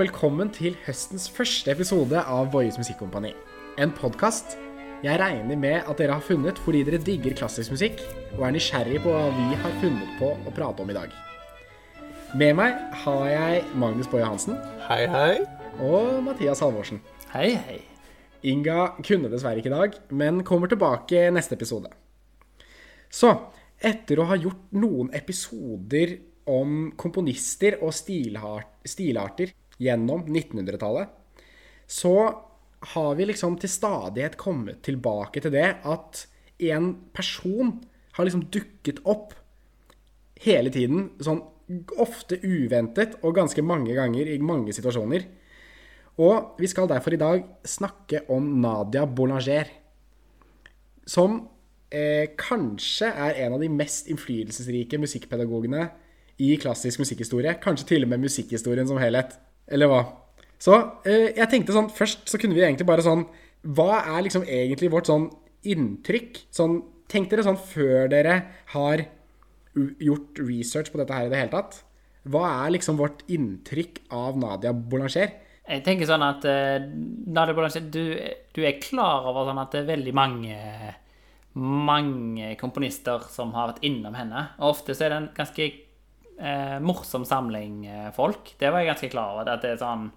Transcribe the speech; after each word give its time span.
Og 0.00 0.06
velkommen 0.06 0.48
til 0.48 0.78
høstens 0.86 1.26
første 1.28 1.68
episode 1.74 2.16
av 2.16 2.46
Voies 2.54 2.78
Musikkompani. 2.80 3.34
En 3.76 3.90
podkast 3.92 4.54
jeg 5.04 5.20
regner 5.20 5.58
med 5.60 5.82
at 5.82 6.00
dere 6.00 6.14
har 6.16 6.24
funnet 6.24 6.56
fordi 6.64 6.80
dere 6.88 7.02
digger 7.04 7.36
klassisk 7.36 7.74
musikk 7.74 8.00
og 8.38 8.46
er 8.46 8.54
nysgjerrig 8.56 9.02
på 9.04 9.12
hva 9.12 9.26
vi 9.36 9.58
har 9.60 9.76
funnet 9.82 10.14
på 10.16 10.30
å 10.32 10.54
prate 10.56 10.80
om 10.80 10.88
i 10.88 10.96
dag. 10.96 11.12
Med 12.32 12.56
meg 12.56 12.80
har 13.02 13.28
jeg 13.28 13.68
Magnus 13.76 14.08
Boje 14.08 14.24
Hansen 14.24 14.56
Hei, 14.86 15.02
hei. 15.04 15.44
og 15.84 16.24
Mathias 16.30 16.64
Halvorsen. 16.64 17.04
Hei, 17.34 17.52
hei. 17.60 17.78
Inga 18.40 18.94
kunne 19.04 19.28
dessverre 19.28 19.60
ikke 19.60 19.68
i 19.68 19.76
dag, 19.76 20.02
men 20.16 20.40
kommer 20.48 20.72
tilbake 20.72 21.26
neste 21.28 21.60
episode. 21.60 21.92
Så, 23.12 23.36
etter 23.76 24.16
å 24.16 24.30
ha 24.32 24.40
gjort 24.40 24.64
noen 24.72 25.12
episoder 25.12 26.22
om 26.48 26.86
komponister 26.96 27.82
og 27.84 27.92
stilart, 27.92 28.78
stilarter 28.88 29.52
gjennom 29.80 30.26
1900-tallet, 30.28 31.10
så 31.90 32.14
har 32.94 33.14
vi 33.18 33.26
liksom 33.28 33.58
til 33.60 33.72
stadighet 33.72 34.38
kommet 34.40 34.82
tilbake 34.86 35.42
til 35.42 35.52
det 35.52 35.68
at 35.84 36.24
en 36.70 36.92
person 37.16 37.78
har 38.16 38.26
liksom 38.26 38.46
dukket 38.52 39.02
opp 39.08 39.34
hele 40.40 40.72
tiden, 40.72 41.10
sånn 41.20 41.42
ofte 42.00 42.40
uventet 42.42 43.18
og 43.22 43.36
ganske 43.36 43.62
mange 43.62 43.94
ganger 43.94 44.28
i 44.28 44.40
mange 44.42 44.74
situasjoner. 44.74 45.26
Og 46.20 46.60
vi 46.60 46.68
skal 46.68 46.88
derfor 46.90 47.14
i 47.14 47.20
dag 47.20 47.44
snakke 47.64 48.24
om 48.32 48.48
Nadia 48.60 49.06
Boulanger, 49.06 49.70
som 51.06 51.38
eh, 51.90 52.32
kanskje 52.38 53.08
er 53.08 53.44
en 53.46 53.56
av 53.56 53.62
de 53.62 53.70
mest 53.72 54.10
innflytelsesrike 54.10 55.00
musikkpedagogene 55.00 55.86
i 56.40 56.54
klassisk 56.60 57.02
musikkhistorie. 57.02 57.56
Kanskje 57.62 57.88
til 57.94 58.06
og 58.06 58.12
med 58.12 58.26
musikkhistorien 58.26 58.88
som 58.88 59.00
helhet. 59.00 59.36
Eller 59.70 59.90
hva? 59.90 60.00
Så 60.60 60.76
eh, 61.08 61.30
jeg 61.36 61.48
tenkte 61.50 61.76
sånn, 61.76 61.90
først 61.94 62.28
så 62.28 62.40
kunne 62.40 62.56
vi 62.56 62.64
egentlig 62.66 62.88
bare 62.88 63.04
sånn 63.04 63.24
Hva 63.64 64.02
er 64.02 64.24
liksom 64.26 64.44
egentlig 64.44 64.90
vårt 64.92 65.08
sånn 65.08 65.28
inntrykk? 65.68 66.42
Sånn, 66.52 66.80
tenk 67.12 67.30
dere 67.30 67.44
sånn 67.46 67.60
før 67.60 68.10
dere 68.12 68.36
har 68.74 69.04
gjort 70.00 70.40
research 70.42 70.90
på 70.92 71.00
dette 71.00 71.14
her 71.14 71.28
i 71.28 71.32
det 71.32 71.40
hele 71.42 71.52
tatt. 71.52 71.82
Hva 72.30 72.46
er 72.64 72.74
liksom 72.74 72.98
vårt 73.00 73.22
inntrykk 73.32 74.02
av 74.16 74.38
Nadia 74.40 74.72
Boulanger? 74.76 75.34
Jeg 75.70 75.84
tenker 75.86 76.08
sånn 76.08 76.24
at 76.24 76.44
uh, 76.48 76.80
Nadia 76.80 77.54
Boulanger, 77.56 77.84
du, 77.92 78.16
du 78.56 78.64
er 78.64 78.80
klar 78.82 79.28
over 79.30 79.46
sånn 79.48 79.60
at 79.62 79.76
det 79.76 79.84
er 79.84 79.92
veldig 79.92 80.16
mange 80.16 80.56
mange 81.60 82.52
komponister 82.60 83.24
som 83.32 83.54
har 83.56 83.72
vært 83.72 83.86
innom 83.86 84.14
henne. 84.14 84.44
Og 84.60 84.76
ofte 84.76 84.94
så 84.94 85.06
er 85.06 85.12
det 85.12 85.18
en 85.18 85.32
ganske 85.34 85.66
eh, 86.40 86.78
morsom 86.82 87.24
samling 87.28 87.84
eh, 87.86 88.10
folk. 88.16 88.54
Det 88.58 88.70
var 88.70 88.82
jeg 88.82 88.90
ganske 88.94 89.12
klar 89.12 89.36
over. 89.36 89.52
At 89.52 89.64
det 89.64 89.76
er 89.76 89.84
sånn 89.84 90.10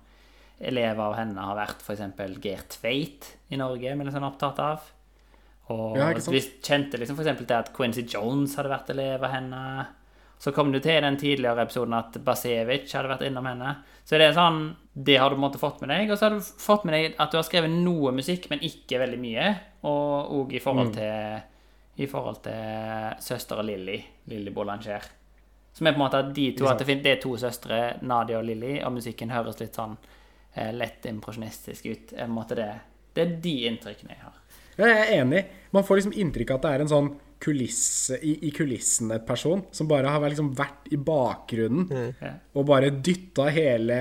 Elever 0.63 1.01
av 1.09 1.15
henne 1.17 1.43
har 1.43 1.57
vært 1.57 1.81
f.eks. 1.83 2.03
Geir 2.39 2.61
Tveit 2.71 3.25
i 3.51 3.57
Norge, 3.59 3.89
er 3.89 3.97
vi 3.99 4.13
sånn 4.13 4.27
opptatt 4.27 4.61
av. 4.63 4.85
Og 5.73 5.97
Ja, 5.97 6.11
vi 6.13 6.39
kjente 6.63 6.99
liksom 7.01 7.17
f.eks. 7.19 7.41
til 7.41 7.57
at 7.57 7.71
Quincy 7.75 8.05
Jones 8.07 8.55
hadde 8.59 8.71
vært 8.71 8.91
elev 8.93 9.25
av 9.25 9.33
henne. 9.33 9.63
Så 10.39 10.51
kom 10.55 10.71
du 10.71 10.79
til 10.83 10.97
i 10.97 11.03
den 11.03 11.17
tidligere 11.19 11.63
episoden 11.65 11.95
at 11.97 12.15
Basevic 12.23 12.91
hadde 12.91 13.11
vært 13.11 13.25
innom 13.27 13.47
henne. 13.47 13.77
Så 14.03 14.19
det 14.19 14.29
er 14.29 14.37
sånn, 14.37 14.61
det 14.93 15.15
har 15.19 15.31
du 15.31 15.39
på 15.39 15.61
fått 15.61 15.81
med 15.83 15.91
deg. 15.93 16.11
Og 16.11 16.19
så 16.19 16.27
har 16.27 16.35
du 16.37 16.43
fått 16.43 16.83
med 16.87 16.95
deg 16.97 17.15
at 17.17 17.31
du 17.31 17.39
har 17.39 17.47
skrevet 17.47 17.71
noe 17.71 18.11
musikk, 18.15 18.49
men 18.51 18.63
ikke 18.63 19.01
veldig 19.03 19.19
mye. 19.23 19.49
Og 19.87 20.37
òg 20.39 20.55
i 20.55 20.63
forhold 20.63 20.95
til 20.99 21.49
i 21.93 22.07
forhold 22.09 22.39
til 22.41 23.19
søstera 23.21 23.63
Lilly, 23.65 23.99
Lilly 24.31 24.51
Boulanger. 24.53 25.05
Som 25.73 25.87
er 25.87 25.95
på 25.95 25.97
en 25.97 26.05
måte 26.05 26.21
at 26.21 26.31
de 26.35 26.51
to, 26.57 26.67
at 26.69 26.83
det, 26.85 27.01
er 27.09 27.19
to 27.21 27.33
søstre, 27.41 27.81
Nadia 28.05 28.37
og 28.37 28.45
Lilly, 28.45 28.75
og 28.85 28.93
musikken 28.99 29.33
høres 29.33 29.57
litt 29.61 29.77
sånn 29.79 29.95
eh, 30.53 30.69
lett 30.75 31.07
impresjonistisk 31.09 31.89
ut. 31.89 32.13
Er 32.13 32.27
på 32.27 32.29
en 32.29 32.35
måte 32.37 32.57
det, 32.59 32.69
det 33.17 33.25
er 33.25 33.35
de 33.41 33.55
inntrykkene 33.71 34.13
jeg 34.13 34.21
har. 34.21 34.39
Ja, 34.77 34.87
jeg 34.87 34.99
er 35.01 35.13
enig. 35.21 35.43
Man 35.73 35.85
får 35.85 35.99
liksom 35.99 36.17
inntrykk 36.21 36.53
av 36.53 36.59
at 36.59 36.65
det 36.65 36.73
er 36.73 36.83
en 36.85 36.93
sånn 36.93 37.11
kulisse, 37.43 38.17
i, 38.23 38.37
i 38.47 38.51
kulissene-person 38.55 39.65
som 39.75 39.89
bare 39.89 40.11
har 40.13 40.23
liksom 40.23 40.53
vært 40.55 40.87
i 40.95 40.99
bakgrunnen 41.01 41.89
mm. 41.89 42.37
og 42.55 42.67
bare 42.69 42.93
dytta 43.03 43.49
hele 43.51 43.97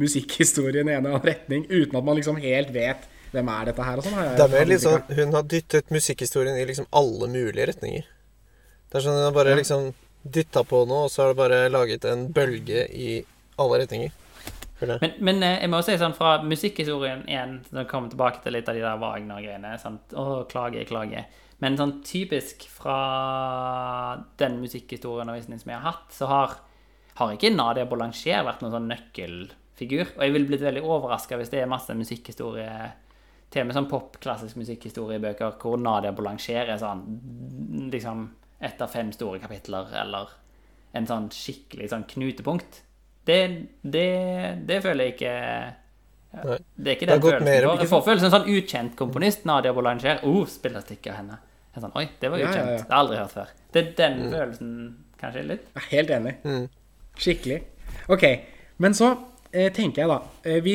musikkhistorien 0.00 0.90
i 0.90 0.92
en 0.92 0.98
eller 0.98 1.14
annen 1.14 1.24
retning 1.24 1.64
uten 1.70 1.96
at 1.96 2.04
man 2.04 2.18
liksom 2.18 2.40
helt 2.42 2.74
vet 2.74 3.08
hvem 3.34 3.50
er 3.50 3.70
dette 3.70 3.86
her 3.86 4.00
og 4.00 4.06
sånn. 4.06 4.16
har 4.18 4.34
Det 4.36 4.44
er 4.44 4.52
mer 4.52 4.62
hatt 4.62 4.70
litt 4.70 4.84
sånn. 4.84 5.14
Hun 5.18 5.38
har 5.38 5.46
dyttet 5.54 5.94
musikkhistorien 5.94 6.58
i 6.60 6.66
liksom 6.68 6.90
alle 6.94 7.30
mulige 7.32 7.70
retninger. 7.72 8.10
Det 8.90 9.00
er 9.00 9.06
sånn 9.06 9.16
Hun 9.18 9.26
har 9.26 9.34
bare 9.34 9.56
liksom 9.58 9.88
dytta 10.24 10.64
på 10.64 10.84
noe, 10.88 11.06
og 11.06 11.12
så 11.12 11.22
har 11.22 11.32
det 11.32 11.40
bare 11.40 11.62
laget 11.72 12.04
en 12.08 12.26
bølge 12.32 12.86
i 12.88 13.08
alle 13.60 13.80
retninger. 13.84 14.20
Men, 14.84 15.12
men 15.22 15.42
eh, 15.46 15.60
jeg 15.62 15.70
må 15.70 15.78
også 15.78 15.94
si 15.94 16.00
sånn 16.00 16.16
fra 16.16 16.34
musikkhistorien 16.44 17.24
igjen, 17.30 17.58
så 17.68 17.84
kommer 17.88 18.12
tilbake 18.12 18.42
til 18.44 18.56
litt 18.56 18.68
av 18.68 18.76
de 18.76 18.82
der 18.84 19.00
Wagner-greiene. 19.00 19.74
Å, 20.18 20.24
klage, 20.50 20.82
klage. 20.88 21.24
Men 21.62 21.78
sånn 21.78 22.00
typisk 22.04 22.66
fra 22.72 22.98
den 24.40 24.58
musikkhistorieundervisningen 24.64 25.62
som 25.62 25.72
jeg 25.72 25.80
har 25.80 25.94
hatt, 25.94 26.10
så 26.16 26.28
har, 26.28 26.58
har 27.20 27.36
ikke 27.36 27.54
Nadia 27.54 27.86
Boulanger 27.88 28.44
vært 28.48 28.64
noen 28.64 28.74
sånn 28.74 28.90
nøkkelfigur. 28.90 30.16
Og 30.16 30.26
jeg 30.26 30.34
ville 30.34 30.50
blitt 30.50 30.66
veldig 30.66 30.84
overraska 30.84 31.38
hvis 31.40 31.54
det 31.54 31.62
er 31.62 31.70
masse 31.70 31.94
musikkhistorie 31.96 32.68
til 33.54 33.68
med 33.68 33.76
sånn 33.76 33.86
pop-klassisk 33.86 34.58
musikkhistoriebøker 34.58 35.54
hvor 35.62 35.78
Nadia 35.78 36.10
Boulanger 36.16 36.72
er 36.74 36.80
sånn 36.80 37.04
liksom 37.92 38.26
ett 38.64 38.80
av 38.84 38.88
fem 38.92 39.12
store 39.14 39.38
kapitler, 39.42 39.90
eller 40.02 40.32
en 40.94 41.06
sånn 41.06 41.28
skikkelig 41.34 41.88
sånn 41.92 42.04
knutepunkt. 42.10 42.80
Det, 43.26 43.38
det, 43.82 44.08
det 44.68 44.82
føler 44.84 45.08
jeg 45.08 45.14
ikke 45.16 45.34
Nei. 46.34 46.56
Det 46.74 46.90
er 46.90 46.96
ikke 46.96 47.06
den 47.06 47.20
følelsen. 47.22 47.44
mer- 47.46 47.66
jeg 47.78 47.88
får. 47.88 48.00
følelsen 48.04 48.26
av 48.26 48.32
en 48.34 48.40
sånn 48.40 48.48
ukjent 48.56 48.96
komponist, 48.98 49.44
Nadia 49.46 49.72
Boulanger. 49.72 50.18
Oh, 50.26 50.40
spiller 50.50 50.82
stykke 50.82 51.12
av 51.12 51.16
henne. 51.20 51.36
Sånn, 51.78 51.92
Oi, 51.98 52.08
det 52.20 52.30
var 52.30 52.38
Ja, 52.38 52.48
ukjent. 52.48 52.66
ja, 52.66 52.72
ja. 52.72 52.78
Det 52.78 52.90
har 52.90 52.90
jeg 52.90 52.98
aldri 52.98 53.16
hørt 53.20 53.30
før. 53.36 53.48
Det 53.72 53.80
er 53.82 53.92
den 54.00 54.18
Mm. 54.18 54.32
følelsen, 54.32 54.72
kanskje, 55.20 55.44
litt. 55.46 55.64
Jeg 55.74 55.82
er 55.82 55.96
helt 55.96 56.10
enig. 56.10 56.34
Mm. 56.44 56.68
Skikkelig. 57.16 57.60
Ok, 58.08 58.24
men 58.78 58.92
så 58.94 59.12
eh, 59.52 59.70
tenker 59.72 60.02
jeg 60.02 60.08
da 60.08 60.18
eh, 60.44 60.60
Vi 60.60 60.74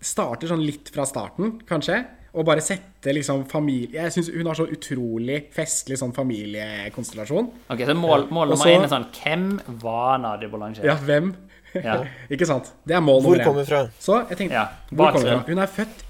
starter 0.00 0.46
sånn 0.48 0.64
litt 0.64 0.88
fra 0.94 1.04
starten, 1.06 1.60
kanskje. 1.66 2.06
Og 2.30 2.46
bare 2.46 2.62
sette 2.62 3.10
liksom 3.10 3.42
familie 3.50 4.04
Jeg 4.04 4.12
syns 4.14 4.28
hun 4.30 4.46
har 4.46 4.54
så 4.58 4.66
utrolig 4.70 5.40
festlig 5.54 5.96
sånn 5.98 6.12
familiekonstellasjon. 6.14 7.48
Ok, 7.74 7.82
Så 7.88 7.96
mål, 7.98 8.28
mål 8.30 8.52
Og 8.52 8.58
nummer 8.58 8.70
én 8.70 8.84
er 8.86 8.92
sånn 8.92 9.08
Hvem 9.16 9.48
var 9.82 10.20
Nadia 10.22 10.50
Boulanger? 10.52 10.86
Ja, 10.86 10.94
hvem? 11.06 11.32
Ja. 11.74 11.98
ikke 12.32 12.46
sant? 12.46 12.70
Det 12.86 12.94
er 12.94 13.02
mål 13.02 13.22
Hvor 13.24 13.34
nummer 13.34 13.42
én. 13.42 13.48
kommer 13.48 13.64
hun 13.64 13.70
fra? 13.72 13.82
Så 13.98 14.20
jeg 14.30 14.38
tenkte 14.44 14.60
Ja, 14.60 14.66
Hvor 14.90 15.12
kommer 15.12 15.34
hun 15.34 15.42
fra? 15.42 15.50
Hun 15.50 15.64
er 15.64 15.74
født 15.74 16.06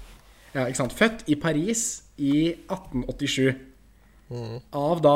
Ja, 0.53 0.65
ikke 0.67 0.81
sant. 0.83 0.93
Født 0.93 1.25
i 1.31 1.35
Paris 1.39 1.83
i 2.21 2.33
1887. 2.69 3.53
Av 4.75 4.99
da 5.03 5.15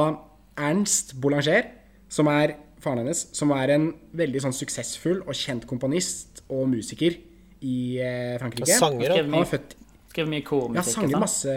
Ernst 0.58 1.14
Boulanger, 1.20 1.68
som 2.12 2.30
er 2.32 2.56
faren 2.80 3.02
hennes, 3.04 3.26
som 3.36 3.52
er 3.56 3.74
en 3.76 3.90
veldig 4.16 4.42
sånn 4.46 4.56
suksessfull 4.56 5.22
og 5.26 5.36
kjent 5.36 5.66
komponist 5.68 6.42
og 6.48 6.70
musiker 6.72 7.18
i 7.66 7.76
eh, 8.00 8.38
Frankrike. 8.40 8.70
Sanger, 8.80 9.12
da. 9.12 9.24
Han 9.26 9.42
er 9.42 9.50
født 9.50 9.76
skrev 10.16 10.32
mye 10.32 10.42
Ja, 10.42 10.48
kormusikk. 10.50 10.94
sanger 10.96 11.18
sant? 11.18 11.26
masse 11.28 11.56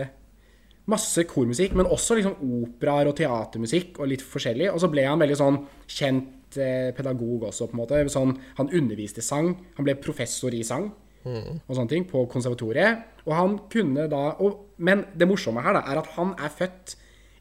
Masse 0.89 1.21
kormusikk, 1.29 1.75
men 1.77 1.85
også 1.85 2.17
liksom 2.17 2.39
operaer 2.65 3.11
og 3.11 3.17
teatermusikk 3.19 3.99
og 4.01 4.09
litt 4.09 4.23
forskjellig. 4.25 4.71
Og 4.73 4.81
så 4.81 4.89
ble 4.89 5.03
han 5.05 5.21
veldig 5.21 5.37
sånn 5.37 5.59
kjent 5.87 6.57
eh, 6.57 6.95
pedagog 6.97 7.43
også, 7.51 7.67
på 7.69 7.77
en 7.77 7.83
måte. 7.83 7.99
Sånn, 8.09 8.33
han 8.57 8.71
underviste 8.73 9.21
sang. 9.21 9.51
Han 9.77 9.85
ble 9.85 9.95
professor 10.01 10.49
i 10.57 10.63
sang 10.65 10.87
og 11.29 11.75
sånne 11.77 11.91
ting 11.91 12.07
på 12.09 12.23
konservatoriet. 12.33 13.03
Og 13.27 13.35
han 13.37 13.59
kunne 13.69 14.07
da 14.09 14.31
og, 14.41 14.63
Men 14.81 15.05
det 15.13 15.29
morsomme 15.29 15.61
her 15.61 15.75
da, 15.77 15.83
er 15.93 15.99
at 16.01 16.07
han 16.17 16.33
er 16.41 16.49
født 16.57 16.95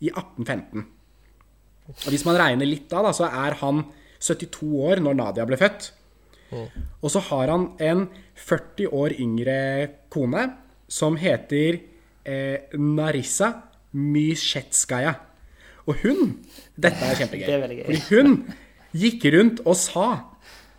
i 0.04 0.10
1815. 0.12 0.84
Og 2.04 2.12
hvis 2.12 2.26
man 2.28 2.36
regner 2.36 2.68
litt 2.68 2.90
da, 2.92 3.00
da, 3.06 3.14
så 3.16 3.30
er 3.32 3.56
han 3.62 3.86
72 4.20 4.76
år 4.90 5.00
når 5.00 5.16
Nadia 5.16 5.46
ble 5.48 5.56
født. 5.56 5.94
Og 6.52 7.10
så 7.16 7.24
har 7.30 7.48
han 7.48 7.70
en 7.80 8.10
40 8.36 8.92
år 8.92 9.16
yngre 9.24 9.56
kone 10.12 10.50
som 10.88 11.18
heter 11.20 11.80
eh, 12.28 12.74
Narissa 12.80 13.52
Mysjetskaja. 13.98 15.14
Og 15.88 16.02
hun 16.04 16.34
Dette 16.76 17.06
er 17.08 17.22
kjempegøy. 17.22 17.46
Det 17.48 17.56
er. 17.58 17.86
Fordi 17.88 18.02
hun 18.12 18.34
gikk 18.98 19.30
rundt 19.36 19.62
og 19.66 19.78
sa 19.80 20.10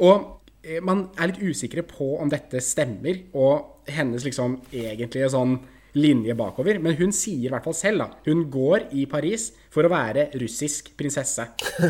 Og 0.04 0.44
eh, 0.62 0.82
man 0.84 1.08
er 1.18 1.32
litt 1.32 1.42
usikre 1.42 1.84
på 1.86 2.14
om 2.22 2.30
dette 2.30 2.60
stemmer, 2.62 3.24
og 3.34 3.88
hennes 3.88 4.24
liksom 4.24 4.60
egentlige 4.70 5.30
sånn 5.32 5.56
linje 5.98 6.36
bakover. 6.38 6.78
Men 6.82 6.94
hun 6.98 7.14
sier 7.16 7.48
i 7.48 7.50
hvert 7.50 7.64
fall 7.64 7.74
selv, 7.74 8.04
da. 8.04 8.22
Hun 8.28 8.44
går 8.52 8.90
i 8.94 9.08
Paris 9.10 9.48
for 9.72 9.88
å 9.88 9.90
være 9.92 10.28
russisk 10.38 10.92
prinsesse. 10.98 11.48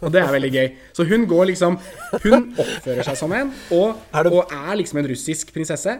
Og 0.00 0.08
det 0.14 0.22
er 0.22 0.32
veldig 0.32 0.50
gøy. 0.54 0.68
Så 0.96 1.04
hun 1.04 1.26
går 1.28 1.50
liksom 1.50 1.74
Hun 2.22 2.46
oppfører 2.54 3.04
seg 3.04 3.18
som 3.20 3.34
en, 3.36 3.50
og 3.76 3.98
Er 4.16 4.30
og 4.30 4.48
er 4.48 4.78
liksom 4.80 5.02
en 5.02 5.10
russisk 5.10 5.52
prinsesse. 5.52 5.92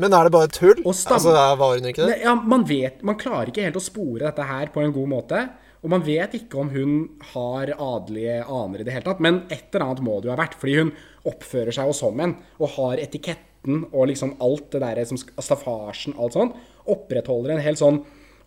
Men 0.00 0.14
er 0.16 0.24
det 0.24 0.32
bare 0.32 0.48
tull? 0.52 0.80
Altså, 0.86 1.32
Var 1.32 1.74
hun 1.74 1.90
ikke 1.90 2.06
det? 2.08 2.22
Ja, 2.24 2.32
man 2.34 2.64
vet 2.68 3.02
Man 3.04 3.18
klarer 3.20 3.50
ikke 3.50 3.66
helt 3.66 3.76
å 3.76 3.84
spore 3.84 4.24
dette 4.24 4.46
her 4.48 4.72
på 4.72 4.80
en 4.80 4.94
god 4.94 5.10
måte. 5.10 5.42
Og 5.82 5.90
man 5.90 6.04
vet 6.06 6.36
ikke 6.38 6.60
om 6.62 6.70
hun 6.70 6.92
har 7.32 7.72
adelige 7.74 8.38
aner 8.46 8.82
i 8.82 8.84
det 8.86 8.92
hele 8.94 9.06
tatt, 9.08 9.22
men 9.24 9.40
et 9.50 9.66
eller 9.72 9.88
annet 9.88 10.02
må 10.06 10.20
det 10.20 10.28
jo 10.30 10.34
ha 10.36 10.38
vært. 10.38 10.54
Fordi 10.60 10.76
hun 10.78 10.92
oppfører 11.26 11.74
seg 11.74 11.90
jo 11.90 11.96
som 11.98 12.22
en, 12.22 12.36
og 12.62 12.76
har 12.76 13.02
etiketten 13.02 13.88
og 13.90 14.06
liksom 14.10 14.36
alt 14.42 14.68
det 14.74 14.82
derre 14.84 15.04
som 15.10 15.18
staffasjen, 15.18 16.14
alt 16.22 16.38
sånn. 16.38 16.52
Opprettholder 16.94 17.56
en 17.56 17.64
helt 17.66 17.82
sånn 17.82 17.98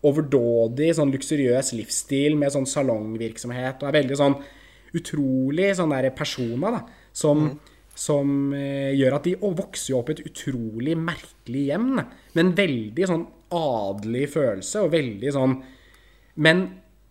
overdådig, 0.06 0.94
sånn 0.96 1.12
luksuriøs 1.12 1.74
livsstil 1.76 2.38
med 2.40 2.54
sånn 2.56 2.68
salongvirksomhet, 2.70 3.84
og 3.84 3.90
er 3.90 3.98
veldig 4.00 4.20
sånn 4.20 4.38
utrolig 4.96 5.74
sånn 5.76 5.92
derre 5.92 6.12
persona, 6.16 6.72
da, 6.78 6.82
som, 7.16 7.50
som 7.96 8.54
eh, 8.54 8.92
gjør 8.98 9.18
at 9.18 9.28
de 9.28 9.36
vokser 9.40 9.94
jo 9.94 10.00
opp 10.02 10.12
i 10.12 10.18
et 10.18 10.26
utrolig 10.28 10.98
merkelig 11.00 11.64
hjem, 11.70 11.94
med 11.96 12.42
en 12.42 12.56
veldig 12.58 13.08
sånn 13.12 13.24
adelig 13.56 14.28
følelse, 14.34 14.84
og 14.84 14.92
veldig 14.96 15.32
sånn 15.32 15.56
Men 16.44 16.66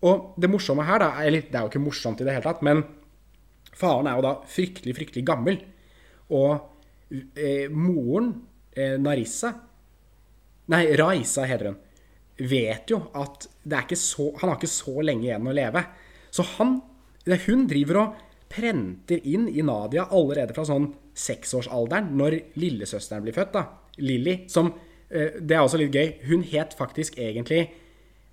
Og 0.05 0.35
det 0.37 0.51
morsomme 0.53 0.85
her, 0.85 1.01
da 1.01 1.23
Eller 1.25 1.47
det 1.49 1.57
er 1.57 1.63
jo 1.65 1.71
ikke 1.71 1.81
morsomt 1.81 2.21
i 2.21 2.27
det 2.27 2.35
hele 2.35 2.45
tatt, 2.45 2.61
men 2.67 2.83
faren 3.75 4.07
er 4.11 4.19
jo 4.19 4.27
da 4.27 4.35
fryktelig, 4.47 4.93
fryktelig 4.99 5.25
gammel. 5.27 5.57
Og 6.37 6.53
eh, 7.35 7.71
moren, 7.73 8.29
eh, 8.77 8.99
Narissa 9.01 9.55
Nei, 10.71 10.85
Raisa 10.97 11.45
heter 11.49 11.71
hun. 11.71 11.81
Vet 12.49 12.93
jo 12.93 13.01
at 13.21 13.49
det 13.65 13.77
er 13.77 13.87
ikke 13.87 14.01
så, 14.01 14.31
han 14.41 14.51
har 14.51 14.57
ikke 14.57 14.71
så 14.73 14.95
lenge 15.05 15.27
igjen 15.27 15.49
å 15.49 15.57
leve. 15.57 15.83
Så 16.33 16.47
han, 16.55 16.79
hun 17.47 17.67
driver 17.71 18.01
og 18.01 18.23
prenter 18.55 19.21
inn 19.27 19.49
i 19.51 19.63
Nadia 19.67 20.07
allerede 20.15 20.55
fra 20.55 20.65
sånn 20.69 20.91
seksårsalderen, 21.19 22.13
når 22.19 22.37
lillesøsteren 22.61 23.25
blir 23.27 23.35
født, 23.37 23.53
da. 23.55 23.65
Lilly, 24.03 24.41
som 24.51 24.73
eh, 25.11 25.37
Det 25.41 25.55
er 25.57 25.63
også 25.63 25.79
litt 25.79 25.95
gøy. 25.95 26.13
Hun 26.29 26.43
het 26.51 26.75
faktisk 26.79 27.19
egentlig 27.19 27.61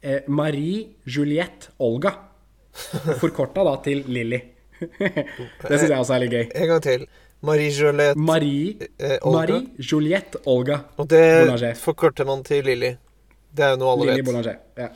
eh, 0.02 0.22
Marie 0.28 0.88
Juliette 1.06 1.74
Olga. 1.80 2.16
Forkorta 3.22 3.64
da 3.68 3.76
til 3.86 4.04
Lilly. 4.08 4.40
det 5.02 5.78
syns 5.78 5.92
jeg 5.92 6.00
også 6.00 6.16
er 6.16 6.24
litt 6.24 6.34
gøy. 6.38 6.46
En 6.64 6.72
gang 6.74 6.82
til. 6.86 7.06
Marie-Juliette 7.42 8.22
Marie, 8.22 8.88
Eh, 9.02 9.16
Olga. 9.26 9.38
Marie 9.40 9.62
Juliette 9.82 10.42
Olga. 10.46 10.76
Og 11.02 11.08
det 11.10 11.22
Boulanger. 11.48 11.74
forkorter 11.82 12.26
man 12.30 12.44
til 12.46 12.66
Lilly. 12.70 12.92
Det 13.52 13.66
er 13.66 13.72
jo 13.74 13.80
noe 13.82 13.94
alle 13.96 14.06
Lily 14.12 14.22
vet. 14.22 14.26
Boulanger. 14.28 14.60
Ja. 14.78 14.90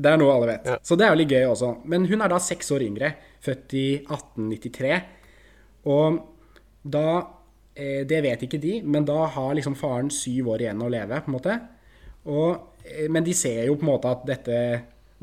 Det 0.00 0.12
er 0.12 0.16
noe 0.20 0.32
alle 0.32 0.46
vet. 0.54 0.64
Ja. 0.70 0.78
Så 0.86 0.96
det 0.96 1.04
er 1.06 1.12
jo 1.12 1.18
litt 1.20 1.32
gøy 1.34 1.44
også. 1.50 1.74
Men 1.92 2.06
hun 2.08 2.22
er 2.24 2.32
da 2.32 2.38
seks 2.40 2.70
år 2.72 2.84
yngre, 2.86 3.12
født 3.44 3.74
i 3.78 3.86
1893. 4.04 5.00
Og 5.90 6.20
da 6.82 7.06
eh, 7.74 8.06
Det 8.08 8.20
vet 8.24 8.44
ikke 8.46 8.60
de, 8.60 8.80
men 8.82 9.06
da 9.08 9.24
har 9.34 9.54
liksom 9.56 9.76
faren 9.78 10.10
syv 10.12 10.52
år 10.54 10.64
igjen 10.64 10.84
å 10.84 10.90
leve, 10.92 11.20
på 11.20 11.30
en 11.30 11.36
måte. 11.36 11.58
Og, 12.28 12.80
eh, 12.84 13.08
men 13.08 13.24
de 13.24 13.34
ser 13.36 13.66
jo 13.68 13.76
på 13.76 13.86
en 13.86 13.92
måte 13.92 14.12
at 14.12 14.24
dette 14.28 14.56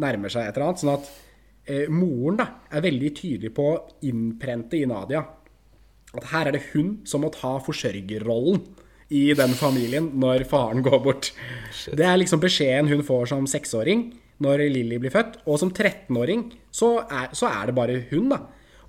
nærmer 0.01 0.33
seg 0.33 0.47
et 0.47 0.57
eller 0.57 0.69
annet. 0.69 0.83
Sånn 0.83 0.93
at 0.95 1.09
eh, 1.69 1.87
moren 1.89 2.41
da 2.41 2.47
er 2.71 2.85
veldig 2.85 3.13
tydelig 3.17 3.53
på 3.57 3.71
å 3.71 3.81
innprente 4.09 4.79
i 4.79 4.87
Nadia 4.89 5.25
at 6.17 6.29
her 6.31 6.49
er 6.49 6.55
det 6.55 6.67
hun 6.71 6.99
som 7.07 7.23
må 7.23 7.31
ta 7.33 7.57
forsørgerrollen 7.61 8.61
i 9.13 9.31
den 9.37 9.53
familien 9.55 10.09
når 10.19 10.45
faren 10.49 10.83
går 10.83 11.01
bort. 11.03 11.31
Det 11.87 12.05
er 12.05 12.17
liksom 12.19 12.41
beskjeden 12.43 12.89
hun 12.91 13.03
får 13.05 13.29
som 13.31 13.47
seksåring 13.49 14.09
når 14.43 14.67
Lilly 14.69 14.99
blir 15.01 15.13
født. 15.13 15.41
Og 15.47 15.59
som 15.61 15.71
13-åring 15.73 16.49
så 16.71 16.97
så 17.33 17.49
er 17.49 17.69
det 17.69 17.77
bare 17.77 18.03
hun, 18.11 18.29
da. 18.33 18.43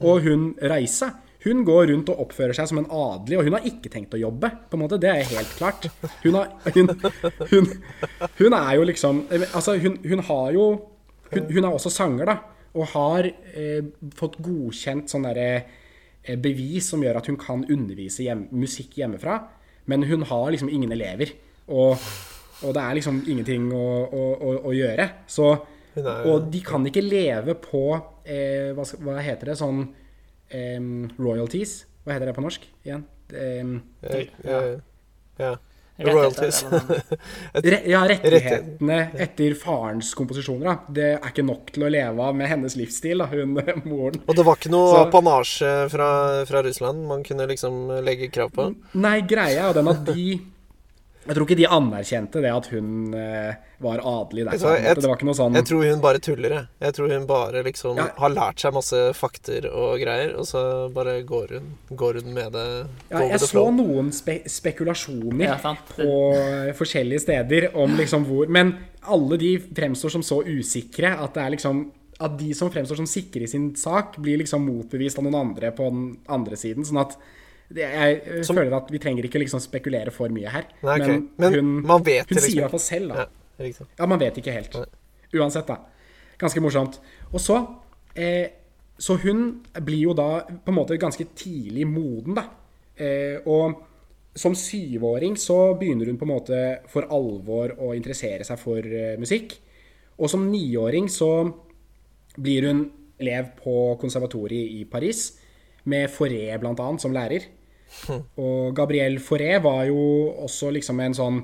Og 0.04 0.22
hun 0.26 0.52
Reisa, 0.70 1.12
hun 1.44 1.62
går 1.66 1.88
rundt 1.92 2.10
og 2.10 2.20
oppfører 2.26 2.56
seg 2.56 2.68
som 2.70 2.80
en 2.80 2.90
adelig, 2.90 3.38
og 3.38 3.46
hun 3.46 3.54
har 3.56 3.66
ikke 3.66 3.90
tenkt 3.92 4.14
å 4.16 4.20
jobbe. 4.20 4.50
på 4.70 4.76
en 4.76 4.82
måte, 4.82 4.98
Det 4.98 5.10
er 5.10 5.30
helt 5.30 5.52
klart. 5.56 5.86
Hun, 6.24 6.34
har, 6.34 6.50
hun, 6.74 6.90
hun, 7.52 7.68
hun 8.38 8.52
er 8.58 8.72
jo 8.74 8.82
liksom 8.82 9.26
Altså, 9.54 9.78
hun, 9.78 10.18
har 10.18 10.52
jo 10.52 10.64
hun 11.32 11.64
er 11.64 11.70
også 11.70 11.90
sanger, 11.90 12.26
da. 12.26 12.36
Og 12.74 12.86
har 12.94 13.26
eh, 13.28 13.84
fått 14.16 14.38
godkjent 14.42 15.10
sånn 15.10 15.26
derre 15.28 15.50
eh, 16.24 16.36
bevis 16.36 16.90
som 16.90 17.02
gjør 17.02 17.20
at 17.20 17.30
hun 17.30 17.38
kan 17.40 17.64
undervise 17.64 18.26
hjem, 18.26 18.48
musikk 18.50 18.98
hjemmefra. 18.98 19.38
Men 19.86 20.04
hun 20.04 20.26
har 20.28 20.50
liksom 20.52 20.68
ingen 20.68 20.92
elever. 20.92 21.32
Og, 21.68 21.96
og 22.64 22.74
det 22.74 22.82
er 22.82 22.98
liksom 22.98 23.20
ingenting 23.30 23.68
å, 23.74 23.84
å, 24.06 24.24
å, 24.34 24.54
å 24.70 24.74
gjøre. 24.74 25.08
Så, 25.30 25.52
og 25.98 26.48
de 26.52 26.62
kan 26.66 26.86
ikke 26.88 27.04
leve 27.04 27.54
på 27.62 27.84
eh, 28.26 28.74
hva, 28.74 28.86
hva 29.04 29.20
heter 29.22 29.52
det? 29.52 29.58
Sånn 29.60 29.84
eh, 30.50 30.82
royalties. 31.18 31.80
Hva 32.04 32.16
heter 32.16 32.30
det 32.30 32.36
på 32.38 32.44
norsk 32.44 32.68
igjen? 32.82 33.06
Eh, 33.32 33.72
ja. 34.48 34.62
Ja. 35.38 35.56
Royalties. 35.98 36.60
ja, 37.92 38.04
rettighetene 38.06 38.98
etter 39.18 39.54
farens 39.58 40.12
komposisjoner. 40.14 40.68
Da. 40.68 40.92
Det 40.94 41.08
er 41.16 41.30
ikke 41.32 41.46
nok 41.46 41.72
til 41.74 41.88
å 41.88 41.90
leve 41.90 42.28
av 42.28 42.36
med 42.38 42.50
hennes 42.50 42.76
livsstil, 42.78 43.18
da, 43.22 43.26
hun 43.32 43.56
moren. 43.88 44.20
Og 44.26 44.38
det 44.38 44.44
var 44.46 44.60
ikke 44.60 44.70
noe 44.70 45.00
apanasje 45.06 45.72
fra, 45.90 46.10
fra 46.48 46.62
Russland 46.66 47.02
man 47.08 47.26
kunne 47.26 47.48
liksom 47.50 47.98
legge 48.06 48.30
krav 48.34 48.54
på? 48.54 48.70
Nei, 48.98 49.18
greia 49.26 49.64
er 49.64 49.66
jo 49.72 49.78
den 49.80 49.90
at 49.90 50.06
de 50.06 50.28
Jeg 51.28 51.36
tror 51.36 51.44
ikke 51.46 51.56
de 51.60 51.66
anerkjente 51.68 52.40
det 52.40 52.50
at 52.50 52.66
hun 52.72 53.14
eh, 53.14 53.54
var 53.84 54.00
adelig 54.00 54.46
der. 54.48 54.54
En 54.56 54.84
jeg- 54.84 54.96
Det 54.96 55.04
var 55.04 55.16
ikke 55.18 55.28
noe 55.28 55.36
sånn 55.36 55.54
Jeg 55.54 55.64
tror 55.68 55.84
hun 55.90 56.00
bare 56.00 56.18
tuller, 56.24 56.50
jeg. 56.56 56.66
Jeg 56.80 56.94
tror 56.96 57.12
hun 57.12 57.26
bare 57.28 57.62
liksom 57.62 57.96
Ja. 58.00 58.06
har 58.16 58.30
lært 58.30 58.58
seg 58.64 58.72
masse 58.72 59.02
fakter 59.14 59.68
og 59.70 60.00
greier, 60.00 60.34
og 60.38 60.46
så 60.48 60.62
bare 60.92 61.22
går 61.22 61.48
hun, 61.58 61.66
går 61.94 62.22
hun 62.22 62.32
med 62.34 62.52
det 62.52 62.86
ja, 63.10 63.18
Jeg 63.28 63.40
så 63.40 63.48
flow. 63.52 63.70
noen 63.70 64.10
spe 64.12 64.40
spekulasjoner 64.48 65.44
Ja, 65.44 65.76
på 65.96 66.74
forskjellige 66.78 67.20
steder 67.20 67.68
om 67.76 67.96
liksom 67.96 68.24
hvor 68.26 68.48
Men 68.48 68.74
alle 69.06 69.36
de 69.38 69.58
fremstår 69.58 70.10
som 70.10 70.22
så 70.22 70.42
usikre 70.44 71.12
at 71.18 71.34
det 71.34 71.42
er 71.44 71.50
liksom 71.56 71.90
at 72.20 72.36
de 72.36 72.52
som 72.52 72.68
fremstår 72.68 72.96
som 72.96 73.06
sikre 73.06 73.42
i 73.42 73.46
sin 73.46 73.76
sak, 73.76 74.16
blir 74.16 74.38
liksom 74.40 74.64
motbevist 74.66 75.18
av 75.20 75.24
noen 75.24 75.36
andre 75.38 75.70
på 75.70 75.84
den 75.88 76.16
andre 76.28 76.56
siden. 76.56 76.82
Sånn 76.84 76.98
at 77.00 77.16
jeg 77.74 78.20
eh, 78.24 78.42
Som- 78.42 78.56
føler 78.56 78.76
at 78.76 78.90
vi 78.90 78.98
trenger 78.98 79.24
ikke 79.24 79.40
liksom 79.42 79.60
spekulere 79.60 80.10
for 80.10 80.28
mye 80.28 80.48
her. 80.48 80.64
Nei, 80.82 81.00
okay. 81.00 81.20
Men, 81.36 81.54
hun, 81.54 81.74
man 81.86 82.02
vet 82.02 82.28
hun 82.28 82.36
det 82.36 82.42
liksom 82.42 82.50
sier 82.50 82.58
i 82.58 82.64
hvert 82.64 82.76
fall 82.76 82.80
selv, 82.80 83.08
da. 83.12 83.26
Ja. 83.26 83.26
Ja, 83.98 84.06
man 84.06 84.20
vet 84.20 84.38
ikke 84.38 84.54
helt. 84.54 84.76
Uansett, 85.34 85.66
da. 85.66 85.80
Ganske 86.38 86.60
morsomt. 86.62 87.00
Og 87.32 87.40
så 87.42 87.58
eh, 88.14 88.48
Så 88.98 89.16
hun 89.22 89.60
blir 89.84 90.08
jo 90.08 90.14
da 90.14 90.40
på 90.42 90.72
en 90.72 90.74
måte 90.74 90.96
ganske 90.98 91.24
tidlig 91.38 91.86
moden, 91.86 92.34
da. 92.34 92.48
Eh, 92.98 93.38
og 93.46 93.84
som 94.38 94.54
syvåring 94.54 95.36
så 95.38 95.74
begynner 95.78 96.06
hun 96.06 96.18
på 96.18 96.26
en 96.26 96.32
måte 96.32 96.58
for 96.90 97.06
alvor 97.14 97.74
å 97.78 97.92
interessere 97.94 98.46
seg 98.46 98.58
for 98.58 98.78
eh, 98.82 99.16
musikk. 99.18 99.54
Og 100.18 100.30
som 100.30 100.48
niåring 100.50 101.06
så 101.10 101.30
blir 102.38 102.66
hun 102.66 102.90
elev 103.18 103.52
på 103.58 103.74
konservatoriet 104.00 104.74
i 104.78 104.84
Paris, 104.90 105.38
med 105.84 106.10
Fauré 106.10 106.50
annet 106.54 107.00
som 107.02 107.14
lærer. 107.14 107.46
Og 108.44 108.74
Gabriel 108.76 109.18
Fauré 109.22 109.56
var 109.64 109.84
jo 109.88 110.00
også 110.44 110.72
liksom 110.74 111.00
en 111.04 111.16
sånn 111.16 111.38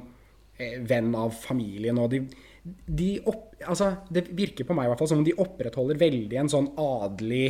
eh, 0.58 0.80
venn 0.84 1.14
av 1.16 1.32
familien, 1.36 1.98
og 2.00 2.10
de, 2.12 2.20
de 2.64 3.10
opp, 3.30 3.54
altså, 3.64 3.94
Det 4.08 4.26
virker 4.36 4.68
på 4.68 4.76
meg 4.76 4.88
i 4.88 4.92
hvert 4.92 5.02
fall 5.02 5.10
som 5.12 5.22
om 5.22 5.26
de 5.26 5.36
opprettholder 5.40 6.00
veldig 6.00 6.42
en 6.42 6.52
sånn 6.52 6.68
adelig 6.80 7.46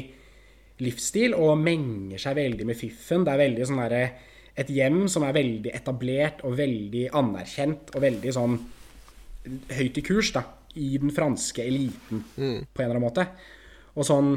livsstil, 0.83 1.37
og 1.39 1.59
menger 1.63 2.23
seg 2.23 2.39
veldig 2.39 2.67
med 2.67 2.79
fiffen. 2.79 3.27
Det 3.27 3.35
er 3.35 3.45
veldig 3.45 3.69
sånn 3.71 3.83
derre 3.85 4.07
Et 4.55 4.69
hjem 4.71 5.09
som 5.11 5.25
er 5.27 5.35
veldig 5.35 5.71
etablert 5.75 6.45
og 6.47 6.53
veldig 6.55 7.09
anerkjent, 7.19 7.89
og 7.91 8.03
veldig 8.05 8.35
sånn 8.37 8.53
høyt 9.75 9.99
i 9.99 10.05
kurs 10.07 10.31
da, 10.37 10.45
i 10.79 10.93
den 11.03 11.11
franske 11.11 11.65
eliten 11.65 12.21
på 12.37 12.39
en 12.39 12.85
eller 12.85 12.93
annen 12.93 13.03
måte. 13.03 13.25
Og, 13.97 14.05
sånn, 14.07 14.37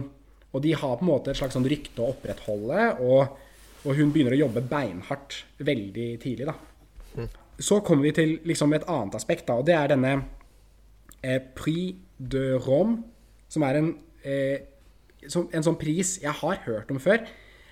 og 0.49 0.63
de 0.65 0.73
har 0.73 0.95
på 0.97 1.05
en 1.05 1.11
måte 1.11 1.29
et 1.29 1.37
slags 1.37 1.53
sånn 1.53 1.69
rykte 1.69 2.01
å 2.01 2.09
opprettholde, 2.15 2.87
og, 3.05 3.37
og 3.87 3.95
hun 3.95 4.11
begynner 4.11 4.35
å 4.35 4.41
jobbe 4.43 4.65
beinhardt 4.67 5.41
veldig 5.63 6.07
tidlig. 6.21 6.47
da. 6.49 7.27
Så 7.57 7.79
kommer 7.85 8.09
vi 8.09 8.13
til 8.17 8.33
liksom 8.45 8.75
et 8.75 8.85
annet 8.91 9.15
aspekt, 9.17 9.47
da, 9.47 9.57
og 9.57 9.65
det 9.65 9.77
er 9.77 9.93
denne 9.93 10.13
eh, 11.23 11.39
Prix 11.55 11.95
de 12.17 12.57
Rome, 12.59 12.99
som 13.49 13.63
er 13.63 13.79
en, 13.79 13.89
eh, 14.27 14.67
som, 15.25 15.47
en 15.53 15.65
sånn 15.65 15.79
pris 15.79 16.17
jeg 16.21 16.35
har 16.41 16.61
hørt 16.67 16.91
om 16.91 16.99
før. 17.01 17.23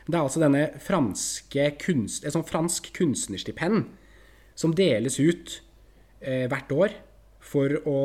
Det 0.05 0.15
er 0.15 0.21
altså 0.21 0.41
denne 0.41 0.69
franske 0.81 1.69
kunst, 1.81 2.25
et 2.25 2.33
sånn 2.33 2.47
fransk 2.47 2.91
kunstnerstipend 2.95 3.89
som 4.55 4.73
deles 4.77 5.19
ut 5.19 5.59
eh, 6.21 6.45
hvert 6.49 6.71
år 6.71 6.97
for, 7.43 7.75
å, 7.85 7.97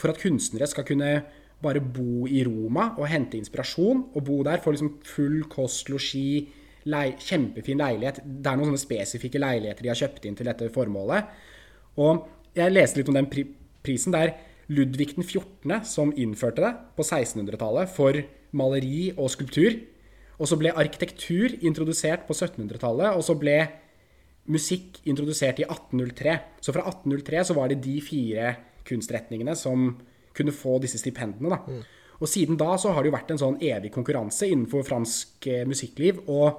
for 0.00 0.10
at 0.10 0.20
kunstnere 0.22 0.70
skal 0.70 0.86
kunne 0.88 1.16
bare 1.64 1.82
bo 1.82 2.28
i 2.28 2.42
Roma 2.46 2.92
og 2.98 3.08
hente 3.10 3.38
inspirasjon, 3.38 4.08
og 4.14 4.26
bo 4.26 4.42
der, 4.46 4.62
få 4.62 4.74
liksom 4.74 4.96
full 5.06 5.42
kost, 5.52 5.90
losji, 5.92 6.46
lei, 6.90 7.06
kjempefin 7.20 7.80
leilighet. 7.80 8.20
Det 8.24 8.50
er 8.50 8.58
noen 8.58 8.72
sånne 8.72 8.82
spesifikke 8.82 9.40
leiligheter 9.40 9.86
de 9.86 9.92
har 9.92 10.00
kjøpt 10.00 10.26
inn 10.28 10.38
til 10.38 10.48
dette 10.48 10.70
formålet. 10.74 11.30
Og 12.00 12.26
jeg 12.56 12.74
leste 12.74 13.00
litt 13.00 13.10
om 13.12 13.18
den 13.18 13.30
pri 13.30 13.46
prisen. 13.84 14.14
Det 14.14 14.20
er 14.24 14.34
Ludvig 14.72 15.10
den 15.12 15.24
14. 15.24 15.84
som 15.84 16.12
innførte 16.16 16.62
det 16.64 16.70
på 16.96 17.04
1600-tallet 17.04 17.90
for 17.92 18.16
maleri 18.56 19.10
og 19.12 19.28
skulptur. 19.32 19.76
Og 20.40 20.48
så 20.50 20.56
ble 20.58 20.72
arkitektur 20.72 21.52
introdusert 21.60 22.24
på 22.26 22.34
1700-tallet, 22.34 23.12
og 23.12 23.22
så 23.22 23.36
ble 23.38 23.58
musikk 24.50 25.02
introdusert 25.08 25.60
i 25.60 25.66
1803. 25.68 26.38
Så 26.64 26.74
fra 26.74 26.86
1803 26.88 27.44
så 27.50 27.56
var 27.56 27.70
det 27.70 27.82
de 27.84 27.98
fire 28.04 28.54
kunstretningene 28.88 29.54
som 29.56 29.92
kunne 30.34 30.54
få 30.54 30.78
disse 30.82 30.98
stipendene. 31.00 31.52
Da. 31.54 31.78
Og 32.20 32.30
siden 32.30 32.58
da 32.58 32.74
så 32.80 32.92
har 32.94 33.02
det 33.02 33.12
jo 33.12 33.16
vært 33.16 33.32
en 33.34 33.40
sånn 33.40 33.60
evig 33.62 33.92
konkurranse 33.94 34.48
innenfor 34.50 34.84
fransk 34.86 35.48
eh, 35.50 35.64
musikkliv 35.68 36.22
å, 36.30 36.54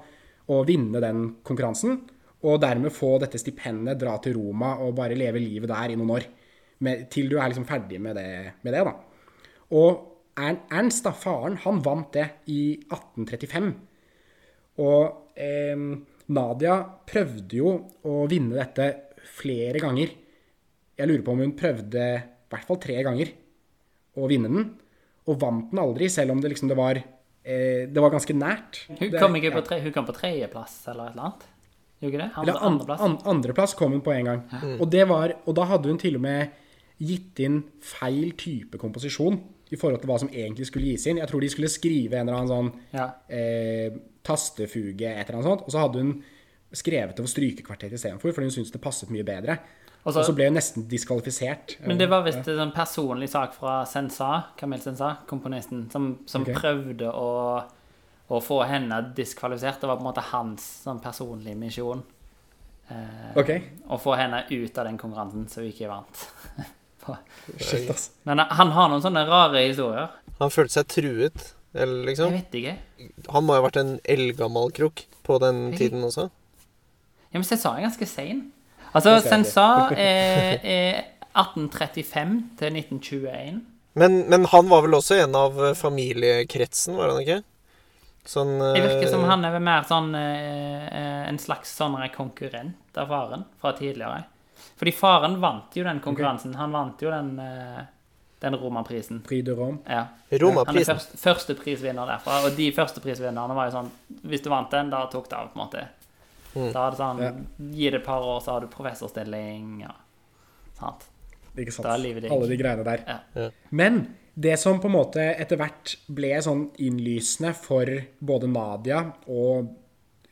å 0.51 0.61
vinne 0.67 1.01
den 1.03 1.27
konkurransen. 1.45 2.01
Og 2.45 2.59
dermed 2.61 2.93
få 2.93 3.15
dette 3.21 3.39
stipendet, 3.41 3.97
dra 4.01 4.17
til 4.21 4.35
Roma 4.37 4.75
og 4.85 4.95
bare 4.97 5.17
leve 5.17 5.41
livet 5.41 5.71
der 5.71 5.93
i 5.93 5.97
noen 5.97 6.15
år. 6.17 6.27
Med, 6.85 7.05
til 7.11 7.29
du 7.31 7.37
er 7.39 7.49
liksom 7.49 7.65
ferdig 7.67 8.01
med 8.03 8.17
det, 8.19 8.29
med 8.65 8.75
det 8.75 8.83
da. 8.85 8.93
Og 9.79 10.11
Ernst, 10.35 11.05
da, 11.05 11.13
faren, 11.15 11.55
han 11.63 11.79
vant 11.83 12.11
det 12.13 12.25
i 12.51 12.75
1835. 12.91 13.69
Og 14.83 15.39
eh, 15.39 15.85
Nadia 16.35 16.77
prøvde 17.07 17.59
jo 17.61 17.71
å 18.03 18.25
vinne 18.29 18.57
dette 18.59 18.89
flere 19.37 19.79
ganger. 19.81 20.11
Jeg 20.95 21.09
lurer 21.09 21.23
på 21.25 21.35
om 21.35 21.43
hun 21.43 21.55
prøvde 21.57 22.03
i 22.19 22.51
hvert 22.51 22.67
fall 22.67 22.81
tre 22.83 22.99
ganger 23.03 23.31
å 24.19 24.27
vinne 24.31 24.51
den, 24.51 24.67
og 25.25 25.39
vant 25.41 25.71
den 25.71 25.81
aldri, 25.81 26.07
selv 26.11 26.35
om 26.35 26.41
det 26.43 26.51
liksom 26.53 26.69
det 26.71 26.77
var 26.79 26.99
Det 27.45 28.01
var 28.01 28.09
ganske 28.09 28.33
nært. 28.33 28.79
Hun 28.87 28.97
Det- 29.11 29.19
kom 29.21 29.35
ikke 29.35 29.51
på 29.53 29.61
ja. 29.61 29.65
tre, 29.67 29.81
hun 29.81 29.91
kom 29.93 30.05
på 30.07 30.13
tredjeplass 30.17 30.87
eller 30.89 31.07
et 31.07 31.11
eller 31.11 31.23
annet. 31.27 31.43
Gjorde 32.01 32.17
det? 32.17 32.31
Andre, 32.35 32.41
Eller 32.41 32.55
and, 32.55 32.65
andreplass. 32.81 33.01
an, 33.01 33.17
andreplass 33.25 33.73
kom 33.75 33.91
hun 33.91 34.01
på 34.01 34.11
en 34.11 34.25
gang. 34.25 34.41
Og, 34.81 34.89
det 34.91 35.07
var, 35.07 35.33
og 35.45 35.55
da 35.55 35.63
hadde 35.63 35.87
hun 35.87 35.97
til 36.01 36.15
og 36.15 36.21
med 36.21 36.49
gitt 36.99 37.39
inn 37.39 37.63
feil 37.81 38.31
type 38.37 38.77
komposisjon 38.77 39.37
i 39.71 39.75
forhold 39.75 40.01
til 40.01 40.09
hva 40.09 40.17
som 40.19 40.29
egentlig 40.29 40.65
skulle 40.67 40.85
gis 40.91 41.05
inn. 41.07 41.17
Jeg 41.17 41.27
tror 41.29 41.41
de 41.41 41.49
skulle 41.49 41.69
skrive 41.69 42.13
en 42.19 42.27
eller 42.29 42.39
annen 42.39 42.51
sånn 42.51 42.73
Ja. 42.93 43.07
eh, 43.29 43.91
tastefuge, 44.23 45.01
et 45.07 45.29
eller 45.29 45.39
annet 45.39 45.45
sånt. 45.51 45.61
Og 45.65 45.71
så 45.71 45.79
hadde 45.85 46.01
hun 46.01 46.23
skrevet 46.73 47.15
det 47.15 47.23
for 47.23 47.31
strykekvartett 47.31 47.93
istedenfor, 47.93 48.33
fordi 48.33 48.49
hun 48.49 48.51
syntes 48.57 48.71
det 48.71 48.81
passet 48.81 49.09
mye 49.09 49.23
bedre. 49.23 49.59
Og 50.05 50.11
Og 50.11 50.13
så- 50.13 50.23
så 50.27 50.35
ble 50.37 50.45
hun 50.45 50.53
nesten 50.53 50.83
diskvalifisert. 50.87 51.77
Men 51.87 51.97
det 51.97 52.07
var 52.09 52.21
visst 52.23 52.47
en 52.47 52.57
sånn 52.59 52.73
personlig 52.73 53.29
sak 53.29 53.53
fra 53.53 53.85
Sensa, 53.85 54.43
Camille 54.55 54.83
Sensa, 54.83 55.17
komponisten, 55.27 55.89
som, 55.91 56.19
som 56.27 56.43
okay. 56.43 56.53
prøvde 56.53 57.09
å, 57.11 57.63
å 58.29 58.41
få 58.41 58.59
henne 58.69 59.13
diskvalifisert. 59.15 59.81
Det 59.81 59.87
var 59.89 59.97
på 59.97 60.01
en 60.05 60.13
måte 60.13 60.21
hans 60.31 60.61
sånn 60.85 61.01
personlig 61.01 61.55
misjon. 61.57 62.03
Eh, 62.89 63.33
Ok, 63.35 63.49
Å 63.89 63.97
få 63.99 64.15
henne 64.15 64.43
ut 64.51 64.77
av 64.77 64.85
den 64.85 64.97
konkurransen 64.97 65.47
så 65.49 65.61
hun 65.63 65.71
ikke 65.71 65.87
vant. 65.89 66.27
Shit 67.59 67.89
ass. 67.89 68.11
Men 68.23 68.39
han 68.39 68.71
har 68.71 68.89
noen 68.89 69.01
sånne 69.01 69.25
rare 69.27 69.67
historier. 69.67 70.09
Han 70.39 70.49
følte 70.53 70.71
seg 70.79 70.87
truet, 70.87 71.53
eller 71.73 72.05
liksom? 72.05 72.31
Jeg 72.33 72.45
vet 72.45 72.57
ikke. 72.61 72.77
Han 73.33 73.45
må 73.45 73.55
jo 73.55 73.61
ha 73.61 73.67
vært 73.67 73.81
en 73.81 73.99
eldgammel 74.05 74.71
krok 74.71 75.05
på 75.25 75.39
den 75.41 75.71
tiden 75.77 76.05
også. 76.05 76.29
Ja, 77.31 77.39
men 77.39 77.43
Sensa 77.43 77.73
er 77.75 77.85
ganske 77.87 78.07
sein. 78.07 78.51
Altså, 78.95 79.17
Sensa 79.25 79.69
er, 79.91 80.61
er 80.63 80.99
1835 81.35 82.35
til 82.59 82.77
1921. 82.79 83.63
Men, 83.99 84.21
men 84.29 84.45
han 84.51 84.69
var 84.71 84.83
vel 84.83 84.97
også 84.97 85.17
en 85.23 85.35
av 85.39 85.59
eh, 85.63 85.75
familiekretsen, 85.79 86.97
var 86.99 87.13
han 87.13 87.21
ikke? 87.23 87.41
Sånn 88.25 88.55
Det 88.59 88.81
virker 88.81 89.07
som 89.11 89.23
eh, 89.23 89.29
han 89.29 89.47
er 89.47 89.57
mer 89.63 89.85
sånn 89.87 90.09
eh, 90.19 91.27
en 91.29 91.39
slags 91.39 91.71
sånn 91.77 91.95
konkurrent 92.15 92.99
av 92.99 93.11
faren 93.11 93.45
fra 93.61 93.71
tidligere. 93.77 94.25
Fordi 94.79 94.95
faren 94.95 95.37
vant 95.43 95.75
jo 95.75 95.85
den 95.87 96.01
konkurransen. 96.03 96.55
Han 96.59 96.75
vant 96.75 96.99
jo 97.03 97.11
den, 97.11 97.37
den 98.43 98.57
romaprisen. 98.59 99.21
Prix 99.23 99.45
de 99.47 99.55
Rome. 99.55 99.79
Ja. 99.87 100.05
Han 100.27 100.35
er 100.35 100.43
Romaprisen. 100.43 100.91
først, 100.91 101.15
førsteprisvinner 101.21 102.11
derfra, 102.11 102.41
og 102.47 102.55
de 102.57 102.67
førsteprisvinnerne 102.75 103.55
var 103.55 103.69
jo 103.69 103.77
sånn 103.77 103.91
Hvis 104.27 104.43
du 104.43 104.51
vant 104.51 104.71
den, 104.75 104.91
da 104.91 105.05
tok 105.11 105.29
det 105.31 105.39
av, 105.39 105.51
på 105.53 105.59
en 105.59 105.63
måte. 105.63 105.85
Mm. 106.55 106.71
Da 106.71 106.87
er 106.87 106.91
det 106.91 106.99
sånn 106.99 107.19
Ja. 107.21 107.31
Gi 107.59 107.89
det 107.89 107.99
et 108.01 108.05
par 108.05 108.21
år, 108.23 108.39
så 108.41 108.53
har 108.55 108.61
du 108.61 108.67
professorstilling 108.67 109.81
Ja. 109.81 109.91
sant. 110.79 111.05
Ikke 111.57 111.71
sant? 111.71 111.87
Da 111.87 111.93
er 111.95 112.03
livet 112.03 112.23
digg. 112.23 112.31
Alle 112.31 112.47
de 112.47 112.57
greiene 112.57 112.83
der. 112.83 113.03
Ja. 113.07 113.19
Ja. 113.35 113.49
Men 113.71 114.15
det 114.37 114.57
som 114.59 114.79
på 114.81 114.85
en 114.89 114.95
måte 114.97 115.23
etter 115.39 115.57
hvert 115.57 115.95
ble 116.11 116.33
sånn 116.43 116.69
innlysende 116.83 117.53
for 117.55 117.85
både 118.19 118.49
Nadia 118.51 119.13
og 119.27 119.69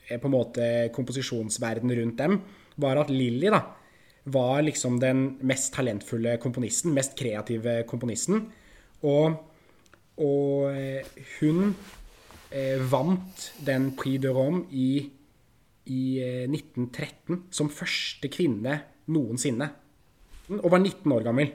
eh, 0.10 0.18
på 0.20 0.26
en 0.28 0.36
måte 0.36 0.92
komposisjonsverdenen 0.92 1.96
rundt 2.02 2.18
dem, 2.18 2.42
var 2.78 2.98
at 2.98 3.10
Lilly 3.10 3.50
da, 3.54 3.62
var 4.26 4.62
liksom 4.64 5.00
den 5.00 5.38
mest 5.44 5.74
talentfulle 5.76 6.38
komponisten, 6.40 6.94
mest 6.96 7.16
kreative 7.20 7.84
komponisten. 7.88 8.46
Og, 9.04 9.36
og 10.18 10.70
eh, 10.76 11.04
hun 11.40 11.74
eh, 12.52 12.80
vant 12.92 13.52
den 13.64 13.92
Prix 13.96 14.22
de 14.24 14.32
Rome 14.36 14.66
i, 14.72 15.10
i 15.92 16.20
eh, 16.24 16.44
1913 16.48 17.44
som 17.54 17.70
første 17.72 18.30
kvinne 18.32 18.82
noensinne. 19.12 19.70
Og 20.60 20.70
var 20.72 20.80
19 20.84 21.12
år 21.16 21.24
gammel 21.26 21.52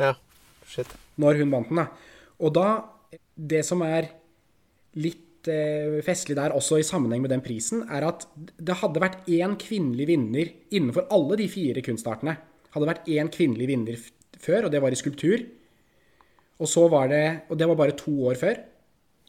Ja. 0.00 0.14
Shit. 0.66 0.86
når 1.18 1.40
hun 1.40 1.50
vant 1.50 1.68
den. 1.68 1.76
da. 1.76 1.86
Og 2.40 2.54
da 2.54 2.66
Det 3.40 3.64
som 3.64 3.80
er 3.82 4.10
litt 5.00 5.48
eh, 5.48 6.00
festlig 6.04 6.36
der, 6.36 6.52
også 6.52 6.78
i 6.78 6.84
sammenheng 6.84 7.22
med 7.22 7.30
den 7.32 7.40
prisen, 7.40 7.82
er 7.88 8.04
at 8.04 8.26
det 8.36 8.76
hadde 8.82 9.00
vært 9.00 9.24
én 9.28 9.56
kvinnelig 9.56 10.06
vinner 10.10 10.50
innenfor 10.70 11.06
alle 11.10 11.36
de 11.40 11.48
fire 11.48 11.80
kunstartene. 11.80 12.36
Hadde 12.74 12.86
vært 12.90 13.08
én 13.08 13.30
kvinnelig 13.32 13.66
vinner 13.70 13.96
før, 14.38 14.66
og 14.66 14.70
det 14.74 14.82
var 14.82 14.92
i 14.92 14.98
skulptur. 15.00 15.46
Og 16.60 16.68
så 16.68 16.84
var 16.92 17.08
det 17.08 17.42
Og 17.48 17.56
det 17.56 17.66
var 17.68 17.76
bare 17.76 17.96
to 17.96 18.12
år 18.28 18.36
før, 18.36 18.60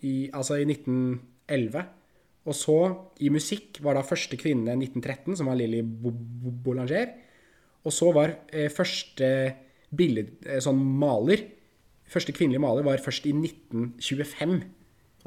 i, 0.03 0.29
altså 0.33 0.59
i 0.59 0.65
1911. 0.67 1.85
Og 2.50 2.55
så, 2.57 2.75
i 3.21 3.29
musikk, 3.29 3.77
var 3.86 3.93
da 3.93 4.01
første 4.01 4.38
kvinne 4.39 4.74
1913, 4.74 5.36
som 5.38 5.45
var 5.51 5.55
Lilly 5.60 5.81
Bo- 5.86 6.10
Bo- 6.12 6.51
Boulanger. 6.65 7.12
Og 7.86 7.93
så 7.93 8.10
var 8.13 8.33
eh, 8.50 8.69
første 8.74 9.27
billed, 9.93 10.38
eh, 10.45 10.60
sånn 10.63 10.79
maler 11.01 11.48
Første 12.12 12.33
kvinnelige 12.36 12.60
maler 12.60 12.83
var 12.83 13.00
først 13.00 13.24
i 13.29 13.31
1925. 13.31 14.55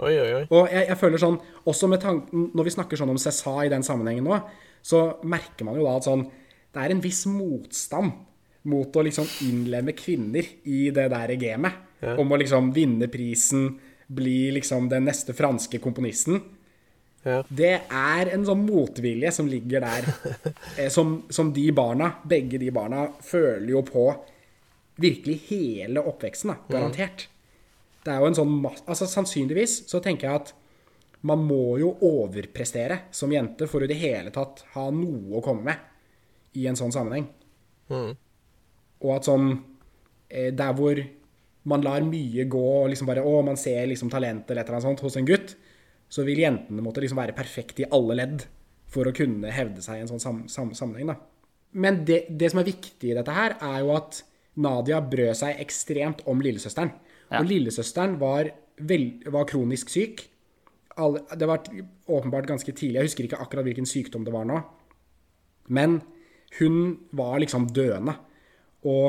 Oi, 0.05 0.11
oi, 0.21 0.27
oi. 0.37 0.43
Og 0.53 0.67
jeg, 0.69 0.85
jeg 0.91 0.99
føler 1.01 1.21
sånn, 1.23 1.39
også 1.71 1.89
med 1.89 2.03
tanken, 2.03 2.51
Når 2.53 2.67
vi 2.67 2.73
snakker 2.75 3.01
sånn 3.01 3.09
om 3.15 3.21
César 3.23 3.63
i 3.65 3.71
den 3.73 3.83
sammenhengen 3.87 4.27
nå, 4.29 4.37
så 4.85 5.01
merker 5.25 5.65
man 5.65 5.79
jo 5.79 5.87
da 5.87 5.95
at 5.97 6.05
sånn 6.05 6.27
Det 6.75 6.83
er 6.83 6.93
en 6.93 7.01
viss 7.01 7.23
motstand 7.31 8.13
mot 8.69 8.97
å 9.01 9.05
liksom 9.07 9.25
innlemme 9.47 9.95
kvinner 9.97 10.45
i 10.69 10.91
det 10.93 11.07
der 11.13 11.33
gamet. 11.41 11.73
Om 12.21 12.33
å 12.33 12.39
liksom 12.41 12.69
vinne 12.77 13.09
prisen, 13.13 13.79
bli 14.13 14.51
liksom 14.59 14.91
den 14.93 15.05
neste 15.09 15.33
franske 15.37 15.81
komponisten. 15.81 16.43
Ja. 17.25 17.39
Det 17.49 17.75
er 17.89 18.31
en 18.35 18.45
sånn 18.45 18.65
motvilje 18.67 19.31
som 19.33 19.49
ligger 19.49 19.85
der, 19.85 20.09
eh, 20.79 20.91
som, 20.93 21.23
som 21.33 21.53
de 21.57 21.67
barna, 21.77 22.11
begge 22.29 22.61
de 22.61 22.71
barna, 22.75 23.07
føler 23.25 23.71
jo 23.73 23.85
på 23.89 24.09
virkelig 25.01 25.39
hele 25.49 26.05
oppveksten, 26.05 26.53
da, 26.53 26.59
garantert. 26.71 27.29
Det 28.05 28.13
er 28.13 28.21
jo 28.21 28.29
en 28.29 28.37
sånn 28.37 28.53
Altså 28.69 29.09
sannsynligvis 29.09 29.79
så 29.89 29.99
tenker 30.05 30.29
jeg 30.29 30.43
at 30.43 30.53
man 31.25 31.41
må 31.41 31.79
jo 31.81 31.95
overprestere 32.05 33.07
som 33.17 33.33
jente 33.33 33.67
for 33.71 33.81
å 33.81 33.89
i 33.89 33.91
det 33.91 33.97
hele 33.97 34.33
tatt 34.33 34.61
ha 34.75 34.91
noe 34.93 35.39
å 35.39 35.43
komme 35.45 35.65
med 35.71 36.61
i 36.61 36.67
en 36.69 36.77
sånn 36.77 36.93
sammenheng. 36.93 37.25
Og 39.05 39.11
at 39.13 39.27
sånn 39.29 39.51
eh, 40.29 40.51
Der 40.57 40.73
hvor 40.77 41.01
man 41.69 41.83
lar 41.85 42.05
mye 42.07 42.47
gå 42.49 42.63
og 42.83 42.89
liksom 42.93 43.09
bare 43.09 43.25
Å, 43.25 43.35
man 43.45 43.59
ser 43.61 43.87
liksom 43.91 44.09
talent 44.13 44.49
eller 44.49 44.63
et 44.63 44.69
eller 44.69 44.79
annet 44.79 44.89
sånt 44.89 45.03
hos 45.05 45.19
en 45.21 45.29
gutt, 45.29 45.57
så 46.09 46.25
vil 46.27 46.43
jentene 46.45 46.85
måtte 46.85 47.03
liksom 47.03 47.19
være 47.21 47.37
perfekte 47.37 47.85
i 47.85 47.91
alle 47.95 48.19
ledd 48.19 48.45
for 48.91 49.09
å 49.09 49.15
kunne 49.17 49.51
hevde 49.55 49.83
seg 49.83 49.99
i 49.99 50.05
en 50.05 50.11
sånn 50.11 50.23
sam 50.23 50.43
sam 50.51 50.75
sammenheng, 50.77 51.15
da. 51.15 51.19
Men 51.75 52.05
det, 52.07 52.27
det 52.31 52.53
som 52.53 52.61
er 52.63 52.69
viktig 52.69 53.11
i 53.11 53.17
dette 53.17 53.35
her, 53.35 53.57
er 53.59 53.81
jo 53.83 53.95
at 53.97 54.21
Nadia 54.63 55.01
brød 55.03 55.35
seg 55.41 55.59
ekstremt 55.63 56.23
om 56.31 56.43
lillesøsteren. 56.45 56.93
Ja. 57.33 57.41
Og 57.41 57.49
lillesøsteren 57.51 58.15
var, 58.21 58.53
vel, 58.79 59.09
var 59.35 59.49
kronisk 59.51 59.91
syk. 59.91 60.23
Alle, 61.03 61.25
det 61.35 61.49
var 61.51 61.65
åpenbart 62.07 62.47
ganske 62.47 62.71
tidlig. 62.71 63.01
Jeg 63.01 63.11
husker 63.11 63.27
ikke 63.27 63.41
akkurat 63.43 63.67
hvilken 63.67 63.89
sykdom 63.91 64.27
det 64.27 64.35
var 64.35 64.47
nå. 64.47 64.61
Men 65.75 65.99
hun 66.61 66.79
var 67.19 67.41
liksom 67.43 67.67
døende. 67.75 68.15
Og 68.87 69.09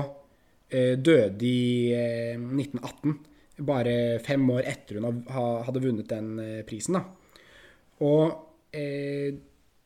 eh, 0.73 0.95
døde 0.97 1.45
i 1.45 1.93
eh, 1.93 2.41
1918. 2.41 3.19
Bare 3.55 4.19
fem 4.19 4.43
år 4.51 4.65
etter 4.67 5.00
hun 5.00 5.21
hadde 5.31 5.83
vunnet 5.83 6.09
den 6.12 6.39
eh, 6.43 6.63
prisen. 6.67 6.97
da. 6.97 7.03
Og 8.03 8.75
eh, 8.75 9.35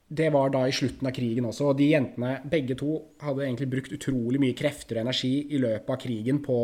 det 0.10 0.32
var 0.34 0.50
da 0.50 0.64
i 0.66 0.74
slutten 0.74 1.06
av 1.06 1.14
krigen 1.14 1.46
også. 1.46 1.68
Og 1.70 1.78
de 1.78 1.92
jentene, 1.92 2.40
begge 2.50 2.74
to, 2.80 2.96
hadde 3.22 3.46
egentlig 3.46 3.70
brukt 3.70 3.94
utrolig 3.94 4.42
mye 4.42 4.58
krefter 4.58 4.98
og 4.98 5.06
energi 5.06 5.34
i 5.54 5.60
løpet 5.62 5.94
av 5.94 6.00
krigen 6.02 6.42
på 6.46 6.58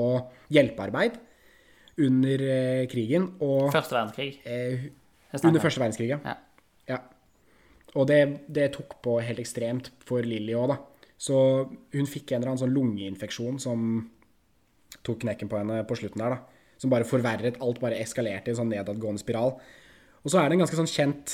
hjelpearbeid 0.55 1.19
under 2.01 2.45
eh, 2.47 2.88
krigen. 2.91 3.29
Og 3.45 3.69
Første 3.75 3.95
verdenskrig. 4.00 4.31
eh, 4.50 4.89
under 5.43 5.62
første 5.62 5.83
verdenskrig, 5.83 6.09
ja. 6.15 6.19
Ja. 6.25 6.35
ja. 6.89 7.00
Og 7.95 8.09
det, 8.09 8.19
det 8.50 8.71
tok 8.75 8.97
på 9.05 9.19
helt 9.24 9.39
ekstremt 9.39 9.91
for 10.03 10.25
Lilly 10.25 10.57
òg, 10.57 10.74
da. 10.74 10.81
Så 11.15 11.38
hun 11.93 12.09
fikk 12.12 12.33
en 12.33 12.41
eller 12.41 12.51
annen 12.55 12.63
sånn 12.65 12.74
lungeinfeksjon 12.75 13.62
som 13.62 13.85
tok 15.05 15.21
knekken 15.21 15.47
på 15.51 15.62
henne 15.62 15.83
på 15.88 15.95
slutten 16.01 16.25
der, 16.25 16.35
da. 16.35 16.54
Som 16.82 16.94
bare 16.94 17.08
forverret. 17.08 17.60
Alt 17.63 17.82
bare 17.84 18.00
eskalerte 18.03 18.51
i 18.51 18.55
en 18.55 18.62
sånn 18.62 18.74
nedadgående 18.74 19.24
spiral. 19.24 19.55
Og 20.25 20.32
så 20.32 20.41
er 20.41 20.50
det 20.50 20.58
en 20.58 20.63
ganske 20.65 20.79
sånn 20.79 20.89
kjent, 20.89 21.27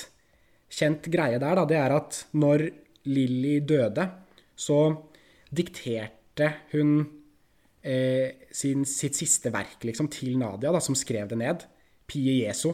kjent 0.71 1.07
greie 1.13 1.39
der, 1.41 1.55
da. 1.57 1.63
Det 1.67 1.79
er 1.79 1.91
at 1.95 2.25
når 2.35 2.67
Lilly 3.09 3.59
døde, 3.65 4.05
så 4.59 4.79
dikterte 5.51 6.47
hun 6.75 6.89
eh, 7.81 8.27
sin, 8.53 8.85
sitt 8.85 9.15
siste 9.17 9.51
verk 9.53 9.83
liksom, 9.87 10.07
til 10.13 10.37
Nadia, 10.39 10.71
da, 10.73 10.79
som 10.83 10.95
skrev 10.97 11.27
det 11.31 11.37
ned. 11.41 11.57
Pie 12.11 12.33
Jesu. 12.43 12.71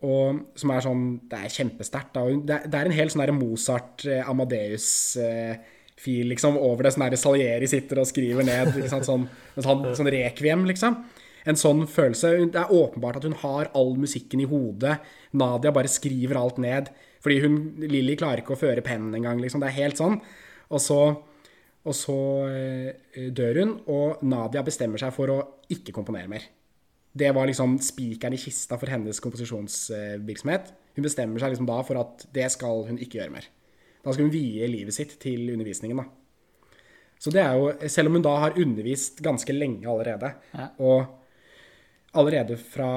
Og 0.00 0.24
som 0.56 0.70
er 0.72 0.80
sånn 0.80 1.20
Det 1.28 1.36
er 1.36 1.52
kjempesterkt. 1.52 2.16
Det, 2.48 2.56
det 2.72 2.78
er 2.78 2.88
en 2.88 2.96
hel 2.96 3.12
sånn 3.12 3.36
Mozart-Amadeus-fil 3.36 6.26
liksom, 6.32 6.56
over 6.56 6.82
det. 6.86 6.92
Sånn 6.94 7.04
der 7.04 7.20
Salieri 7.20 7.68
sitter 7.68 8.00
og 8.00 8.08
skriver 8.08 8.40
ned 8.46 8.72
Liksom, 8.78 9.00
sånn, 9.04 9.28
sånn, 9.58 9.82
sånn 9.98 10.12
rekviem, 10.14 10.64
liksom. 10.70 10.92
En 11.48 11.56
sånn 11.56 11.86
følelse. 11.88 12.32
Det 12.52 12.60
er 12.60 12.72
åpenbart 12.76 13.16
at 13.20 13.24
hun 13.24 13.36
har 13.42 13.70
all 13.74 13.94
musikken 13.96 14.40
i 14.40 14.48
hodet. 14.50 14.98
Nadia 15.32 15.72
bare 15.72 15.88
skriver 15.88 16.36
alt 16.36 16.58
ned. 16.60 16.90
Fordi 17.20 17.40
hun, 17.44 17.56
Lilly 17.80 18.16
klarer 18.16 18.42
ikke 18.42 18.54
å 18.56 18.60
føre 18.60 18.82
pennen 18.84 19.14
engang. 19.16 19.40
Liksom. 19.40 19.60
Det 19.60 19.68
er 19.70 19.78
helt 19.82 19.96
sånn. 20.00 20.20
Og 20.70 20.80
så, 20.80 20.98
og 21.84 21.94
så 21.96 22.16
eh, 22.48 23.28
dør 23.32 23.60
hun, 23.62 23.74
og 23.92 24.22
Nadia 24.24 24.62
bestemmer 24.66 25.00
seg 25.00 25.12
for 25.16 25.32
å 25.32 25.38
ikke 25.72 25.94
komponere 25.96 26.28
mer. 26.30 26.44
Det 27.12 27.32
var 27.34 27.48
liksom 27.50 27.78
spikeren 27.82 28.36
i 28.36 28.38
kista 28.38 28.76
for 28.78 28.86
hennes 28.92 29.18
komposisjonsvirksomhet. 29.20 30.70
Hun 30.96 31.06
bestemmer 31.06 31.42
seg 31.42 31.52
liksom 31.54 31.66
da 31.68 31.80
for 31.86 31.98
at 32.00 32.26
det 32.34 32.46
skal 32.54 32.84
hun 32.88 33.00
ikke 33.02 33.18
gjøre 33.20 33.34
mer. 33.34 33.48
Da 34.04 34.12
skal 34.14 34.28
hun 34.28 34.32
vie 34.32 34.68
livet 34.70 34.94
sitt 34.96 35.16
til 35.20 35.50
undervisningen, 35.52 36.00
da. 36.00 36.06
Så 37.20 37.32
det 37.34 37.42
er 37.42 37.58
jo, 37.58 37.72
selv 37.92 38.08
om 38.08 38.16
hun 38.16 38.24
da 38.24 38.36
har 38.46 38.54
undervist 38.56 39.18
ganske 39.24 39.52
lenge 39.52 39.84
allerede, 39.90 40.30
Ja. 40.56 40.70
og 40.80 41.18
allerede 42.18 42.56
fra 42.58 42.90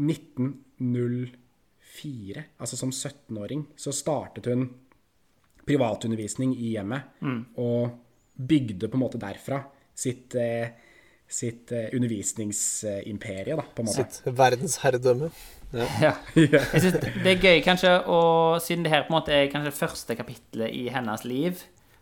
1904, 0.00 2.42
altså 2.58 2.76
som 2.76 2.90
17-åring, 2.92 3.66
så 3.76 3.92
startet 3.94 4.46
hun 4.50 4.68
privatundervisning 5.68 6.54
i 6.56 6.72
hjemmet, 6.74 7.02
og 7.60 7.90
bygde 8.40 8.88
på 8.88 8.96
en 8.96 9.02
måte 9.04 9.18
derfra 9.20 9.60
sitt, 10.00 10.34
eh, 10.34 10.68
sitt 11.30 11.72
eh, 11.76 11.90
undervisningsimperie, 11.94 13.56
da, 13.56 13.62
på 13.62 13.82
en 13.82 13.86
måte. 13.90 14.06
Sitt 14.08 14.22
verdensherredømme. 14.26 15.30
Ja. 15.30 15.36
Ja. 16.40 16.54
Jeg 16.72 16.80
synes 16.80 16.96
det 17.00 17.30
er 17.30 17.38
gøy, 17.44 17.60
kanskje, 17.62 17.92
og 18.10 18.60
siden 18.64 18.82
det 18.86 18.92
her 18.94 19.02
på 19.06 19.12
en 19.12 19.18
måte 19.20 19.32
er 19.36 19.50
kanskje 19.52 19.70
det 19.70 19.78
første 19.78 20.16
kapitlet 20.18 20.70
i 20.74 20.88
hennes 20.90 21.22
liv, 21.28 21.54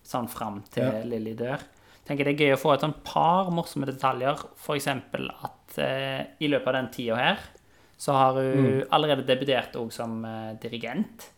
sånn 0.06 0.28
fram 0.32 0.62
til 0.72 0.84
Ja. 0.86 1.02
Lilly 1.04 1.34
dør, 1.36 1.60
tenker 2.08 2.24
jeg 2.24 2.38
det 2.38 2.38
er 2.38 2.44
gøy 2.46 2.54
å 2.56 2.62
få 2.62 2.70
et 2.74 2.80
sånn 2.86 2.96
par 3.04 3.50
morsomme 3.52 3.86
detaljer. 3.90 4.36
For 4.56 4.74
eksempel 4.78 5.28
at 5.68 5.78
eh, 5.84 6.20
i 6.40 6.48
løpet 6.48 6.70
av 6.70 6.78
den 6.78 6.90
tida 6.94 7.18
her, 7.18 7.42
så 7.98 8.14
har 8.14 8.38
hun 8.38 8.84
allerede 8.94 9.26
debutert 9.26 9.76
òg 9.76 9.90
som 9.92 10.22
eh, 10.24 10.54
dirigent. 10.62 11.28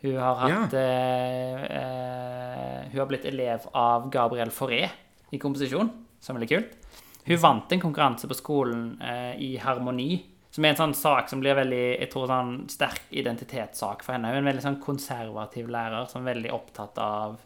Hun 0.00 0.16
har 0.20 0.36
hatt 0.44 0.74
eh, 0.78 1.62
eh, 1.64 2.82
Hun 2.92 3.00
har 3.00 3.08
blitt 3.10 3.26
elev 3.26 3.66
av 3.74 4.10
Gabriel 4.12 4.52
Fauré 4.54 4.84
i 5.30 5.40
komposisjon, 5.42 5.90
som 6.20 6.36
er 6.36 6.40
veldig 6.40 6.50
kult. 6.52 6.76
Hun 7.28 7.40
vant 7.42 7.72
en 7.72 7.82
konkurranse 7.82 8.28
på 8.30 8.36
skolen 8.38 8.84
eh, 9.02 9.34
i 9.42 9.50
harmoni, 9.60 10.22
som 10.54 10.64
er 10.64 10.72
en 10.72 10.80
sånn 10.82 10.96
sak 10.96 11.28
som 11.28 11.42
blir 11.42 11.58
veldig 11.58 11.82
jeg 11.98 12.08
tror 12.12 12.30
sånn 12.30 12.54
sterk 12.72 13.10
identitetssak 13.10 14.06
for 14.06 14.14
henne. 14.14 14.30
Hun 14.30 14.38
er 14.38 14.44
en 14.44 14.52
veldig 14.52 14.64
sånn 14.64 14.80
konservativ 14.84 15.68
lærer 15.72 16.06
som 16.08 16.22
er 16.22 16.34
veldig 16.34 16.54
opptatt 16.54 17.02
av, 17.02 17.36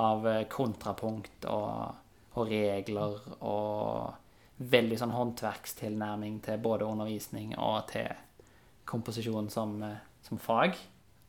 av 0.00 0.26
kontrapunkt 0.50 1.46
og, 1.52 2.00
og 2.34 2.50
regler 2.50 3.20
og 3.44 4.23
veldig 4.56 4.98
sånn 5.00 5.14
håndverkstilnærming 5.14 6.38
til 6.44 6.60
både 6.62 6.86
undervisning 6.86 7.54
og 7.58 7.88
til 7.90 8.10
komposisjon 8.88 9.50
som, 9.50 9.82
eh, 9.82 10.02
som 10.22 10.38
fag. 10.38 10.76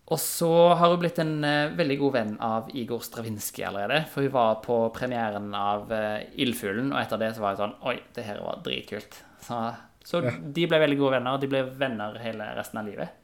Og 0.05 0.19
så 0.21 0.51
har 0.77 0.91
hun 0.91 0.99
blitt 1.01 1.17
en 1.19 1.43
eh, 1.43 1.73
veldig 1.73 1.97
god 1.97 2.13
venn 2.13 2.35
av 2.45 2.69
Igor 2.77 3.01
Stravinskij 3.01 3.65
allerede. 3.65 4.03
For 4.11 4.21
hun 4.21 4.35
var 4.35 4.59
på 4.65 4.77
premieren 4.93 5.49
av 5.57 5.89
uh, 5.89 6.21
Ildfuglen, 6.37 6.91
og 6.93 6.99
etter 7.01 7.21
det 7.21 7.31
så 7.33 7.41
var 7.41 7.55
hun 7.55 7.63
sånn 7.63 7.77
Oi, 7.89 7.97
det 8.13 8.27
her 8.27 8.43
var 8.45 8.61
dritkult. 8.65 9.17
Så, 9.41 9.61
så 10.05 10.21
de 10.21 10.67
ble 10.69 10.81
veldig 10.83 10.99
gode 10.99 11.17
venner, 11.17 11.33
og 11.33 11.41
de 11.41 11.49
ble 11.49 11.63
venner 11.79 12.19
hele 12.21 12.51
resten 12.57 12.81
av 12.81 12.85
livet. 12.85 13.21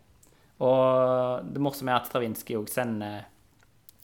Og 0.62 1.46
det 1.54 1.62
morsomme 1.62 1.94
er 1.94 2.02
at 2.02 2.10
Stravinskij 2.10 2.58
òg 2.58 2.70
sender, 2.70 3.30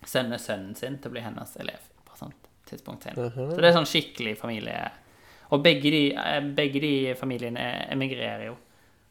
sender 0.05 0.41
sønnen 0.41 0.77
sin 0.77 1.01
til 1.01 1.09
å 1.09 1.17
bli 1.17 1.25
hennes 1.25 1.57
elev 1.61 1.89
på 2.05 2.13
et 2.13 2.21
sånt 2.21 2.47
tidspunkt 2.69 3.09
senere. 3.09 3.33
Så 3.33 3.57
det 3.57 3.69
er 3.71 3.77
sånn 3.77 3.89
skikkelig 3.89 4.37
familie. 4.37 4.85
Og 5.55 5.63
begge 5.63 5.91
de, 5.93 6.03
eh, 6.13 6.39
begge 6.55 6.81
de 6.83 6.93
familiene 7.19 7.67
emigrerer 7.93 8.49
jo. 8.49 8.55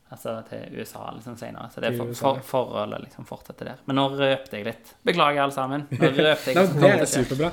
Altså 0.06 0.36
til 0.46 0.76
USA 0.78 1.08
liksom 1.16 1.34
senere. 1.34 1.66
Så 1.72 1.82
det 1.82 1.88
er 1.88 1.96
for, 1.98 2.12
for, 2.14 2.42
forholdet 2.46 3.02
liksom 3.08 3.26
fortsetter 3.26 3.72
der. 3.72 3.80
Men 3.88 3.98
nå 3.98 4.04
røpte 4.14 4.54
jeg 4.54 4.68
litt. 4.68 4.92
Beklager, 5.06 5.42
alle 5.42 5.56
sammen. 5.56 5.88
Nå 5.90 6.10
røpte 6.28 6.52
jeg 6.52 6.60
Nei, 6.60 6.66
det 6.78 6.92
er 6.92 7.10
superbra. 7.10 7.50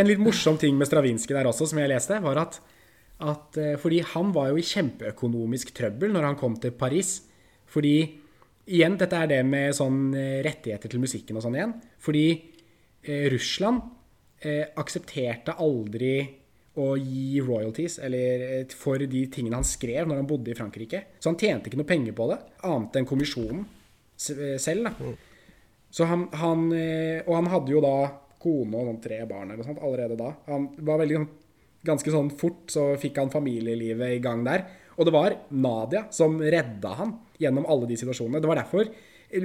En 0.00 0.08
litt 0.08 0.22
morsom 0.22 0.56
ting 0.60 0.78
med 0.78 0.88
Stravinskij 0.88 1.36
der 1.36 1.50
også, 1.50 1.68
som 1.68 1.82
jeg 1.82 1.92
leste, 1.92 2.22
var 2.24 2.40
at, 2.46 2.56
at 3.20 3.60
eh, 3.60 3.74
Fordi 3.82 4.00
han 4.14 4.32
var 4.36 4.54
jo 4.54 4.62
i 4.62 4.64
kjempeøkonomisk 4.64 5.74
trøbbel 5.76 6.16
når 6.16 6.30
han 6.30 6.40
kom 6.40 6.56
til 6.62 6.72
Paris. 6.72 7.18
Fordi 7.68 7.96
igjen, 8.68 8.96
dette 9.00 9.20
er 9.20 9.30
det 9.34 9.42
med 9.44 9.76
sånn 9.76 10.08
eh, 10.16 10.40
rettigheter 10.46 10.92
til 10.92 11.04
musikken 11.04 11.36
og 11.36 11.44
sånn 11.44 11.58
igjen. 11.58 11.76
Fordi 12.00 12.26
eh, 12.32 13.28
Russland 13.32 13.84
eh, 14.40 14.64
aksepterte 14.78 15.56
aldri 15.60 16.14
å 16.78 16.92
gi 16.98 17.40
royalties 17.42 17.98
eller, 18.06 18.44
eh, 18.60 18.74
for 18.78 18.98
de 19.02 19.24
tingene 19.32 19.58
han 19.58 19.66
skrev 19.66 20.06
når 20.08 20.20
han 20.22 20.28
bodde 20.30 20.52
i 20.52 20.56
Frankrike. 20.58 21.02
Så 21.18 21.32
han 21.32 21.38
tjente 21.40 21.68
ikke 21.70 21.80
noe 21.80 21.88
penger 21.88 22.14
på 22.16 22.28
det, 22.30 22.38
annet 22.68 22.96
enn 23.00 23.08
kommisjonen 23.08 23.64
eh, 23.64 24.56
selv. 24.62 24.88
da. 24.88 25.12
Så 25.90 26.06
han, 26.06 26.26
han, 26.36 26.66
eh, 26.76 27.22
og 27.26 27.34
han 27.38 27.50
hadde 27.52 27.72
jo 27.74 27.80
da 27.84 27.94
kone 28.38 28.78
og 28.78 28.86
sånn 28.92 29.02
tre 29.02 29.20
barn 29.26 29.50
eller 29.50 29.66
sånt 29.66 29.82
allerede 29.82 30.18
da. 30.20 30.32
Han 30.46 30.68
var 30.86 31.00
veldig 31.02 31.18
sånn- 31.18 31.34
ganske 31.88 32.10
sånn 32.12 32.30
fort 32.38 32.70
så 32.74 32.92
fikk 33.00 33.18
han 33.22 33.30
familielivet 33.30 34.16
i 34.16 34.22
gang 34.22 34.44
der. 34.46 34.66
Og 34.98 35.06
det 35.06 35.14
var 35.14 35.36
Nadia 35.54 36.06
som 36.14 36.38
redda 36.42 36.94
han 36.98 37.14
gjennom 37.38 37.66
alle 37.70 37.86
de 37.86 37.96
situasjonene. 37.96 38.40
Det 38.42 38.50
var 38.50 38.60
derfor 38.62 38.88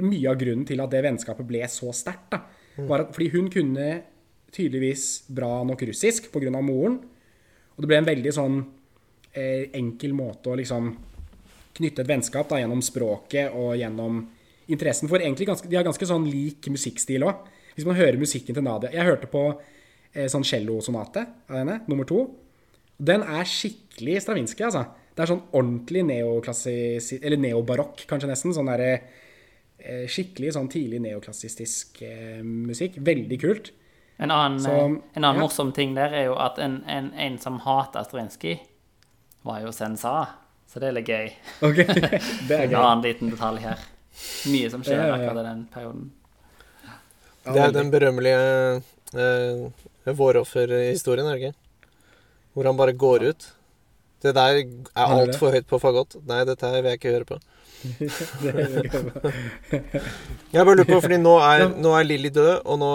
mye 0.02 0.30
av 0.30 0.38
grunnen 0.40 0.66
til 0.66 0.80
at 0.82 0.90
det 0.90 1.02
vennskapet 1.04 1.46
ble 1.46 1.62
så 1.70 1.92
sterkt. 1.94 2.30
da, 2.34 2.40
var 2.88 3.04
at 3.04 3.12
Fordi 3.14 3.30
hun 3.30 3.50
kunne 3.50 4.02
tydeligvis 4.54 5.24
bra 5.30 5.62
nok 5.66 5.82
russisk 5.86 6.30
pga. 6.32 6.50
moren. 6.62 7.00
Og 7.74 7.82
det 7.82 7.90
ble 7.90 7.98
en 8.00 8.08
veldig 8.08 8.32
sånn 8.34 8.60
eh, 9.34 9.70
enkel 9.74 10.14
måte 10.16 10.52
å 10.52 10.58
liksom 10.58 10.92
knytte 11.74 12.04
et 12.04 12.10
vennskap 12.10 12.48
da, 12.50 12.60
gjennom 12.62 12.82
språket 12.84 13.54
og 13.58 13.74
gjennom 13.78 14.22
interessen 14.70 15.10
for 15.10 15.20
egentlig 15.20 15.48
ganske, 15.50 15.68
De 15.68 15.76
har 15.76 15.86
ganske 15.86 16.06
sånn 16.08 16.26
lik 16.30 16.70
musikkstil 16.72 17.26
òg. 17.26 17.42
Hvis 17.74 17.86
man 17.88 17.98
hører 17.98 18.20
musikken 18.20 18.54
til 18.54 18.62
Nadia 18.62 18.92
Jeg 18.94 19.08
hørte 19.08 19.28
på 19.30 19.42
eh, 19.50 20.28
sånn 20.30 20.46
cellosonate 20.46 21.26
av 21.50 21.58
henne, 21.58 21.80
nummer 21.90 22.06
to. 22.08 22.28
Den 22.94 23.26
er 23.26 23.48
skikkelig 23.48 24.20
Stravinskij, 24.22 24.68
altså. 24.68 24.84
Det 25.14 25.22
er 25.22 25.30
sånn 25.30 25.44
ordentlig 25.54 26.02
neoklassisk 26.08 27.22
Eller 27.22 27.40
neobarokk, 27.42 28.06
kanskje 28.10 28.30
nesten. 28.30 28.54
Sånn 28.54 28.70
derre 28.70 28.92
eh, 28.94 30.06
Skikkelig 30.10 30.54
sånn 30.56 30.70
tidlig 30.70 31.02
neoklassistisk 31.04 32.02
eh, 32.06 32.42
musikk. 32.42 33.00
Veldig 33.02 33.40
kult. 33.42 33.74
En 34.16 34.30
annen, 34.30 34.60
Så, 34.60 34.70
eh, 34.70 34.84
en 34.84 35.02
annen 35.24 35.36
ja. 35.36 35.42
morsom 35.42 35.72
ting 35.72 35.94
der 35.96 36.12
er 36.14 36.24
jo 36.28 36.34
at 36.38 36.58
en, 36.62 36.84
en, 36.86 37.08
en 37.18 37.38
som 37.42 37.56
hater 37.64 38.04
Strinskij, 38.06 38.60
var 39.42 39.60
jo 39.64 39.72
Sensa. 39.74 40.26
Så 40.70 40.80
det 40.80 40.86
er 40.88 40.92
litt 40.96 41.08
gøy. 41.10 41.32
Okay. 41.62 41.86
Det 42.48 42.56
er 42.56 42.62
En 42.68 42.74
annen 42.80 43.02
liten 43.04 43.30
detalj 43.30 43.58
her. 43.62 43.78
Mye 44.50 44.70
som 44.70 44.82
skjer 44.86 45.02
Ja, 45.02 45.14
akkurat 45.16 45.42
i 45.42 45.48
den 45.48 45.64
perioden. 45.72 46.12
Det 47.44 47.60
er 47.60 47.72
den 47.74 47.90
berømmelige 47.92 48.44
eh, 49.20 50.12
vårofferhistorien, 50.16 51.26
er 51.28 51.36
det 51.36 51.42
ikke? 51.50 51.56
Hvor 52.54 52.64
han 52.70 52.78
bare 52.78 52.94
går 52.96 53.20
ut. 53.30 53.42
Det 54.24 54.32
der 54.34 54.62
er 54.62 54.66
altfor 55.04 55.52
høyt 55.52 55.66
på 55.68 55.78
fagott. 55.82 56.16
Nei, 56.24 56.40
dette 56.48 56.70
her 56.70 56.80
vil 56.80 56.90
jeg 56.94 57.00
ikke 57.02 57.12
høre 57.12 57.28
på. 57.28 57.36
Jeg 60.54 60.64
bare 60.64 60.76
lurer 60.78 60.88
på, 60.88 61.00
fordi 61.04 61.18
nå 61.20 61.34
er, 61.44 61.66
nå 61.76 61.90
er 61.98 62.06
Lilly 62.08 62.30
død, 62.32 62.54
og 62.64 62.78
nå 62.80 62.92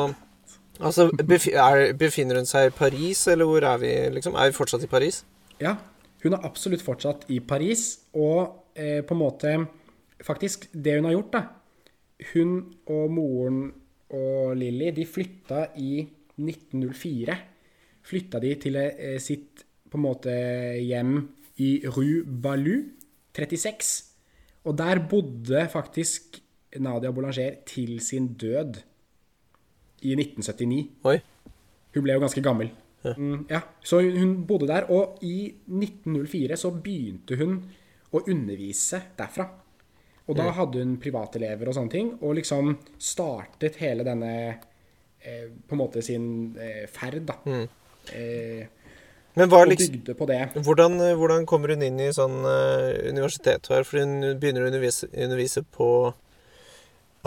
Altså, 0.80 1.10
er, 1.12 1.94
Befinner 2.00 2.40
hun 2.40 2.48
seg 2.48 2.70
i 2.70 2.76
Paris, 2.76 3.26
eller 3.28 3.50
hvor 3.50 3.66
er 3.68 3.82
vi, 3.82 3.92
liksom? 4.16 4.38
Er 4.40 4.52
vi 4.52 4.58
fortsatt 4.58 4.86
i 4.86 4.92
Paris? 4.92 5.24
Ja, 5.60 5.76
hun 6.24 6.36
er 6.36 6.46
absolutt 6.48 6.84
fortsatt 6.84 7.26
i 7.32 7.40
Paris, 7.44 8.06
og 8.16 8.72
eh, 8.76 9.02
på 9.04 9.16
en 9.18 9.24
måte 9.24 9.58
Faktisk, 10.20 10.66
det 10.74 10.98
hun 10.98 11.06
har 11.08 11.14
gjort, 11.16 11.36
da 11.36 11.42
Hun 12.34 12.56
og 12.92 13.12
moren 13.16 13.62
og 14.12 14.58
Lilly, 14.60 14.90
de 14.92 15.06
flytta 15.08 15.70
i 15.80 16.02
1904. 16.36 17.36
Flytta 18.04 18.42
de 18.44 18.52
til 18.60 18.80
eh, 18.82 19.16
sitt 19.22 19.64
på 19.90 19.96
en 19.96 20.04
måte 20.04 20.34
hjem 20.82 21.14
i 21.64 21.70
Rue 21.88 22.26
Balou 22.26 22.82
36. 23.38 23.94
Og 24.68 24.76
der 24.78 25.00
bodde 25.08 25.64
faktisk 25.72 26.42
Nadia 26.84 27.12
Boulanger 27.16 27.62
til 27.70 28.00
sin 28.04 28.34
død 28.34 28.82
i 30.04 30.16
1979. 30.16 30.86
Oi. 31.10 31.18
Hun 31.96 32.06
ble 32.06 32.16
jo 32.16 32.24
ganske 32.24 32.44
gammel. 32.46 32.72
Mm, 33.04 33.46
ja, 33.48 33.62
Så 33.84 34.02
hun 34.02 34.46
bodde 34.46 34.68
der, 34.68 34.90
og 34.92 35.22
i 35.24 35.54
1904 35.68 36.58
så 36.60 36.72
begynte 36.76 37.38
hun 37.40 37.62
å 38.12 38.24
undervise 38.28 39.02
derfra. 39.18 39.48
Og 40.30 40.38
da 40.38 40.52
hadde 40.54 40.84
hun 40.84 40.98
privatelever 41.02 41.70
og 41.70 41.78
sånne 41.78 41.94
ting, 41.94 42.10
og 42.22 42.36
liksom 42.38 42.76
startet 43.02 43.80
hele 43.82 44.06
denne 44.06 44.34
eh, 44.46 45.48
På 45.66 45.74
en 45.74 45.82
måte 45.82 46.04
sin 46.06 46.56
eh, 46.60 46.86
ferd, 46.92 47.24
da. 47.26 47.40
Eh, 48.14 48.68
Men 49.34 49.50
hva 49.50 49.64
og 49.64 49.72
liksom 49.72 49.96
bygde 49.96 50.16
på 50.20 50.28
det. 50.30 50.42
hvordan, 50.54 51.00
hvordan 51.18 51.48
kommer 51.50 51.74
hun 51.74 51.86
inn 51.86 52.00
i 52.02 52.12
sånn 52.14 52.44
uh, 52.46 52.94
universitet 53.10 53.70
her? 53.72 53.86
For 53.88 54.04
hun 54.04 54.38
begynner 54.42 54.66
å 54.66 54.70
undervise, 54.70 55.10
undervise 55.14 55.64
på 55.64 55.90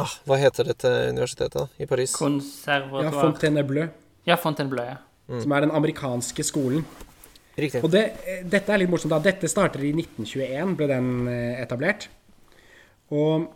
ah, 0.00 0.12
Hva 0.26 0.38
heter 0.40 0.64
dette 0.72 0.90
universitetet 1.10 1.54
da, 1.58 1.66
i 1.78 1.86
Paris? 1.86 2.12
Ja, 2.12 2.18
Fontainebleu. 2.24 3.10
Fontainebleau, 3.20 3.88
Ja, 4.26 4.36
Fontainebleau, 4.36 4.84
ja. 4.86 5.40
som 5.42 5.52
er 5.52 5.60
den 5.66 5.70
amerikanske 5.74 6.44
skolen. 6.46 6.84
Riktig. 7.58 7.82
Og 7.84 7.90
det, 7.92 8.04
eh, 8.24 8.44
dette 8.48 8.72
er 8.72 8.78
litt 8.80 8.90
morsomt. 8.90 9.10
da. 9.12 9.18
Dette 9.20 9.48
starter 9.48 9.82
i 9.84 9.92
1921, 9.92 10.76
ble 10.76 10.86
den 10.88 11.28
eh, 11.28 11.60
etablert. 11.62 12.08
Og 13.12 13.48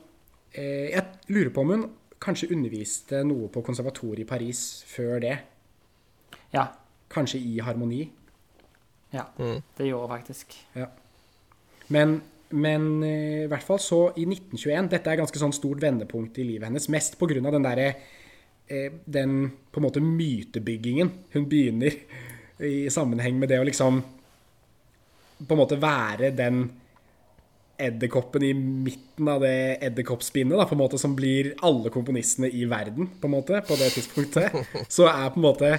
eh, 0.53 0.91
jeg 0.93 1.05
lurer 1.33 1.51
på 1.55 1.61
om 1.65 1.71
hun 1.73 1.87
kanskje 2.21 2.51
underviste 2.53 3.23
noe 3.25 3.49
på 3.53 3.63
konservatoriet 3.65 4.25
i 4.25 4.29
Paris 4.29 4.85
før 4.89 5.21
det. 5.21 5.39
Ja. 6.53 6.67
Kanskje 7.13 7.39
i 7.41 7.59
harmoni. 7.61 8.11
ja. 9.13 9.25
Mm. 9.39 9.63
Det 9.79 9.87
gjorde 9.87 10.09
hun 10.09 10.17
faktisk. 10.19 10.57
Ja. 10.75 10.87
Men, 11.89 12.23
men 12.55 13.03
eh, 13.03 13.45
i 13.45 13.51
hvert 13.51 13.67
fall 13.67 13.81
så 13.83 14.01
i 14.15 14.27
1921 14.29 14.91
Dette 14.93 15.11
er 15.11 15.19
ganske 15.19 15.41
sånn 15.41 15.55
stort 15.57 15.83
vendepunkt 15.83 16.39
i 16.39 16.47
livet 16.47 16.69
hennes. 16.69 16.89
Mest 16.93 17.19
pga. 17.19 17.41
den 17.43 17.67
derre 17.67 17.89
eh, 18.69 18.93
Den 19.05 19.51
på 19.73 19.81
en 19.81 19.87
måte 19.89 20.03
mytebyggingen 20.05 21.11
hun 21.35 21.49
begynner 21.51 21.99
i 22.63 22.87
sammenheng 22.89 23.37
med 23.37 23.51
det 23.53 23.59
å 23.61 23.67
liksom 23.69 23.99
På 25.43 25.57
en 25.57 25.61
måte 25.61 25.81
være 25.81 26.31
den 26.33 26.69
edderkoppen 27.77 28.45
i 28.47 28.55
midten 28.57 29.29
av 29.29 29.43
det 29.45 29.79
edderkoppspinnet, 29.85 30.57
da, 30.57 30.65
på 30.65 30.73
en 30.73 30.81
måte, 30.81 30.97
som 30.97 31.13
blir 31.17 31.51
alle 31.67 31.91
komponistene 31.93 32.49
i 32.49 32.63
verden, 32.69 33.11
på 33.21 33.29
en 33.29 33.35
måte, 33.35 33.61
på 33.69 33.77
det 33.77 33.91
tidspunktet, 33.93 34.57
så 34.97 35.11
er 35.11 35.29
på 35.35 35.43
en 35.43 35.45
måte 35.45 35.73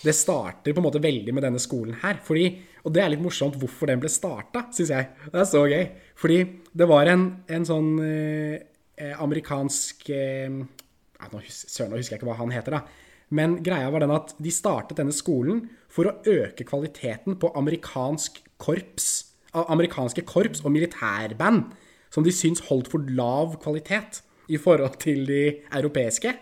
Det 0.00 0.14
starter 0.16 0.72
på 0.72 0.80
en 0.80 0.86
måte 0.86 1.02
veldig 1.02 1.34
med 1.34 1.44
denne 1.44 1.60
skolen 1.60 1.98
her. 2.00 2.22
Fordi, 2.24 2.46
og 2.84 2.94
det 2.94 3.02
er 3.02 3.12
litt 3.12 3.22
morsomt 3.22 3.58
hvorfor 3.60 3.90
den 3.90 4.00
ble 4.00 4.10
starta, 4.12 4.64
syns 4.74 4.92
jeg. 4.94 5.08
Det 5.28 5.40
er 5.42 5.48
så 5.48 5.64
gøy. 5.68 5.84
Fordi 6.20 6.38
det 6.76 6.88
var 6.88 7.10
en, 7.12 7.26
en 7.50 7.66
sånn 7.68 7.90
eh, 8.04 8.56
eh, 8.96 9.14
amerikansk 9.20 10.08
eh, 10.14 10.48
nå, 10.54 11.42
hus 11.44 11.64
Søren, 11.68 11.92
nå 11.92 12.00
husker 12.00 12.16
jeg 12.16 12.22
ikke 12.22 12.30
hva 12.30 12.38
han 12.40 12.54
heter, 12.54 12.78
da. 12.78 13.08
Men 13.36 13.60
greia 13.62 13.90
var 13.92 14.02
den 14.02 14.14
at 14.14 14.32
de 14.42 14.52
startet 14.54 14.98
denne 14.98 15.14
skolen 15.14 15.62
for 15.90 16.08
å 16.08 16.16
øke 16.26 16.66
kvaliteten 16.66 17.36
på 17.38 17.52
amerikansk 17.58 18.40
korps, 18.60 19.10
amerikanske 19.54 20.24
korps 20.26 20.64
og 20.64 20.74
militærband, 20.74 21.68
som 22.10 22.26
de 22.26 22.34
syns 22.34 22.64
holdt 22.66 22.90
for 22.90 23.06
lav 23.14 23.54
kvalitet 23.62 24.22
i 24.50 24.58
forhold 24.58 24.98
til 25.02 25.22
de 25.28 25.44
europeiske. 25.68 26.32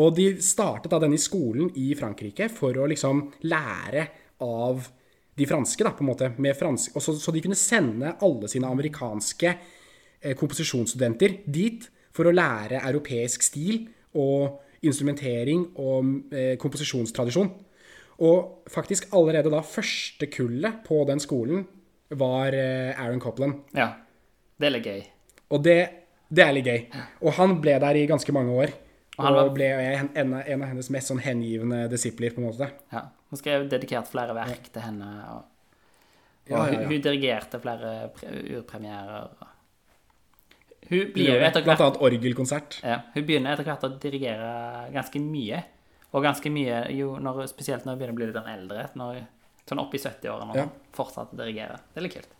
Og 0.00 0.16
de 0.16 0.26
startet 0.42 0.90
da 0.90 0.98
denne 1.02 1.20
skolen 1.20 1.70
i 1.78 1.92
Frankrike 1.98 2.48
for 2.50 2.74
å 2.80 2.88
liksom 2.90 3.26
lære 3.46 4.08
av 4.42 4.88
de 5.38 5.48
franske, 5.48 5.84
da, 5.84 5.94
på 5.96 6.04
en 6.04 6.10
måte, 6.10 6.28
med 6.42 6.56
fransk, 6.58 6.96
og 6.96 7.04
så, 7.04 7.14
så 7.16 7.32
de 7.32 7.42
kunne 7.44 7.58
sende 7.58 8.16
alle 8.24 8.50
sine 8.52 8.68
amerikanske 8.68 9.52
eh, 9.52 10.34
komposisjonsstudenter 10.38 11.40
dit 11.46 11.86
for 12.12 12.28
å 12.28 12.34
lære 12.34 12.82
europeisk 12.82 13.44
stil 13.46 13.86
og 14.20 14.60
instrumentering 14.84 15.70
og 15.80 16.34
eh, 16.34 16.54
komposisjonstradisjon. 16.60 17.48
Og 18.22 18.68
faktisk 18.70 19.08
allerede 19.16 19.50
da 19.50 19.62
første 19.64 20.28
kullet 20.30 20.82
på 20.86 21.00
den 21.08 21.22
skolen 21.22 21.64
var 22.18 22.52
eh, 22.52 22.92
Aaron 22.92 23.22
Copland. 23.22 23.64
Ja. 23.76 23.94
Det 24.60 24.68
er 24.68 24.74
litt 24.76 24.86
gøy. 24.86 25.00
Og 25.56 25.64
det, 25.64 25.78
det 26.30 26.44
er 26.44 26.52
litt 26.54 26.68
gøy. 26.68 26.84
Og 27.24 27.34
han 27.40 27.56
ble 27.64 27.78
der 27.82 27.98
i 27.98 28.04
ganske 28.10 28.34
mange 28.36 28.52
år. 28.52 28.74
Og 29.16 29.24
han 29.26 29.38
Og 29.40 29.50
ble 29.56 29.66
en, 29.72 30.12
en 30.14 30.36
av 30.36 30.68
hennes 30.68 30.90
mest 30.92 31.10
sånn 31.10 31.20
hengivne 31.24 31.86
disipler, 31.90 32.32
på 32.34 32.40
en 32.40 32.46
måte. 32.46 32.68
Ja. 32.92 33.08
Hun 33.32 33.40
skrev 33.40 33.64
dedikert 33.72 34.10
flere 34.12 34.34
verk 34.36 34.66
til 34.74 34.84
henne. 34.84 35.08
Og, 35.32 35.42
og 35.42 36.52
Ja, 36.52 36.66
ja, 36.68 36.80
ja. 36.82 36.88
hun 36.90 37.00
dirigerte 37.06 37.58
flere 37.62 37.92
urpremierer. 38.58 39.30
Hun 40.90 41.12
blir 41.14 41.30
jo 41.38 41.44
etter 41.46 41.62
Blant 41.64 41.80
annet 41.80 42.00
orgelkonsert. 42.02 42.80
ja, 42.84 42.98
Hun 43.14 43.24
begynner 43.24 43.54
etter 43.54 43.64
hvert 43.70 43.84
å 43.86 43.92
dirigere 44.02 44.50
ganske 44.92 45.22
mye. 45.22 45.62
Og 46.12 46.26
ganske 46.26 46.50
mye 46.52 46.82
jo 46.92 47.14
når, 47.22 47.46
spesielt 47.48 47.86
når 47.86 47.94
hun 47.94 48.00
begynner 48.02 48.12
å 48.12 48.18
bli 48.18 48.26
litt 48.28 48.36
sånn 48.36 48.50
eldre. 48.52 48.82
Når, 49.00 49.22
sånn 49.70 49.80
opp 49.80 49.94
i 49.96 50.00
70-årene 50.02 50.50
og 50.52 50.58
Ja. 50.60 50.66
fortsatt 50.92 51.32
dirigere. 51.38 51.78
Det 51.94 52.02
er 52.02 52.06
litt 52.08 52.16
kult. 52.18 52.34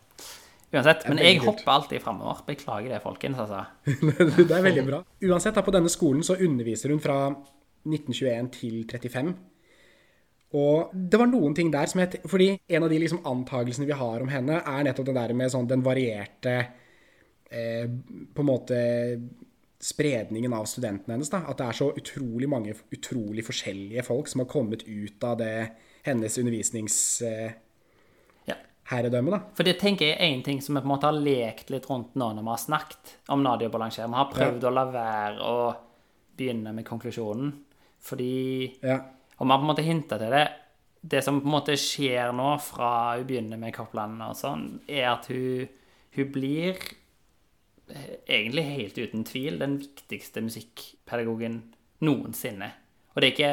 Uansett. 0.72 1.06
Men 1.08 1.18
jeg 1.22 1.38
hopper 1.44 1.68
alltid 1.72 2.02
framover. 2.02 2.42
Beklager 2.46 2.88
det, 2.94 3.00
folkens. 3.04 3.38
altså. 3.38 3.62
det 3.86 4.50
er 4.58 4.62
veldig 4.68 4.84
bra. 4.90 5.00
Uansett, 5.22 5.54
da, 5.54 5.62
på 5.64 5.72
denne 5.72 5.88
skolen 5.92 6.22
så 6.26 6.36
underviser 6.36 6.90
hun 6.92 7.00
fra 7.00 7.16
1921 7.86 8.50
til 8.58 8.84
35. 8.90 9.34
Og 10.52 10.90
det 10.92 11.16
var 11.20 11.30
noen 11.30 11.54
ting 11.56 11.70
der 11.72 11.88
som 11.88 12.02
het 12.02 12.18
Fordi 12.28 12.50
en 12.68 12.84
av 12.84 12.90
de 12.92 12.98
liksom 13.00 13.22
antagelsene 13.24 13.86
vi 13.88 13.96
har 13.96 14.20
om 14.20 14.28
henne, 14.28 14.58
er 14.60 14.84
nettopp 14.84 15.08
det 15.08 15.16
der 15.16 15.32
med 15.36 15.52
sånn 15.52 15.68
den 15.70 15.84
varierte 15.84 16.56
eh, 17.48 17.86
På 18.34 18.44
en 18.44 18.50
måte 18.50 18.82
spredningen 19.82 20.52
av 20.54 20.68
studentene 20.70 21.16
hennes. 21.16 21.30
da, 21.32 21.42
At 21.48 21.58
det 21.58 21.66
er 21.66 21.78
så 21.80 21.88
utrolig 21.98 22.48
mange 22.48 22.76
utrolig 22.94 23.42
forskjellige 23.48 24.04
folk 24.06 24.28
som 24.30 24.44
har 24.44 24.50
kommet 24.52 24.84
ut 24.86 25.24
av 25.26 25.40
det 25.40 25.56
hennes 26.06 26.38
undervisningsherredømme. 26.38 27.58
Ja. 28.46 29.34
da. 29.34 29.40
For 29.58 29.66
det 29.66 29.80
tenker 29.80 30.06
jeg 30.06 30.20
er 30.20 30.28
en 30.28 30.44
ting 30.46 30.60
som 30.62 30.76
vi 30.76 30.84
på 30.84 30.86
en 30.86 30.92
måte 30.92 31.10
har 31.10 31.18
lekt 31.18 31.72
litt 31.74 31.88
rundt 31.90 32.14
nå 32.14 32.28
når 32.30 32.46
vi 32.46 32.52
har 32.52 32.62
snakket 32.62 33.16
om 33.34 33.42
Nadia 33.42 33.72
Boulanger. 33.72 34.06
Vi 34.06 34.20
har 34.20 34.30
prøvd 34.30 34.68
å 34.68 34.74
la 34.76 34.86
være 34.92 35.50
å 35.50 35.56
begynne 36.38 36.74
med 36.76 36.86
konklusjonen. 36.86 37.52
Fordi 38.02 38.78
Ja. 38.82 39.00
Og 39.38 39.46
vi 39.46 39.50
har 39.50 39.58
på 39.58 39.66
en 39.66 39.70
måte 39.72 39.86
hinta 39.86 40.18
til 40.20 40.30
det. 40.34 40.44
Det 41.02 41.22
som 41.24 41.40
på 41.42 41.48
en 41.48 41.54
måte 41.56 41.74
skjer 41.80 42.30
nå, 42.36 42.50
fra 42.62 42.90
hun 43.18 43.26
begynner 43.26 43.58
med 43.58 43.74
Copland 43.74 44.20
og 44.22 44.36
sånn, 44.38 44.66
er 44.86 45.08
at 45.16 45.26
hun, 45.32 45.66
hun 46.14 46.28
blir 46.34 46.76
eh, 47.90 48.12
egentlig 48.28 48.64
helt 48.68 49.00
uten 49.02 49.24
tvil 49.26 49.58
den 49.58 49.78
viktigste 49.82 50.44
musikkpedagogen 50.46 51.58
noensinne. 52.06 52.70
Og 53.14 53.20
det 53.22 53.32
er 53.32 53.34
ikke, 53.34 53.52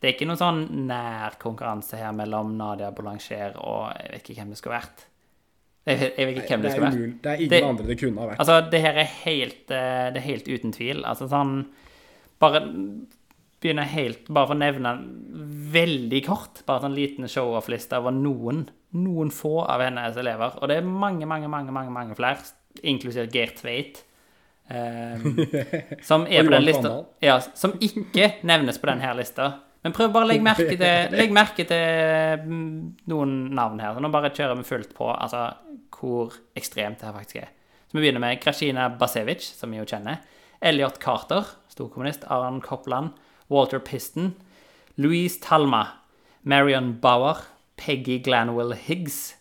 det 0.00 0.08
er 0.08 0.14
ikke 0.16 0.30
noen 0.30 0.40
sånn 0.40 0.62
nær 0.88 1.36
konkurranse 1.42 2.00
her 2.00 2.16
mellom 2.16 2.56
Nadia 2.58 2.88
Boulanger 2.96 3.58
og 3.60 3.92
jeg 4.00 4.10
vet 4.16 4.30
ikke 4.32 4.40
hvem 4.40 4.54
det 4.56 4.58
skulle 4.62 4.78
vært. 4.80 5.06
Jeg 5.90 5.96
vet, 6.00 6.16
jeg 6.20 6.26
vet 6.28 6.36
ikke 6.42 6.50
hvem 6.54 6.62
det 6.64 6.68
Det 6.70 6.72
skulle 6.74 6.90
vært. 6.90 7.22
det 7.22 7.30
er 7.30 7.36
ingen 7.40 7.50
Det- 7.50 7.62
andre 7.68 7.86
det 7.86 7.98
kunne 8.00 8.20
ha 8.20 8.26
vært. 8.30 8.40
Altså, 8.40 8.70
det 8.70 8.80
her 8.80 8.96
er 9.00 9.08
helt, 9.24 9.70
eh, 9.70 10.10
det 10.12 10.16
er 10.20 10.26
helt 10.30 10.48
uten 10.48 10.72
tvil. 10.72 11.04
Altså 11.04 11.28
sånn 11.28 11.54
Bare 12.40 12.60
begynne 13.60 13.84
helt 13.88 14.28
Bare 14.32 14.50
for 14.50 14.56
å 14.56 14.60
nevne 14.60 14.94
veldig 15.70 16.20
kort, 16.26 16.62
bare 16.66 16.84
sånn 16.86 16.96
liten 16.96 17.28
show-off-liste 17.30 17.98
over 18.00 18.14
noen, 18.16 18.64
noen 18.98 19.30
få 19.34 19.60
av 19.62 19.84
hennes 19.84 20.16
elever. 20.18 20.56
Og 20.58 20.70
det 20.70 20.80
er 20.80 20.86
mange, 20.86 21.28
mange, 21.30 21.50
mange, 21.52 21.74
mange, 21.74 21.92
mange 21.94 22.16
flere, 22.18 22.42
inklusiv 22.82 23.30
Geir 23.30 23.52
Tveit. 23.58 24.02
Um, 24.70 25.34
som 26.08 26.28
er 26.30 26.44
på 26.46 26.52
den 26.52 26.62
lista 26.62 26.90
Ja, 27.18 27.40
som 27.58 27.72
ikke 27.82 28.36
nevnes 28.46 28.78
på 28.78 28.90
denne 28.90 29.14
lista. 29.18 29.52
Men 29.80 29.94
prøv 29.96 30.10
bare 30.12 30.26
å 30.26 30.28
legge 30.28 30.44
merke 30.44 30.74
til, 30.76 31.14
legg 31.16 31.32
merke 31.32 31.64
til 31.68 32.42
mm, 32.44 32.74
noen 33.10 33.38
navn 33.56 33.80
her. 33.80 33.94
Så 33.96 34.02
nå 34.04 34.10
bare 34.12 34.32
kjører 34.34 34.58
vi 34.58 34.66
fullt 34.68 34.92
på 34.96 35.08
altså, 35.14 35.46
hvor 35.96 36.36
ekstremt 36.58 37.00
det 37.00 37.08
her 37.08 37.16
faktisk 37.16 37.40
er. 37.40 37.54
Så 37.88 37.96
vi 37.96 38.04
begynner 38.04 38.22
med 38.22 38.42
Krasjina 38.42 38.90
Basevic, 39.00 39.46
som 39.56 39.72
vi 39.72 39.80
jo 39.80 39.88
kjenner. 39.88 40.20
Elliot 40.60 41.00
Carter, 41.02 41.48
storkommunist. 41.72 42.28
Aron 42.28 42.60
Copland. 42.62 43.16
Walter 43.50 43.80
Piston. 43.80 44.34
Louise 44.96 45.38
Talma. 45.42 45.86
Marion 46.42 46.94
Bauer. 47.00 47.44
Peggy 47.76 48.18
Glanwell 48.18 48.72
Higgs. 48.72 49.34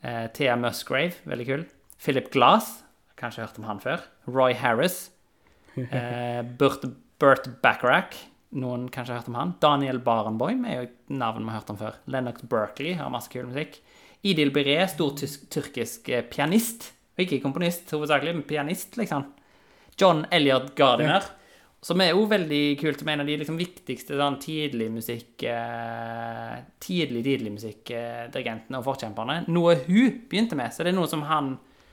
Eh, 0.00 0.26
Thea 0.32 0.56
Musgrave, 0.56 1.18
veldig 1.28 1.46
kul. 1.46 1.64
Philip 1.98 2.30
Glass, 2.32 2.82
kanskje 3.18 3.44
hørt 3.44 3.58
om 3.58 3.66
han 3.68 3.82
før. 3.82 4.08
Roy 4.26 4.56
Harris. 4.58 5.08
Eh, 5.78 6.40
Burt, 6.58 6.82
Burt 7.22 7.44
Bacharach, 7.62 8.16
noen 8.58 8.88
kanskje 8.90 9.14
hørt 9.14 9.28
om 9.30 9.36
han. 9.38 9.52
Daniel 9.62 10.00
Barenboim 10.02 10.64
er 10.66 10.74
jo 10.74 10.86
et 10.88 10.96
navn 11.20 11.44
vi 11.44 11.52
har 11.52 11.60
hørt 11.60 11.70
om 11.70 11.78
før. 11.78 12.00
Lennox 12.10 12.42
Berkeley 12.50 12.96
har 12.98 13.12
masse 13.14 13.30
kul 13.30 13.46
musikk. 13.46 13.76
Idil 14.26 14.50
Biré, 14.50 14.74
stor 14.90 15.12
tyrkisk 15.14 16.10
eh, 16.10 16.24
pianist. 16.26 16.88
Og 17.14 17.22
ikke 17.22 17.38
komponist 17.44 17.94
hovedsakelig, 17.94 18.34
men 18.40 18.48
pianist, 18.48 18.98
liksom. 18.98 19.28
John 20.00 20.24
Elliot 20.34 20.72
Gardiner, 20.78 21.28
som 21.84 22.00
er 22.02 22.10
jo 22.10 22.24
veldig 22.26 22.62
kult, 22.80 22.98
som 23.00 23.08
en 23.12 23.22
av 23.22 23.28
de 23.28 23.36
liksom, 23.38 23.58
viktigste 23.60 24.16
sånn, 24.18 24.38
tidlig 24.42 24.88
musikk 24.90 25.44
eh, 25.46 26.56
Tidlig, 26.82 27.22
tidlig 27.26 27.52
musikkdirigentene 27.54 28.80
og 28.80 28.86
forkjemperne. 28.86 29.42
Noe 29.52 29.76
hun 29.84 30.22
begynte 30.30 30.58
med, 30.58 30.72
så 30.74 30.82
det 30.82 30.92
er 30.92 30.98
noe 30.98 31.10
som 31.10 31.22
han 31.28 31.52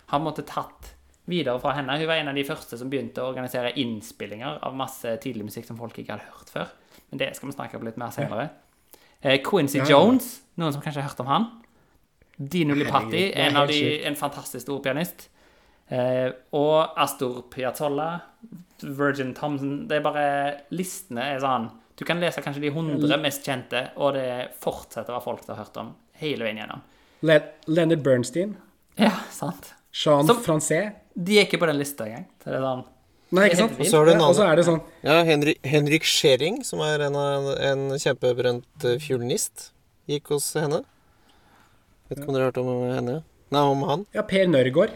har 0.09 0.21
måttet 0.23 0.49
tatt 0.49 0.93
videre 1.29 1.59
fra 1.61 1.73
henne. 1.77 1.97
Hun 1.99 2.09
var 2.09 2.21
en 2.21 2.31
av 2.31 2.37
de 2.37 2.45
første 2.47 2.79
som 2.79 2.89
begynte 2.89 3.21
å 3.21 3.29
organisere 3.31 3.73
innspillinger 3.81 4.61
av 4.65 4.77
masse 4.77 5.15
tidlig 5.21 5.49
musikk 5.49 5.67
som 5.69 5.77
folk 5.77 5.97
ikke 6.01 6.15
hadde 6.15 6.29
hørt 6.31 6.53
før. 6.53 6.73
Men 7.11 7.21
det 7.21 7.31
skal 7.37 7.49
vi 7.49 7.57
snakke 7.57 7.79
om 7.79 7.85
litt 7.85 7.99
mer 8.01 8.13
senere. 8.15 8.49
Eh, 9.21 9.39
Quincy 9.45 9.79
Ja, 9.81 9.85
ja. 9.85 9.91
Jones, 9.95 10.31
noen 10.61 10.73
som 10.73 10.83
kanskje 10.85 11.01
har 11.01 11.09
hørt 11.09 11.21
om 11.23 11.31
han. 11.31 11.47
Dino 12.35 12.75
Lipatti, 12.77 13.29
en 13.37 13.57
de, 13.69 13.81
en 14.05 14.17
fantastisk 14.19 14.65
stor 14.65 14.81
pianist. 14.83 15.29
Eh, 15.93 16.31
og 16.57 16.95
Astor 16.97 17.43
Piazzolla, 17.53 18.21
Virgin 18.81 19.35
Thompson 19.37 19.83
Det 19.87 19.99
er 19.99 20.01
bare 20.03 20.23
Listene 20.73 21.21
er 21.35 21.37
sånn 21.43 21.67
Du 21.95 22.01
kan 22.09 22.17
lese 22.19 22.41
kanskje 22.41 22.63
de 22.63 22.71
100 22.73 23.19
mest 23.21 23.45
kjente, 23.45 23.83
og 23.95 24.15
det 24.17 24.55
fortsetter 24.63 25.13
hva 25.13 25.21
folk 25.23 25.45
har 25.47 25.59
hørt 25.61 25.77
om 25.77 25.91
hele 26.19 26.43
veien 26.47 26.57
gjennom. 26.59 26.81
Le 27.21 27.37
Leonard 27.69 28.01
Bernstein. 28.03 28.55
Ja, 28.97 29.11
sant. 29.31 29.69
Jean 29.93 30.25
Som- 30.27 30.41
Francais. 30.43 30.91
De 31.15 31.37
er 31.39 31.45
ikke 31.45 31.59
på 31.61 31.67
den 31.69 31.77
lista 31.79 32.03
engang. 32.09 32.25
Så 32.43 32.49
det 32.51 32.57
er 32.59 32.65
sånn 32.65 32.83
Nei, 33.35 33.45
ikke 33.49 33.57
sant? 33.57 33.79
Og 33.79 34.35
så 34.35 34.43
er 34.49 34.55
det 34.59 34.65
sånn 34.67 34.81
Ja, 35.03 35.21
Henrik, 35.23 35.57
Henrik 35.65 36.03
Schering, 36.03 36.63
som 36.65 36.81
er 36.81 37.05
en, 37.07 37.15
en 37.15 37.87
kjempebrent 38.01 38.85
eh, 38.85 38.97
fiolinist, 38.99 39.69
gikk 40.09 40.33
hos 40.35 40.51
henne. 40.57 40.83
Vet 42.09 42.19
ikke 42.19 42.27
om 42.29 42.35
dere 42.35 42.43
har 42.43 42.51
hørt 42.51 42.59
om 42.61 42.69
henne? 42.91 43.15
Nei, 43.55 43.61
om 43.61 43.81
han. 43.89 44.05
Ja, 44.13 44.21
Per 44.27 44.45
Nørgaard. 44.51 44.93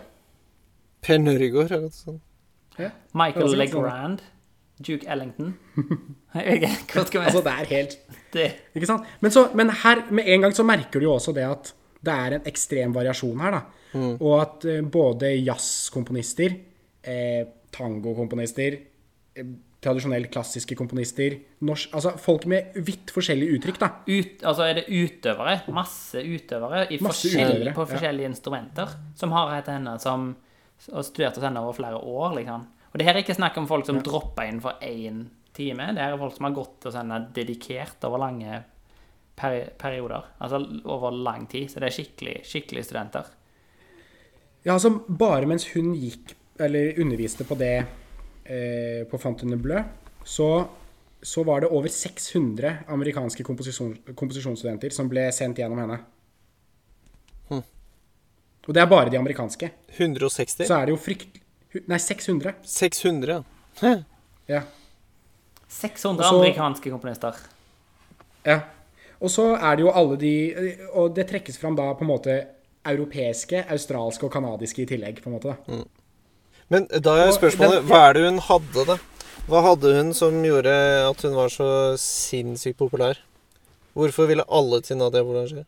Per 1.06 1.22
Nørgaard. 1.22 1.72
eller 1.72 1.88
noe 1.88 1.96
sånt. 1.96 2.22
Ja. 2.80 2.92
Michael 3.18 3.58
Legrand. 3.60 4.22
Duke 4.80 5.10
Ellington. 5.12 5.58
Jeg 6.34 6.62
vet 6.62 7.10
ikke, 7.10 7.22
Altså, 7.26 7.42
det 7.44 7.52
er 7.52 7.70
helt 7.74 7.98
det? 8.32 8.48
Ikke 8.78 8.88
sant? 8.88 9.08
Men, 9.20 9.34
så, 9.34 9.50
men 9.58 9.74
her, 9.84 10.06
med 10.14 10.30
en 10.30 10.46
gang 10.46 10.56
så 10.56 10.64
merker 10.64 11.02
du 11.02 11.10
jo 11.10 11.16
også 11.18 11.34
det 11.36 11.44
at 11.48 11.74
det 12.00 12.16
er 12.16 12.38
en 12.38 12.46
ekstrem 12.48 12.94
variasjon 12.96 13.42
her, 13.44 13.58
da. 13.58 13.64
Og 14.00 14.36
at 14.38 14.68
uh, 14.70 14.78
både 14.88 15.34
jazzkomponister, 15.42 16.54
eh, 17.04 17.42
tangokomponister, 17.76 18.78
eh, 19.36 19.50
tradisjonelt 19.84 20.30
klassiske 20.32 20.76
komponister, 20.80 21.36
norsk, 21.68 21.92
altså 21.96 22.14
folk 22.20 22.46
med 22.52 22.78
vidt 22.86 23.12
forskjellige 23.16 23.58
uttrykk, 23.58 23.80
da. 23.82 23.90
Ut, 24.08 24.44
altså 24.44 24.68
er 24.68 24.80
det 24.80 24.86
utøvere, 24.88 25.58
masse 25.76 26.24
utøvere, 26.24 26.86
i 26.88 27.00
Masse 27.04 27.28
forskjell, 27.28 27.56
utøvere, 27.56 27.76
på 27.76 27.86
ja. 27.86 27.92
forskjellige 27.94 28.32
instrumenter, 28.32 28.96
som 29.20 29.36
har 29.36 29.54
hatt 29.56 29.72
henne 29.74 29.96
som 30.04 30.30
og 30.88 31.06
studerte 31.06 31.42
hos 31.42 31.48
henne 31.48 31.62
over 31.64 31.76
flere 31.78 32.00
år, 32.00 32.36
liksom. 32.40 32.66
Og 32.90 32.98
det 32.98 33.06
her 33.06 33.18
er 33.18 33.24
ikke 33.24 33.38
snakk 33.38 33.58
om 33.60 33.68
folk 33.70 33.86
som 33.86 34.00
dropper 34.04 34.50
inn 34.50 34.62
for 34.64 34.82
én 34.86 35.26
time. 35.54 35.92
Det 35.94 36.02
her 36.02 36.16
er 36.16 36.22
folk 36.22 36.38
som 36.38 36.48
har 36.48 36.56
gått 36.58 36.88
hos 36.88 36.98
henne 36.98 37.20
dedikert 37.36 38.06
over 38.08 38.22
lange 38.24 38.64
peri 39.40 39.62
perioder. 39.80 40.32
Altså 40.42 40.62
over 40.90 41.14
lang 41.14 41.46
tid. 41.52 41.70
Så 41.70 41.82
det 41.82 41.90
er 41.90 41.98
skikkelig, 42.00 42.36
skikkelig 42.48 42.86
studenter. 42.88 43.30
Ja, 44.66 44.74
altså 44.76 44.92
bare 45.08 45.48
mens 45.48 45.70
hun 45.76 45.94
gikk, 45.96 46.34
eller 46.60 46.98
underviste 47.00 47.46
på 47.48 47.56
det 47.60 47.76
eh, 47.80 49.06
på 49.08 49.20
Fontainebleau, 49.22 49.86
så, 50.28 50.50
så 51.22 51.46
var 51.48 51.64
det 51.64 51.72
over 51.72 51.88
600 51.94 52.90
amerikanske 52.92 53.46
komposisjon, 53.48 53.94
komposisjonsstudenter 54.12 54.92
som 54.96 55.08
ble 55.12 55.30
sendt 55.36 55.62
gjennom 55.62 55.80
henne. 55.86 56.02
Og 58.70 58.76
det 58.78 58.82
er 58.84 58.90
bare 58.90 59.10
de 59.10 59.18
amerikanske. 59.18 59.72
160? 59.98 60.68
Så 60.70 60.76
er 60.78 60.86
det 60.90 60.94
jo 60.94 61.00
fryktelig 61.02 61.42
Nei, 61.86 62.00
600. 62.02 62.56
600, 62.66 63.44
ja. 63.84 63.90
Ja. 64.50 64.62
600 65.70 66.26
Også, 66.26 66.40
amerikanske 66.40 66.90
komponister. 66.90 67.36
ja. 68.46 68.60
Og 69.20 69.30
så 69.30 69.52
er 69.58 69.76
det 69.76 69.84
jo 69.84 69.92
alle 69.92 70.16
de 70.18 70.32
Og 70.94 71.14
det 71.16 71.28
trekkes 71.30 71.58
fram 71.60 71.76
da 71.76 71.92
på 71.94 72.06
en 72.06 72.10
måte 72.10 72.36
europeiske, 72.88 73.66
australske 73.70 74.26
og 74.26 74.32
canadiske 74.34 74.82
i 74.82 74.86
tillegg, 74.90 75.22
på 75.22 75.30
en 75.30 75.36
måte. 75.36 75.54
da. 75.68 75.84
Men 76.70 76.88
da 76.88 77.18
er 77.20 77.34
spørsmålet 77.36 77.84
Hva 77.90 78.10
er 78.10 78.14
det 78.14 78.26
hun 78.26 78.40
hadde, 78.40 78.86
da? 78.86 78.98
Hva 79.50 79.62
hadde 79.66 79.94
hun 79.98 80.14
som 80.14 80.42
gjorde 80.46 80.74
at 81.10 81.22
hun 81.26 81.36
var 81.36 81.50
så 81.54 81.98
sinnssykt 81.98 82.78
populær? 82.78 83.18
Hvorfor 83.94 84.30
ville 84.30 84.46
alle 84.50 84.82
til 84.82 84.98
Nadia 84.98 85.22
Boulanger? 85.26 85.66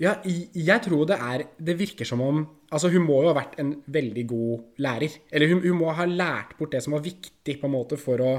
Ja, 0.00 0.16
jeg 0.24 0.82
tror 0.82 1.04
det 1.06 1.18
er 1.20 1.44
Det 1.60 1.76
virker 1.78 2.08
som 2.08 2.22
om 2.24 2.42
Altså, 2.72 2.88
hun 2.88 3.04
må 3.04 3.18
jo 3.20 3.28
ha 3.28 3.36
vært 3.36 3.58
en 3.60 3.74
veldig 3.92 4.22
god 4.30 4.60
lærer. 4.80 5.18
Eller 5.28 5.50
hun, 5.50 5.58
hun 5.60 5.76
må 5.76 5.90
ha 5.92 6.06
lært 6.08 6.54
bort 6.56 6.72
det 6.72 6.80
som 6.80 6.94
var 6.96 7.02
viktig 7.04 7.58
på 7.60 7.68
en 7.68 7.74
måte 7.74 7.98
for 8.00 8.22
å 8.24 8.30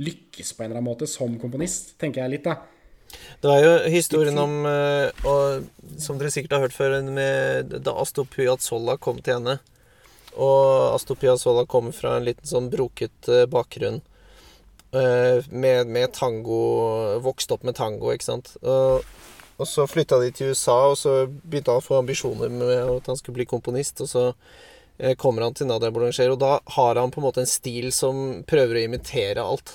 lykkes 0.00 0.52
på 0.54 0.62
en 0.62 0.70
eller 0.70 0.78
annen 0.78 0.88
måte 0.92 1.08
som 1.10 1.34
komponist, 1.42 1.96
tenker 2.00 2.22
jeg 2.22 2.36
litt, 2.36 2.46
da. 2.46 2.54
Det 3.42 3.50
er 3.50 3.64
jo 3.64 3.72
historien 3.90 4.38
om 4.38 4.52
eh, 4.68 5.26
og, 5.26 5.64
Som 5.98 6.20
dere 6.20 6.30
sikkert 6.30 6.54
har 6.54 6.64
hørt 6.68 6.76
før, 6.76 7.00
med 7.02 7.74
da 7.82 7.96
Astor 7.98 8.28
Piazzolla 8.30 8.94
kom 9.02 9.18
til 9.18 9.40
henne. 9.40 9.58
Og 10.38 10.94
Astor 10.94 11.18
Piazzolla 11.18 11.66
kommer 11.66 11.96
fra 11.96 12.14
en 12.16 12.28
liten 12.28 12.46
sånn 12.46 12.70
broket 12.70 13.26
eh, 13.28 13.48
bakgrunn. 13.50 14.00
eh, 14.94 15.42
med, 15.50 15.90
med 15.90 16.12
tango 16.14 17.18
Vokst 17.26 17.50
opp 17.50 17.66
med 17.66 17.74
tango, 17.74 18.12
ikke 18.14 18.30
sant. 18.30 18.54
Og, 18.62 19.02
og 19.60 19.68
så 19.68 19.84
flytta 19.88 20.18
de 20.22 20.30
til 20.32 20.54
USA, 20.54 20.78
og 20.88 20.96
så 20.96 21.14
begynte 21.28 21.74
han 21.74 21.82
å 21.82 21.84
få 21.84 21.98
ambisjoner 22.00 22.52
med 22.52 22.78
at 22.80 23.10
han 23.10 23.18
skulle 23.18 23.40
bli 23.40 23.48
komponist. 23.50 24.00
Og 24.00 24.08
så 24.08 24.24
eh, 24.96 25.12
kommer 25.20 25.44
han 25.44 25.56
til 25.56 25.68
Nadia 25.68 25.92
Boulanger, 25.92 26.32
og 26.32 26.40
da 26.40 26.54
har 26.76 27.00
han 27.00 27.12
på 27.12 27.20
en 27.20 27.26
måte 27.28 27.44
en 27.44 27.50
stil 27.50 27.90
som 27.92 28.40
prøver 28.48 28.80
å 28.80 28.84
imitere 28.88 29.44
alt. 29.44 29.74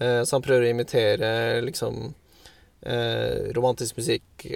Eh, 0.00 0.22
så 0.26 0.36
han 0.36 0.46
prøver 0.46 0.66
å 0.66 0.72
imitere 0.74 1.30
liksom 1.62 2.00
eh, 2.82 3.52
romantisk 3.54 4.00
musikk, 4.00 4.48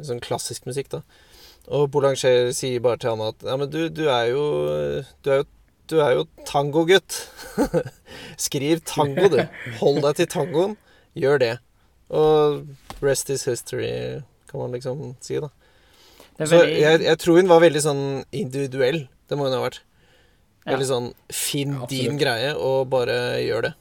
sånn 0.00 0.24
klassisk 0.24 0.68
musikk, 0.68 0.94
da. 0.96 1.04
Og 1.76 1.90
Boulanger 1.92 2.52
sier 2.54 2.80
bare 2.80 3.00
til 3.02 3.10
han 3.10 3.24
at 3.26 3.40
Ja, 3.42 3.56
men 3.58 3.66
du, 3.72 3.88
du 3.90 4.04
er 4.06 4.28
jo 4.30 4.42
Du 5.26 5.32
er 5.34 5.40
jo, 5.40 5.46
du 5.90 5.96
er 5.98 6.12
jo 6.14 6.24
tangogutt. 6.46 7.18
Skriv 8.46 8.84
tango, 8.86 9.26
du. 9.32 9.40
Hold 9.80 10.00
deg 10.06 10.20
til 10.20 10.28
tangoen. 10.30 10.76
Gjør 11.18 11.42
det. 11.42 11.52
Og 12.14 12.62
rest 13.04 13.30
is 13.30 13.44
history, 13.48 14.22
kan 14.50 14.60
man 14.60 14.76
liksom 14.76 15.14
si, 15.20 15.40
da. 15.42 15.50
Er 16.36 16.48
Så 16.50 16.62
jeg, 16.68 17.00
jeg 17.04 17.18
tror 17.22 17.40
hun 17.40 17.48
var 17.48 17.62
veldig 17.64 17.82
sånn 17.82 18.04
individuell. 18.36 19.06
Det 19.26 19.38
må 19.38 19.48
hun 19.48 19.56
ha 19.56 19.62
vært. 19.64 19.80
Ja. 20.66 20.74
Veldig 20.74 20.88
sånn 20.88 21.08
Finn 21.32 21.76
Ja, 21.78 21.88
din 21.90 22.18
greie, 22.20 22.52
og 22.58 22.88
bare 22.92 23.38
gjør 23.44 23.68
det. 23.68 23.72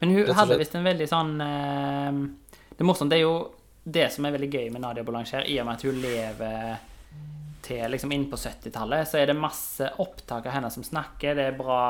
Men 0.00 0.14
hun 0.14 0.34
hadde 0.34 0.58
visst 0.60 0.76
en 0.78 0.86
veldig 0.86 1.08
sånn 1.10 1.32
eh, 1.42 2.18
Det 2.70 2.84
er 2.84 2.86
morsomt, 2.86 3.10
det 3.10 3.18
er 3.18 3.24
jo 3.24 3.38
det 3.88 4.06
som 4.14 4.26
er 4.28 4.34
veldig 4.34 4.50
gøy 4.52 4.68
med 4.74 4.84
Nadia 4.84 5.04
Boulanger, 5.06 5.46
i 5.48 5.56
og 5.60 5.66
med 5.66 5.78
at 5.78 5.84
hun 5.88 6.00
lever 6.02 6.78
til 7.64 7.92
liksom 7.92 8.12
inn 8.14 8.26
på 8.30 8.38
70-tallet, 8.40 9.08
så 9.08 9.20
er 9.20 9.30
det 9.30 9.36
masse 9.36 9.88
opptak 10.00 10.46
av 10.48 10.54
henne 10.54 10.70
som 10.72 10.84
snakker. 10.84 11.36
Det 11.36 11.46
er 11.50 11.56
bra 11.56 11.82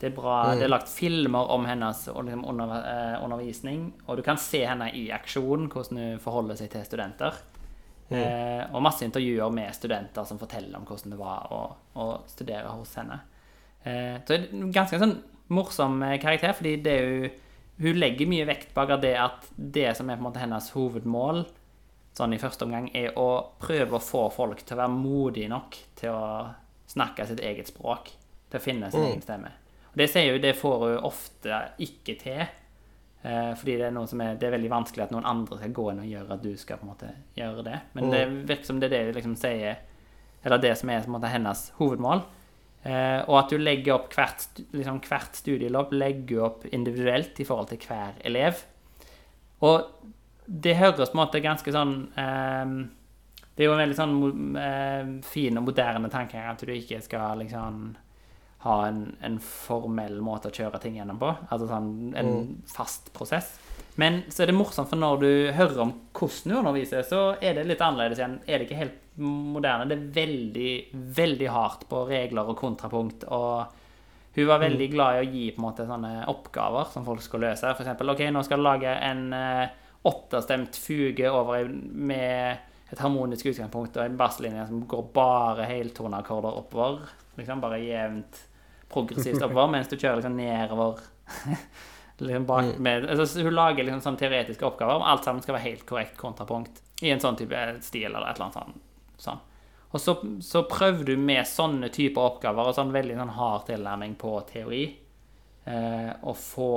Det 0.00 0.08
er 0.08 0.14
bra, 0.16 0.54
det 0.56 0.64
er 0.64 0.72
lagt 0.72 0.88
filmer 0.88 1.50
om 1.52 1.66
hennes 1.68 2.06
liksom 2.08 2.44
under, 2.48 2.70
eh, 2.78 3.16
undervisning, 3.20 3.90
og 4.06 4.16
du 4.16 4.22
kan 4.24 4.40
se 4.40 4.62
henne 4.64 4.88
i 4.96 5.10
aksjon, 5.12 5.68
hvordan 5.68 6.00
hun 6.00 6.22
forholder 6.22 6.56
seg 6.56 6.70
til 6.72 6.86
studenter. 6.88 7.36
Eh, 8.10 8.64
og 8.72 8.82
masse 8.82 9.04
intervjuer 9.06 9.52
med 9.54 9.74
studenter 9.76 10.24
som 10.26 10.40
forteller 10.40 10.80
om 10.80 10.86
hvordan 10.88 11.12
det 11.12 11.20
var 11.20 11.52
å, 11.54 11.60
å 12.00 12.06
studere 12.26 12.72
hos 12.72 12.96
henne. 12.98 13.20
Eh, 13.84 14.16
så 14.24 14.32
det 14.32 14.40
er 14.40 14.56
en 14.56 14.72
ganske 14.74 14.98
sånn 14.98 15.14
morsom 15.52 16.00
karakter, 16.22 16.56
fordi 16.56 16.74
det 16.82 16.96
er 16.96 17.06
jo 17.12 17.30
hun 17.80 18.00
legger 18.00 18.28
mye 18.28 18.48
vekt 18.48 18.74
på 18.76 18.84
det 19.00 19.14
at 19.16 19.46
det 19.56 19.92
som 19.96 20.10
er 20.10 20.18
på 20.18 20.24
en 20.24 20.28
måte 20.28 20.42
hennes 20.42 20.72
hovedmål 20.74 21.44
sånn 22.16 22.34
i 22.34 22.40
første 22.40 22.66
omgang, 22.66 22.90
er 22.96 23.14
å 23.18 23.28
prøve 23.62 23.96
å 23.96 24.02
få 24.02 24.26
folk 24.34 24.64
til 24.64 24.76
å 24.76 24.82
være 24.82 24.96
modige 24.96 25.50
nok 25.52 25.78
til 25.98 26.12
å 26.12 26.24
snakke 26.90 27.26
sitt 27.28 27.42
eget 27.44 27.70
språk. 27.70 28.10
Til 28.50 28.58
å 28.58 28.64
finne 28.64 28.90
sin 28.90 29.06
egen 29.06 29.22
stemme. 29.22 29.52
Og 29.90 30.00
det 30.00 30.08
sier 30.12 30.34
hun, 30.34 30.42
det 30.42 30.56
får 30.58 30.82
hun 30.84 31.06
ofte 31.10 31.60
ikke 31.82 32.16
til. 32.20 32.42
Eh, 33.22 33.52
fordi 33.58 33.76
det 33.76 33.86
er 33.90 33.92
er 34.20 34.34
Det 34.34 34.46
er 34.48 34.56
veldig 34.56 34.70
vanskelig 34.70 35.04
at 35.04 35.10
noen 35.12 35.26
andre 35.26 35.58
skal 35.58 35.72
gå 35.72 35.90
inn 35.90 36.00
og 36.00 36.06
gjøre 36.06 36.32
at 36.34 36.42
du 36.42 36.56
skal 36.56 36.78
på 36.78 36.86
en 36.86 36.92
måte 36.92 37.12
gjøre 37.36 37.64
det. 37.64 37.80
Men 37.94 38.10
det 38.10 38.26
virker 38.48 38.64
som 38.64 38.80
det 38.80 38.92
er 38.92 38.96
det 38.96 39.06
hun 39.06 39.14
liksom 39.14 39.36
sier 39.36 39.76
Eller 40.44 40.58
det 40.58 40.78
som 40.78 40.88
er 40.88 41.02
måte 41.12 41.28
hennes 41.28 41.72
hovedmål. 41.76 42.22
Eh, 42.82 43.20
og 43.28 43.34
at 43.42 43.50
du 43.52 43.58
legger 43.60 43.98
opp 43.98 44.14
hvert, 44.16 44.46
liksom 44.72 45.02
hvert 45.04 45.36
studieløp 45.36 45.92
legger 45.92 46.46
opp 46.46 46.64
individuelt 46.72 47.36
i 47.40 47.44
forhold 47.44 47.68
til 47.68 47.82
hver 47.84 48.16
elev. 48.24 48.62
Og 49.60 49.84
det 50.46 50.78
høres 50.78 51.10
på 51.10 51.18
en 51.18 51.20
måte 51.20 51.42
ganske 51.44 51.72
sånn 51.74 51.92
eh, 52.16 52.72
Det 53.54 53.62
er 53.62 53.68
jo 53.68 53.74
en 53.74 53.82
veldig 53.82 53.98
sånn 53.98 54.56
eh, 54.56 55.10
fin 55.28 55.60
og 55.60 55.66
moderne 55.68 56.08
tanke 56.08 56.40
at 56.40 56.64
du 56.64 56.72
ikke 56.72 57.02
skal 57.04 57.44
liksom 57.44 57.90
ha 58.60 58.76
en, 58.86 59.04
en 59.24 59.38
formell 59.40 60.18
måte 60.20 60.50
å 60.50 60.54
kjøre 60.54 60.80
ting 60.82 60.98
gjennom 60.98 61.20
på. 61.20 61.32
Altså 61.48 61.68
sånn 61.70 62.14
en 62.20 62.32
fast 62.68 63.08
prosess. 63.16 63.54
Men 64.00 64.22
så 64.28 64.44
er 64.44 64.50
det 64.50 64.56
morsomt, 64.56 64.88
for 64.88 65.00
når 65.00 65.20
du 65.20 65.30
hører 65.56 65.82
om 65.82 65.92
hvordan 66.16 66.52
du 66.52 66.58
underviser, 66.60 67.04
så 67.08 67.22
er 67.40 67.56
det 67.56 67.66
litt 67.68 67.82
annerledes 67.84 68.20
igjen. 68.20 68.38
Er 68.46 68.60
det 68.60 68.68
ikke 68.68 68.80
helt 68.82 68.98
moderne? 69.20 69.88
Det 69.88 69.96
er 69.96 70.10
veldig, 70.20 70.72
veldig 71.16 71.48
hardt 71.52 71.86
på 71.90 72.04
regler 72.08 72.52
og 72.52 72.58
kontrapunkt. 72.60 73.26
Og 73.32 74.36
hun 74.36 74.48
var 74.48 74.62
veldig 74.62 74.88
glad 74.92 75.16
i 75.16 75.22
å 75.22 75.30
gi 75.30 75.46
på 75.52 75.60
en 75.60 75.66
måte 75.66 75.88
sånne 75.88 76.12
oppgaver 76.30 76.92
som 76.92 77.06
folk 77.08 77.24
skulle 77.24 77.50
løse. 77.50 77.72
For 77.74 77.84
eksempel, 77.84 78.12
ok, 78.12 78.26
nå 78.32 78.44
skal 78.46 78.60
du 78.60 78.66
lage 78.68 78.92
en 79.08 79.24
eh, 79.36 79.72
åtterstemt 80.08 80.78
fuge 80.80 81.32
over 81.32 81.66
med 81.68 82.68
et 82.90 83.02
harmonisk 83.02 83.50
utgangspunkt 83.50 83.96
og 83.98 84.04
en 84.04 84.20
basslinje 84.20 84.68
som 84.68 84.84
går 84.90 85.10
bare 85.14 85.66
heltoneakkorder 85.70 86.62
oppover. 86.62 87.10
Liksom 87.38 87.60
bare 87.62 87.82
jevnt 87.82 88.46
progressivt 88.90 89.42
oppover, 89.42 89.70
mens 89.76 89.90
du 89.90 89.96
kjører 89.96 90.20
liksom 90.20 90.36
nedover 90.38 91.00
liksom 92.26 92.46
bak 92.48 92.78
med, 92.78 93.06
altså, 93.10 93.42
Hun 93.44 93.54
lager 93.56 93.86
liksom 93.86 94.02
sånn 94.04 94.18
teoretiske 94.20 94.66
oppgaver, 94.66 95.00
om 95.00 95.06
alt 95.08 95.24
sammen 95.24 95.44
skal 95.44 95.56
være 95.56 95.68
helt 95.68 95.86
korrekt 95.88 96.18
kontrapunkt 96.20 96.82
i 97.02 97.12
en 97.14 97.22
sånn 97.22 97.38
type 97.40 97.62
stil 97.84 98.10
eller 98.10 98.28
et 98.28 98.40
eller 98.40 98.50
annet 98.50 98.58
sånn. 98.58 98.82
sånn. 99.28 99.46
Og 99.90 100.02
så, 100.02 100.14
så 100.44 100.62
prøver 100.70 101.08
du 101.08 101.14
med 101.18 101.48
sånne 101.48 101.88
typer 101.90 102.22
oppgaver 102.22 102.70
og 102.70 102.76
sånn 102.76 102.92
veldig 102.94 103.16
sånn 103.18 103.32
hard 103.34 103.64
tilnærming 103.70 104.14
på 104.20 104.34
teori 104.50 104.84
eh, 105.64 106.10
å 106.22 106.34
få 106.36 106.74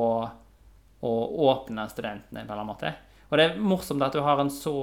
å 1.03 1.11
åpne 1.49 1.83
studentene 1.91 2.39
på 2.39 2.39
en 2.39 2.47
eller 2.47 2.61
annen 2.61 2.71
måte. 2.71 2.93
Og 3.29 3.37
det 3.37 3.45
er 3.45 3.59
morsomt 3.59 4.05
at 4.05 4.15
du 4.15 4.21
har 4.23 4.39
en 4.39 4.51
så 4.53 4.77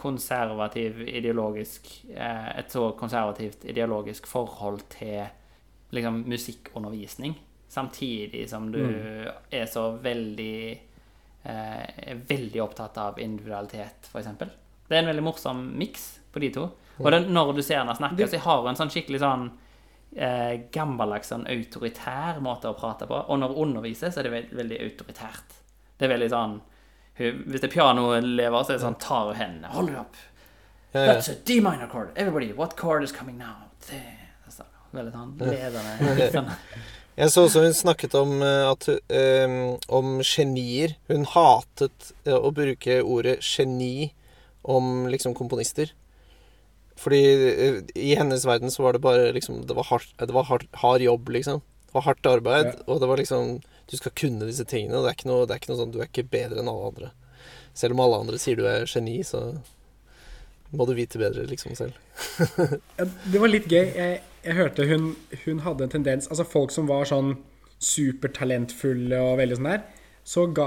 konservativ 0.00 1.02
ideologisk 1.04 1.90
eh, 2.14 2.58
Et 2.62 2.72
så 2.72 2.92
konservativt 2.96 3.66
ideologisk 3.68 4.26
forhold 4.30 4.86
til 4.94 5.26
liksom 5.90 6.22
musikkundervisning, 6.30 7.34
samtidig 7.68 8.44
som 8.50 8.70
du 8.72 8.82
er 9.50 9.66
så 9.70 9.90
veldig 10.02 10.56
eh, 10.70 11.84
er 12.10 12.22
veldig 12.28 12.62
opptatt 12.62 12.98
av 12.98 13.18
individualitet, 13.22 14.10
f.eks. 14.10 14.30
Det 14.90 14.96
er 14.96 15.02
en 15.02 15.10
veldig 15.12 15.24
morsom 15.24 15.64
miks 15.78 16.20
på 16.32 16.42
de 16.42 16.50
to. 16.54 16.68
Og 17.00 17.10
det, 17.12 17.20
når 17.32 17.52
du 17.56 17.62
ser 17.62 17.80
henne 17.80 17.96
snakke, 17.96 18.26
så 18.28 18.40
har 18.44 18.62
hun 18.62 18.72
en 18.72 18.78
sånn 18.78 18.92
skikkelig 18.92 19.22
sånn 19.22 19.46
eh, 20.16 20.66
gammeldags 20.74 21.30
sånn 21.32 21.46
autoritær 21.48 22.42
måte 22.44 22.70
å 22.70 22.76
prate 22.76 23.08
på. 23.08 23.22
Og 23.30 23.40
når 23.40 23.54
hun 23.54 23.70
underviser, 23.70 24.12
så 24.12 24.20
er 24.20 24.28
det 24.28 24.34
veld, 24.34 24.52
veldig 24.60 24.80
autoritært. 24.86 25.56
Det 25.96 26.08
er 26.08 26.14
veldig 26.14 26.30
sånn 26.32 26.58
hun, 27.20 27.40
Hvis 27.46 27.62
det 27.62 27.68
er 27.70 27.74
pianoelever, 27.74 28.62
så 28.62 28.74
er 28.74 28.78
det 28.78 28.84
sånn 28.84 29.00
tar 29.02 29.30
hun 29.30 29.40
hendene. 29.40 29.72
Hold. 29.74 29.94
Ja, 29.94 30.04
ja. 30.92 31.06
That's 31.12 31.30
a 31.32 31.36
D 31.46 31.60
minor 31.64 31.88
chord. 31.88 32.12
Everybody, 32.16 32.52
what 32.52 32.76
chord 32.76 33.04
is 33.04 33.12
coming 33.12 33.38
now? 33.38 33.70
Er 33.90 34.19
veldig 34.96 35.12
sånn 35.14 35.34
ledende. 35.44 36.30
Sånn. 36.34 36.50
Jeg 37.20 37.32
så 37.34 37.44
også 37.44 37.62
hun 37.66 37.74
snakket 37.76 38.14
om 38.16 38.36
eh, 38.42 38.64
at 38.70 38.86
um, 38.88 39.56
om 39.92 40.20
genier. 40.24 40.94
Hun 41.10 41.26
hatet 41.28 42.12
eh, 42.24 42.36
å 42.36 42.52
bruke 42.54 43.00
ordet 43.02 43.38
geni 43.44 44.12
om 44.62 45.08
liksom 45.10 45.34
komponister. 45.36 45.92
Fordi 47.00 47.20
i 47.96 48.14
hennes 48.18 48.44
verden 48.44 48.72
så 48.72 48.84
var 48.84 48.92
det 48.92 49.00
bare 49.00 49.30
liksom 49.32 49.62
Det 49.64 49.72
var, 49.72 49.86
hardt, 49.88 50.10
det 50.20 50.34
var 50.36 50.44
hard, 50.50 50.66
hard 50.82 51.00
jobb, 51.00 51.30
liksom. 51.32 51.62
Det 51.88 51.96
var 51.96 52.04
hardt 52.10 52.26
arbeid, 52.28 52.66
Ja. 52.66 52.82
og 52.86 53.00
det 53.00 53.08
var 53.08 53.16
liksom 53.16 53.60
Du 53.88 53.96
skal 53.96 54.12
kunne 54.12 54.46
disse 54.46 54.64
tingene, 54.68 54.98
og 54.98 55.04
det 55.06 55.10
er 55.10 55.16
ikke 55.16 55.30
noe, 55.30 55.46
det 55.48 55.54
er 55.54 55.60
ikke 55.62 55.72
noe 55.72 55.80
sånn 55.80 55.94
Du 55.94 56.00
er 56.00 56.10
ikke 56.10 56.28
bedre 56.28 56.60
enn 56.60 56.68
alle 56.68 56.90
andre. 56.92 57.12
Selv 57.74 57.96
om 57.96 58.02
alle 58.04 58.20
andre 58.20 58.38
sier 58.38 58.58
du 58.58 58.66
er 58.68 58.84
geni, 58.84 59.20
så 59.24 59.40
må 60.70 60.86
du 60.86 60.92
vite 60.94 61.18
bedre, 61.18 61.46
liksom, 61.50 61.72
selv. 61.74 61.96
Det 63.32 63.40
var 63.42 63.50
litt 63.50 63.66
gøy. 63.66 63.88
Jeg, 63.96 64.20
jeg 64.44 64.56
hørte 64.56 64.86
hun, 64.88 65.14
hun 65.44 65.62
hadde 65.64 65.86
en 65.86 65.92
tendens 65.92 66.28
Altså 66.30 66.46
folk 66.48 66.72
som 66.74 66.88
var 66.90 67.08
sånn 67.08 67.34
supertalentfulle 67.80 69.16
og 69.24 69.38
veldig 69.40 69.56
sånn 69.56 69.70
der, 69.70 69.84
så, 70.30 70.42
ga, 70.52 70.66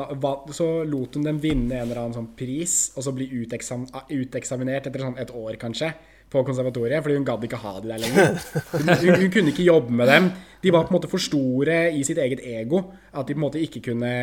så 0.55 0.65
lot 0.89 1.13
hun 1.13 1.27
dem 1.27 1.37
vinne 1.43 1.77
en 1.77 1.85
eller 1.85 1.99
annen 2.01 2.15
sånn 2.15 2.31
pris, 2.33 2.89
og 2.97 3.05
så 3.05 3.13
bli 3.13 3.27
uteksam, 3.43 3.83
uteksaminert 4.09 4.89
etter 4.89 5.03
sånn 5.05 5.19
et 5.21 5.29
år, 5.29 5.59
kanskje, 5.61 5.91
på 6.33 6.41
konservatoriet, 6.47 7.03
fordi 7.05 7.19
hun 7.19 7.27
gadd 7.27 7.45
ikke 7.45 7.61
ha 7.61 7.75
de 7.77 7.91
der 7.91 8.01
lenger. 8.01 8.33
Hun, 8.73 8.89
hun, 8.89 9.21
hun 9.21 9.31
kunne 9.35 9.53
ikke 9.53 9.67
jobbe 9.69 9.93
med 10.01 10.09
dem. 10.09 10.31
De 10.63 10.73
var 10.73 10.87
på 10.87 10.95
en 10.95 10.97
måte 10.97 11.11
for 11.11 11.21
store 11.21 11.79
i 11.93 12.01
sitt 12.07 12.17
eget 12.23 12.41
ego, 12.49 12.81
at 13.13 13.29
de 13.29 13.37
på 13.37 13.43
en 13.43 13.45
måte 13.45 13.61
ikke 13.61 13.85
kunne 13.91 14.13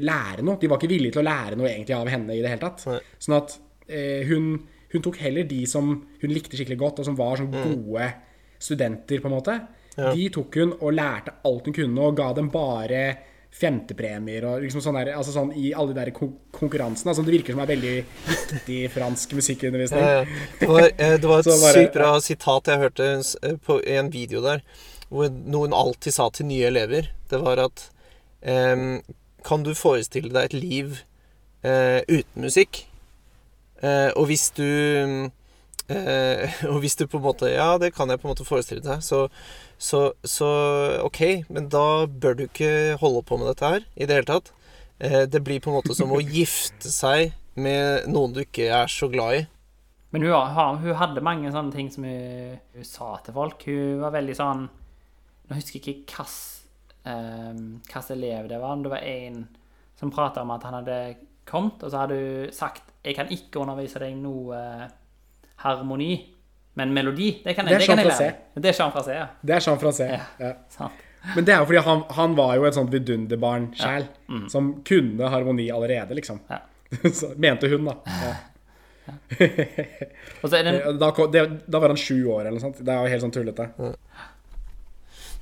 lære 0.00 0.48
noe. 0.48 0.56
De 0.56 0.70
var 0.72 0.80
ikke 0.80 0.94
villige 0.96 1.18
til 1.18 1.26
å 1.26 1.28
lære 1.28 1.60
noe 1.60 1.68
egentlig 1.68 1.98
av 2.00 2.08
henne 2.16 2.32
i 2.32 2.40
det 2.40 2.54
hele 2.54 2.64
tatt. 2.64 2.88
Sånn 3.20 3.36
at 3.36 3.58
eh, 3.84 4.24
hun, 4.30 4.54
hun 4.94 5.04
tok 5.04 5.20
heller 5.20 5.44
de 5.50 5.66
som 5.68 5.92
hun 5.92 6.32
likte 6.32 6.56
skikkelig 6.56 6.80
godt, 6.80 7.04
og 7.04 7.12
som 7.12 7.20
var 7.20 7.36
sånn 7.42 7.52
gode 7.52 8.14
studenter, 8.64 9.20
på 9.20 9.28
en 9.30 9.36
måte. 9.36 9.58
De 9.94 10.24
tok 10.34 10.56
hun 10.58 10.72
og 10.80 10.90
lærte 10.96 11.36
alt 11.46 11.68
hun 11.68 11.76
kunne, 11.76 12.08
og 12.08 12.16
ga 12.18 12.32
dem 12.34 12.48
bare 12.50 13.04
femtepremier 13.54 14.42
og 14.48 14.64
liksom 14.64 14.82
sånn 14.82 14.96
der, 14.98 15.12
altså 15.14 15.30
sånn 15.36 15.52
i 15.54 15.68
alle 15.78 15.92
de 15.92 16.00
der 16.00 16.10
kon 16.16 16.32
konkurransene. 16.54 17.12
Altså 17.12 17.22
det 17.22 17.36
virker 17.36 17.54
som 17.54 17.62
er 17.62 17.70
veldig 17.70 17.92
viktig 18.26 18.78
fransk 18.90 19.34
musikkundervisning. 19.38 20.02
Ja, 20.02 20.24
ja. 20.24 20.48
Det 20.58 20.70
var, 20.72 20.86
eh, 20.90 21.14
det 21.22 21.30
var 21.30 21.38
et 21.44 21.50
bare- 21.52 21.76
sykt 21.76 21.94
bra 21.94 22.08
sitat 22.24 22.72
jeg 22.72 22.82
hørte 22.82 23.10
eh, 23.46 23.54
på, 23.62 23.76
i 23.86 23.94
en 24.00 24.10
video 24.10 24.42
der, 24.42 24.64
hvor 25.06 25.30
noen 25.30 25.76
alltid 25.76 26.16
sa 26.16 26.26
til 26.34 26.48
nye 26.50 26.66
elever. 26.72 27.12
Det 27.30 27.38
var 27.44 27.62
at 27.68 27.86
ehm, 28.42 29.02
Kan 29.44 29.62
du 29.62 29.74
forestille 29.76 30.32
deg 30.32 30.48
et 30.50 30.54
liv 30.56 30.98
eh, 31.62 32.00
uten 32.08 32.46
musikk? 32.48 32.86
Eh, 33.84 34.10
og 34.16 34.26
hvis 34.30 34.48
du 34.56 34.64
eh, 35.92 36.58
Og 36.72 36.80
hvis 36.82 36.96
du 36.96 37.06
på 37.06 37.18
en 37.20 37.26
måte 37.26 37.50
Ja, 37.52 37.76
det 37.78 37.94
kan 37.96 38.10
jeg 38.10 38.20
på 38.20 38.28
en 38.28 38.34
måte 38.34 38.46
forestille 38.48 38.84
deg. 38.84 39.02
Så, 39.04 39.26
så, 39.78 40.12
så 40.24 40.50
OK, 41.04 41.46
men 41.48 41.70
da 41.72 42.06
bør 42.06 42.38
du 42.38 42.44
ikke 42.46 42.98
holde 43.00 43.24
på 43.26 43.40
med 43.40 43.50
dette 43.52 43.72
her 43.74 43.88
i 43.94 44.08
det 44.08 44.20
hele 44.20 44.30
tatt. 44.30 44.52
Eh, 44.98 45.24
det 45.30 45.42
blir 45.44 45.60
på 45.60 45.72
en 45.72 45.80
måte 45.80 45.96
som 45.96 46.12
å 46.14 46.22
gifte 46.36 46.92
seg 46.92 47.34
med 47.54 48.08
noen 48.10 48.34
du 48.34 48.42
ikke 48.44 48.70
er 48.74 48.90
så 48.90 49.10
glad 49.12 49.40
i. 49.40 49.42
Men 50.14 50.28
hun, 50.28 50.78
hun 50.84 50.94
hadde 50.94 51.26
mange 51.26 51.50
sånne 51.50 51.74
ting 51.74 51.90
som 51.90 52.06
hun, 52.06 52.58
hun 52.74 52.86
sa 52.86 53.16
til 53.24 53.34
folk. 53.34 53.66
Hun 53.66 54.02
var 54.04 54.14
veldig 54.14 54.38
sånn 54.38 54.66
Nå 55.44 55.58
husker 55.58 55.76
jeg 55.76 55.98
ikke 56.00 56.24
hvilken 57.04 58.12
elev 58.14 58.46
det 58.48 58.60
var. 58.62 58.78
Det 58.80 58.92
var 58.94 59.02
en 59.04 59.42
som 59.98 60.10
prata 60.10 60.42
om 60.42 60.52
at 60.54 60.62
han 60.64 60.78
hadde 60.78 60.98
kommet, 61.44 61.82
og 61.82 61.90
så 61.92 62.04
hadde 62.04 62.16
hun 62.16 62.52
sagt 62.52 62.92
'Jeg 63.04 63.14
kan 63.14 63.28
ikke 63.28 63.60
undervise 63.60 64.00
deg 64.00 64.16
noe 64.16 64.88
harmoni, 65.64 66.12
men 66.78 66.92
melodi, 66.94 67.30
det 67.44 67.54
kan 67.56 67.66
jeg, 67.68 67.74
Det 67.78 67.80
det 67.84 67.88
kan 67.88 67.98
jeg 68.02 68.06
lære. 68.12 68.30
Det 68.62 68.70
er 68.70 68.78
Jean 68.78 68.92
Frasé, 68.94 69.14
ja. 69.18 69.26
Det 69.42 69.54
er 69.56 69.60
Jean 69.66 69.78
Francais. 69.82 70.10
Ja. 70.10 70.46
Ja. 70.48 70.52
Sant. 70.74 71.04
Men 71.34 71.44
det 71.46 71.54
er 71.54 71.62
jo 71.62 71.66
fordi 71.70 71.80
han, 71.86 72.02
han 72.18 72.34
var 72.36 72.54
jo 72.58 72.64
et 72.68 72.74
sånt 72.76 72.90
vidunderbarn 72.92 73.70
sjæl, 73.78 74.04
som 74.52 74.72
kunne 74.84 75.30
harmoni 75.32 75.70
allerede, 75.72 76.14
liksom. 76.18 76.40
Ja. 76.50 76.58
Så, 77.20 77.30
mente 77.40 77.70
hun, 77.72 77.86
da. 77.88 77.94
Ja. 78.06 78.34
En 80.44 80.98
Da, 80.98 81.10
kom- 81.16 81.30
det, 81.32 81.44
da 81.66 81.78
var 81.80 81.88
han 81.92 81.96
sju 82.00 82.26
år, 82.26 82.40
eller 82.46 82.58
noe 82.58 82.64
sånt. 82.66 82.78
Det 82.84 82.92
er 82.92 83.04
jo 83.06 83.12
helt 83.14 83.24
sånn 83.24 83.34
tullete. 83.34 83.66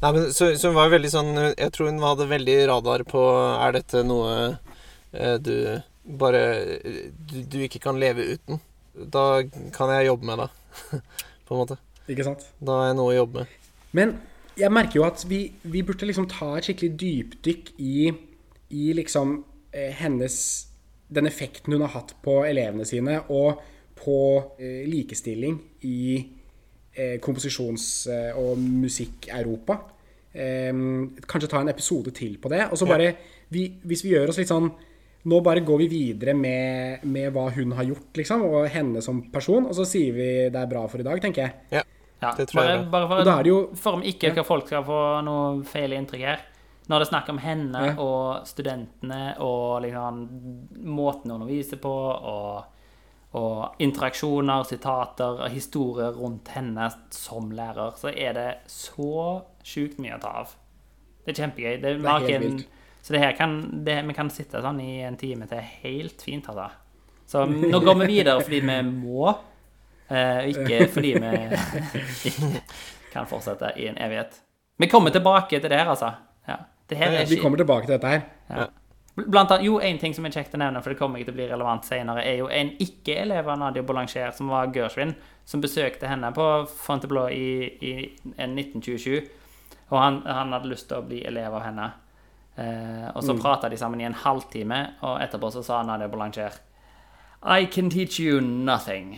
Nei, 0.02 0.12
men 0.12 0.28
så, 0.34 0.52
så 0.58 0.70
hun 0.72 0.74
var 0.78 0.88
veldig 0.90 1.10
sånn 1.12 1.28
Jeg 1.54 1.70
tror 1.74 1.86
hun 1.92 2.00
hadde 2.02 2.24
veldig 2.26 2.56
radar 2.72 3.04
på 3.06 3.20
Er 3.54 3.76
dette 3.76 4.00
noe 4.02 4.32
eh, 5.14 5.36
du 5.38 5.52
bare 6.18 6.40
du, 7.30 7.36
du 7.46 7.58
ikke 7.62 7.78
kan 7.84 8.00
leve 8.02 8.24
uten? 8.34 8.58
Da 8.94 9.42
kan 9.72 9.90
jeg 9.96 10.06
jobbe 10.10 10.28
med 10.28 10.42
det, 10.42 10.48
på 11.46 11.54
en 11.54 11.62
måte. 11.62 11.78
Ikke 12.10 12.26
sant? 12.26 12.44
Da 12.60 12.80
har 12.80 12.90
jeg 12.90 12.98
noe 12.98 13.12
å 13.12 13.16
jobbe 13.16 13.44
med. 13.44 13.56
Men 13.96 14.12
jeg 14.58 14.72
merker 14.72 15.00
jo 15.00 15.06
at 15.06 15.24
vi, 15.28 15.46
vi 15.64 15.82
burde 15.86 16.08
liksom 16.08 16.28
ta 16.30 16.50
et 16.58 16.68
skikkelig 16.68 16.92
dypdykk 17.00 17.72
i, 17.80 18.12
i 18.76 18.92
liksom 18.96 19.38
eh, 19.72 19.92
hennes 20.02 20.36
Den 21.12 21.28
effekten 21.28 21.74
hun 21.74 21.82
har 21.84 21.92
hatt 21.92 22.14
på 22.24 22.38
elevene 22.48 22.86
sine, 22.88 23.18
og 23.28 23.60
på 24.00 24.14
eh, 24.56 24.86
likestilling 24.88 25.58
i 25.84 25.98
eh, 26.96 27.18
komposisjons- 27.20 28.06
eh, 28.08 28.30
og 28.40 28.56
musikk-Europa. 28.58 29.76
Eh, 30.32 30.72
kanskje 31.28 31.50
ta 31.52 31.60
en 31.60 31.68
episode 31.68 32.14
til 32.16 32.38
på 32.40 32.48
det. 32.48 32.62
Og 32.70 32.80
så 32.80 32.88
bare 32.88 33.10
vi, 33.52 33.66
Hvis 33.84 34.04
vi 34.04 34.14
gjør 34.14 34.32
oss 34.32 34.40
litt 34.40 34.48
sånn 34.48 34.70
Nå 35.24 35.38
bare 35.46 35.60
går 35.62 35.78
vi 35.84 35.86
videre 35.92 36.34
med, 36.34 37.04
med 37.06 37.28
hva 37.32 37.44
hun 37.54 37.72
har 37.78 37.84
gjort, 37.86 38.08
liksom, 38.18 38.42
og 38.42 38.64
henne 38.74 39.00
som 39.04 39.20
person, 39.30 39.66
og 39.70 39.74
så 39.78 39.84
sier 39.86 40.12
vi 40.16 40.28
det 40.50 40.58
er 40.58 40.66
bra 40.70 40.80
for 40.90 40.98
i 40.98 41.06
dag, 41.06 41.20
tenker 41.22 41.42
jeg. 41.46 41.52
Ja. 41.78 41.82
Ja, 42.22 42.32
Det 42.38 42.48
tror 42.50 42.62
jeg 42.62 42.68
bare, 42.68 42.82
er 42.86 42.90
bare 42.90 43.04
Og 43.04 43.08
for, 43.10 43.24
da 43.26 43.32
er 43.38 43.42
det 43.42 43.50
jo 43.50 43.60
for 43.74 43.96
om 43.98 44.02
ikke 44.06 44.28
ja. 44.36 44.42
folk 44.46 44.66
skal 44.70 44.84
få 44.86 44.98
noe 45.26 45.62
feil 45.66 45.94
inntrykk 45.96 46.20
her. 46.26 46.42
Når 46.90 46.98
det 46.98 47.06
er 47.06 47.10
snakk 47.12 47.28
om 47.32 47.38
henne 47.42 47.80
Ja. 47.86 47.94
og 48.02 48.46
studentene 48.46 49.20
og 49.42 49.82
liksom 49.82 50.20
måten 50.86 51.30
hun 51.30 51.40
underviser 51.40 51.78
på, 51.82 51.90
og, 51.90 52.64
og 53.38 53.74
interaksjoner, 53.82 54.62
sitater 54.68 55.42
og 55.46 55.50
historier 55.50 56.12
rundt 56.18 56.48
henne 56.54 56.90
som 57.14 57.50
lærer, 57.50 57.94
så 57.98 58.10
er 58.14 58.32
det 58.38 58.48
så 58.70 59.42
sjukt 59.66 59.98
mye 60.02 60.14
å 60.18 60.20
ta 60.22 60.34
av. 60.42 60.54
Det 61.24 61.34
er 61.36 61.42
kjempegøy. 61.44 61.74
Det, 61.82 61.82
det 61.82 62.06
er 62.06 62.08
helt 62.10 62.28
ikke 62.28 62.34
en- 62.40 62.48
vilt. 62.58 62.68
Så 63.02 63.12
det 63.12 63.18
her 63.18 63.32
kan, 63.32 63.56
det, 63.84 63.96
vi 64.06 64.14
kan 64.14 64.30
sitte 64.30 64.62
sånn 64.62 64.78
i 64.80 65.00
en 65.02 65.16
time 65.18 65.48
til 65.50 65.62
helt 65.82 66.22
fint, 66.22 66.48
altså. 66.52 66.68
Så 67.26 67.46
nå 67.72 67.80
går 67.82 67.98
vi 68.04 68.10
videre 68.12 68.42
fordi 68.42 68.60
vi 68.62 68.76
må, 68.88 69.32
eh, 70.08 70.52
ikke 70.52 70.86
fordi 70.94 71.14
vi 71.18 71.32
kan 73.14 73.26
fortsette 73.30 73.74
i 73.76 73.88
en 73.90 73.98
evighet. 73.98 74.38
Vi 74.78 74.88
kommer 74.90 75.14
tilbake 75.14 75.58
til 75.58 75.70
det 75.70 75.82
her, 75.82 75.90
altså. 75.90 76.12
Ja. 76.48 76.62
Det 76.88 76.98
her 76.98 77.18
er 77.22 77.26
Vi 77.30 77.40
kommer 77.42 77.58
tilbake 77.58 77.86
til 77.88 77.96
dette 77.96 78.14
her. 78.14 78.22
ja. 78.50 78.70
Blant 79.12 79.50
annet, 79.50 79.66
jo, 79.66 79.74
en 79.80 79.98
ting 80.00 80.14
som 80.16 80.24
er 80.24 80.32
kjekt 80.32 80.54
å 80.56 80.58
nevne, 80.60 80.80
for 80.80 80.94
det 80.94 80.96
kommer 80.96 81.20
ikke 81.20 81.28
til 81.28 81.34
å 81.34 81.40
bli 81.42 81.46
relevant 81.50 81.84
senere, 81.84 82.22
er 82.24 82.38
jo 82.38 82.46
en 82.48 82.70
ikke-elev 82.80 83.50
av 83.52 83.58
Nadia 83.60 83.84
Boulanger, 83.84 84.30
som 84.32 84.48
var 84.48 84.70
Gershwin, 84.72 85.12
som 85.44 85.60
besøkte 85.60 86.08
henne 86.08 86.30
på 86.32 86.46
Fontainebleau 86.86 87.28
i, 87.28 87.68
i 87.84 87.92
en 88.40 88.56
1927. 88.56 89.28
Og 89.90 89.98
han, 90.00 90.22
han 90.24 90.56
hadde 90.56 90.70
lyst 90.70 90.88
til 90.88 91.02
å 91.02 91.04
bli 91.04 91.20
elev 91.28 91.58
av 91.58 91.66
henne. 91.66 91.90
Eh, 92.56 93.06
og 93.16 93.22
så 93.24 93.32
prata 93.40 93.68
de 93.72 93.78
sammen 93.80 94.00
i 94.02 94.04
en 94.04 94.14
halvtime, 94.24 94.82
og 95.02 95.20
etterpå 95.24 95.48
så 95.54 95.62
sa 95.64 95.78
Nadia 95.88 96.08
Boulanger 96.12 96.52
I 97.42 97.64
can 97.66 97.88
teach 97.90 98.18
you 98.20 98.40
nothing. 98.44 99.16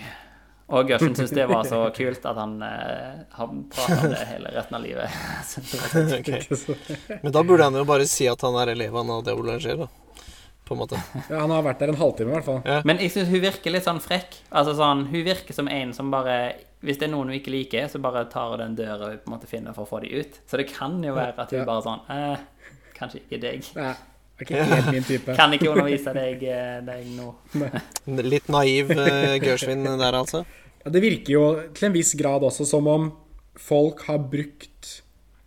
Og 0.73 0.87
Gørsen 0.89 1.13
syntes 1.13 1.35
det 1.37 1.45
var 1.51 1.67
så 1.69 1.83
kult 1.99 2.25
at 2.25 2.39
han 2.41 2.55
eh, 2.65 3.25
har 3.37 3.51
prata 3.75 3.99
om 4.07 4.15
det 4.15 4.23
hele 4.31 4.53
resten 4.55 4.79
av 4.79 4.85
livet. 4.87 5.19
Så 5.51 5.61
det 5.61 5.81
var 5.83 5.91
sånn. 5.93 6.79
Ok. 6.79 7.19
Men 7.27 7.35
da 7.37 7.43
burde 7.45 7.67
han 7.69 7.77
jo 7.77 7.83
bare 7.85 8.07
si 8.09 8.25
at 8.31 8.41
han 8.47 8.57
er 8.63 8.73
elev 8.73 8.97
av 8.97 9.05
Nadia 9.11 9.35
Boulanger, 9.37 9.83
da. 9.85 9.91
På 10.65 10.73
en 10.73 10.81
måte. 10.81 10.97
Ja, 11.29 11.43
han 11.43 11.53
har 11.53 11.67
vært 11.67 11.83
der 11.85 11.93
en 11.93 11.99
halvtime, 12.01 12.31
i 12.33 12.37
hvert 12.39 12.47
fall. 12.49 12.63
Men 12.89 13.03
jeg 13.05 13.13
synes 13.13 13.29
hun 13.35 13.43
virker 13.45 13.75
litt 13.75 13.85
sånn 13.85 14.01
frekk. 14.01 14.39
Altså 14.57 14.73
sånn, 14.79 15.05
Hun 15.11 15.27
virker 15.27 15.53
som 15.59 15.69
en 15.69 15.93
som 15.93 16.09
bare 16.15 16.39
Hvis 16.81 16.97
det 17.03 17.11
er 17.11 17.13
noen 17.13 17.29
hun 17.29 17.37
ikke 17.37 17.53
liker, 17.53 17.91
så 17.93 18.01
bare 18.01 18.25
tar 18.33 18.55
hun 18.55 18.63
den 18.63 18.79
døra 18.81 19.11
hun 19.11 19.21
på 19.21 19.29
en 19.29 19.35
måte 19.37 19.51
finner 19.51 19.77
for 19.77 19.85
å 19.85 19.91
få 19.91 20.01
de 20.07 20.15
ut. 20.23 20.41
Så 20.49 20.57
det 20.63 20.71
kan 20.73 20.97
jo 21.05 21.13
være 21.19 21.37
at 21.45 21.53
hun 21.53 21.61
Ja. 21.61 21.69
bare 21.69 21.85
sånn 21.85 22.09
eh, 22.09 22.49
Kanskje 22.95 23.23
ikke 23.25 23.41
deg. 23.43 23.71
Nei, 23.77 23.95
Det 24.41 24.59
er 24.59 24.71
helt 24.71 24.91
min 24.95 25.07
type. 25.07 25.37
Kan 25.39 25.55
ikke 25.55 25.71
undervise 25.73 26.15
deg, 26.17 26.43
eh, 26.43 26.79
deg 26.87 27.11
nå. 27.15 27.31
Litt 28.35 28.51
naiv 28.53 28.91
uh, 28.95 29.37
Gershwin 29.43 29.87
der, 29.87 30.19
altså. 30.19 30.45
Ja, 30.85 30.93
det 30.93 31.03
virker 31.05 31.33
jo 31.33 31.45
til 31.75 31.89
en 31.89 31.97
viss 31.97 32.13
grad 32.19 32.45
også 32.45 32.67
som 32.69 32.89
om 32.91 33.09
folk 33.55 34.03
har 34.09 34.19
brukt 34.31 34.91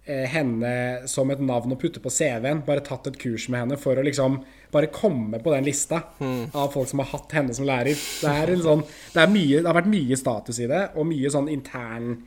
eh, 0.07 0.23
henne 0.31 1.07
som 1.11 1.29
et 1.33 1.41
navn 1.43 1.75
å 1.75 1.79
putte 1.79 2.01
på 2.03 2.11
CV-en. 2.11 2.63
Bare 2.67 2.85
tatt 2.85 3.09
et 3.11 3.19
kurs 3.21 3.49
med 3.51 3.65
henne 3.65 3.79
for 3.81 3.99
å 3.99 4.05
liksom 4.07 4.39
bare 4.73 4.89
komme 4.91 5.39
på 5.43 5.51
den 5.53 5.67
lista 5.67 6.01
av 6.19 6.71
folk 6.73 6.89
som 6.89 7.03
har 7.03 7.11
hatt 7.11 7.35
henne 7.37 7.55
som 7.55 7.67
lærer. 7.67 7.95
Det, 7.95 8.31
er 8.31 8.51
en 8.51 8.63
sånn, 8.63 8.85
det, 9.13 9.21
er 9.23 9.31
mye, 9.31 9.59
det 9.61 9.69
har 9.69 9.77
vært 9.77 9.91
mye 9.91 10.19
status 10.19 10.59
i 10.63 10.67
det, 10.71 10.81
og 10.95 11.07
mye 11.07 11.31
sånn 11.31 11.51
intern 11.51 12.17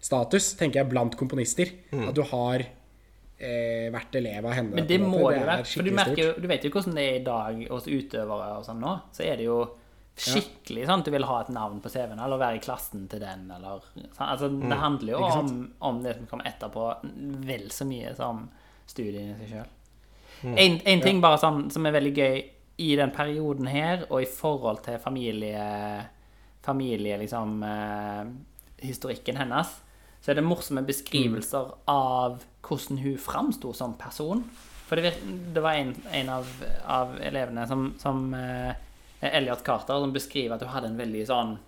status, 0.00 0.54
tenker 0.56 0.80
jeg, 0.80 0.90
blant 0.92 1.16
komponister. 1.20 1.72
At 1.92 2.14
du 2.16 2.22
har 2.30 2.64
eh, 3.40 3.88
vært 3.92 4.14
elev 4.20 4.46
av 4.46 4.52
henne. 4.56 4.76
Men 4.76 4.86
det 4.86 4.98
må 5.02 5.22
det 5.30 5.40
jo 5.40 5.46
være. 5.48 5.64
For 5.72 5.86
du, 5.86 5.92
merker, 5.96 6.32
du 6.40 6.48
vet 6.50 6.64
jo 6.66 6.70
hvordan 6.74 6.96
det 6.98 7.04
er 7.08 7.18
i 7.20 7.24
dag 7.26 7.62
hos 7.70 7.88
utøvere 7.90 8.50
og 8.58 8.66
sånn 8.68 8.82
nå. 8.84 8.94
Så 9.16 9.24
er 9.26 9.40
det 9.40 9.48
jo 9.48 9.60
skikkelig 10.20 10.84
sånn 10.84 11.00
at 11.00 11.08
du 11.08 11.14
vil 11.14 11.24
ha 11.24 11.40
et 11.40 11.52
navn 11.54 11.78
på 11.80 11.88
CV-en, 11.88 12.20
eller 12.20 12.40
være 12.40 12.58
i 12.58 12.62
klassen 12.64 13.06
til 13.08 13.22
den, 13.22 13.46
eller 13.54 13.80
sånn. 13.94 14.26
Altså, 14.26 14.50
det 14.52 14.78
handler 14.82 15.14
jo 15.14 15.20
om, 15.24 15.52
om 15.88 16.00
det 16.04 16.16
som 16.18 16.26
kommer 16.28 16.50
etterpå, 16.50 16.86
vel 17.48 17.70
så 17.72 17.86
mye 17.88 18.12
som 18.18 18.42
studiene 18.90 19.32
i 19.32 19.38
seg 19.40 19.54
sjøl. 19.54 19.70
Mm. 20.42 20.54
En, 20.56 20.78
en 20.92 21.04
ting 21.04 21.20
bare 21.24 21.40
sånn 21.40 21.66
som 21.72 21.86
er 21.88 21.96
veldig 21.96 22.12
gøy 22.16 22.36
i 22.80 22.90
den 22.96 23.12
perioden 23.12 23.68
her, 23.68 24.04
og 24.10 24.22
i 24.24 24.28
forhold 24.28 24.84
til 24.86 25.00
familie 25.00 25.60
Familie, 26.60 27.16
liksom 27.16 27.62
eh, 27.64 28.26
Historikken 28.84 29.38
hennes, 29.40 29.70
så 30.20 30.30
er 30.32 30.36
det 30.36 30.44
morsomme 30.44 30.82
beskrivelser 30.84 31.70
Mm. 31.70 31.78
av 31.88 32.42
hvordan 32.66 33.00
hun 33.04 33.18
framsto 33.18 33.72
som 33.76 33.96
person. 33.98 34.44
For 34.88 34.98
det, 34.98 35.14
det 35.54 35.62
var 35.62 35.78
en, 35.78 35.94
en 36.12 36.30
av, 36.34 36.48
av 36.90 37.18
elevene 37.22 37.66
som, 37.70 37.92
som 38.00 38.24
eh, 38.34 38.72
Elliot 39.20 39.62
Carter 39.66 40.00
som 40.02 40.14
beskriver 40.14 40.56
at 40.56 40.64
hun 40.64 40.72
hadde 40.74 40.90
en 40.90 40.98
veldig 41.00 41.26
sånn 41.28 41.58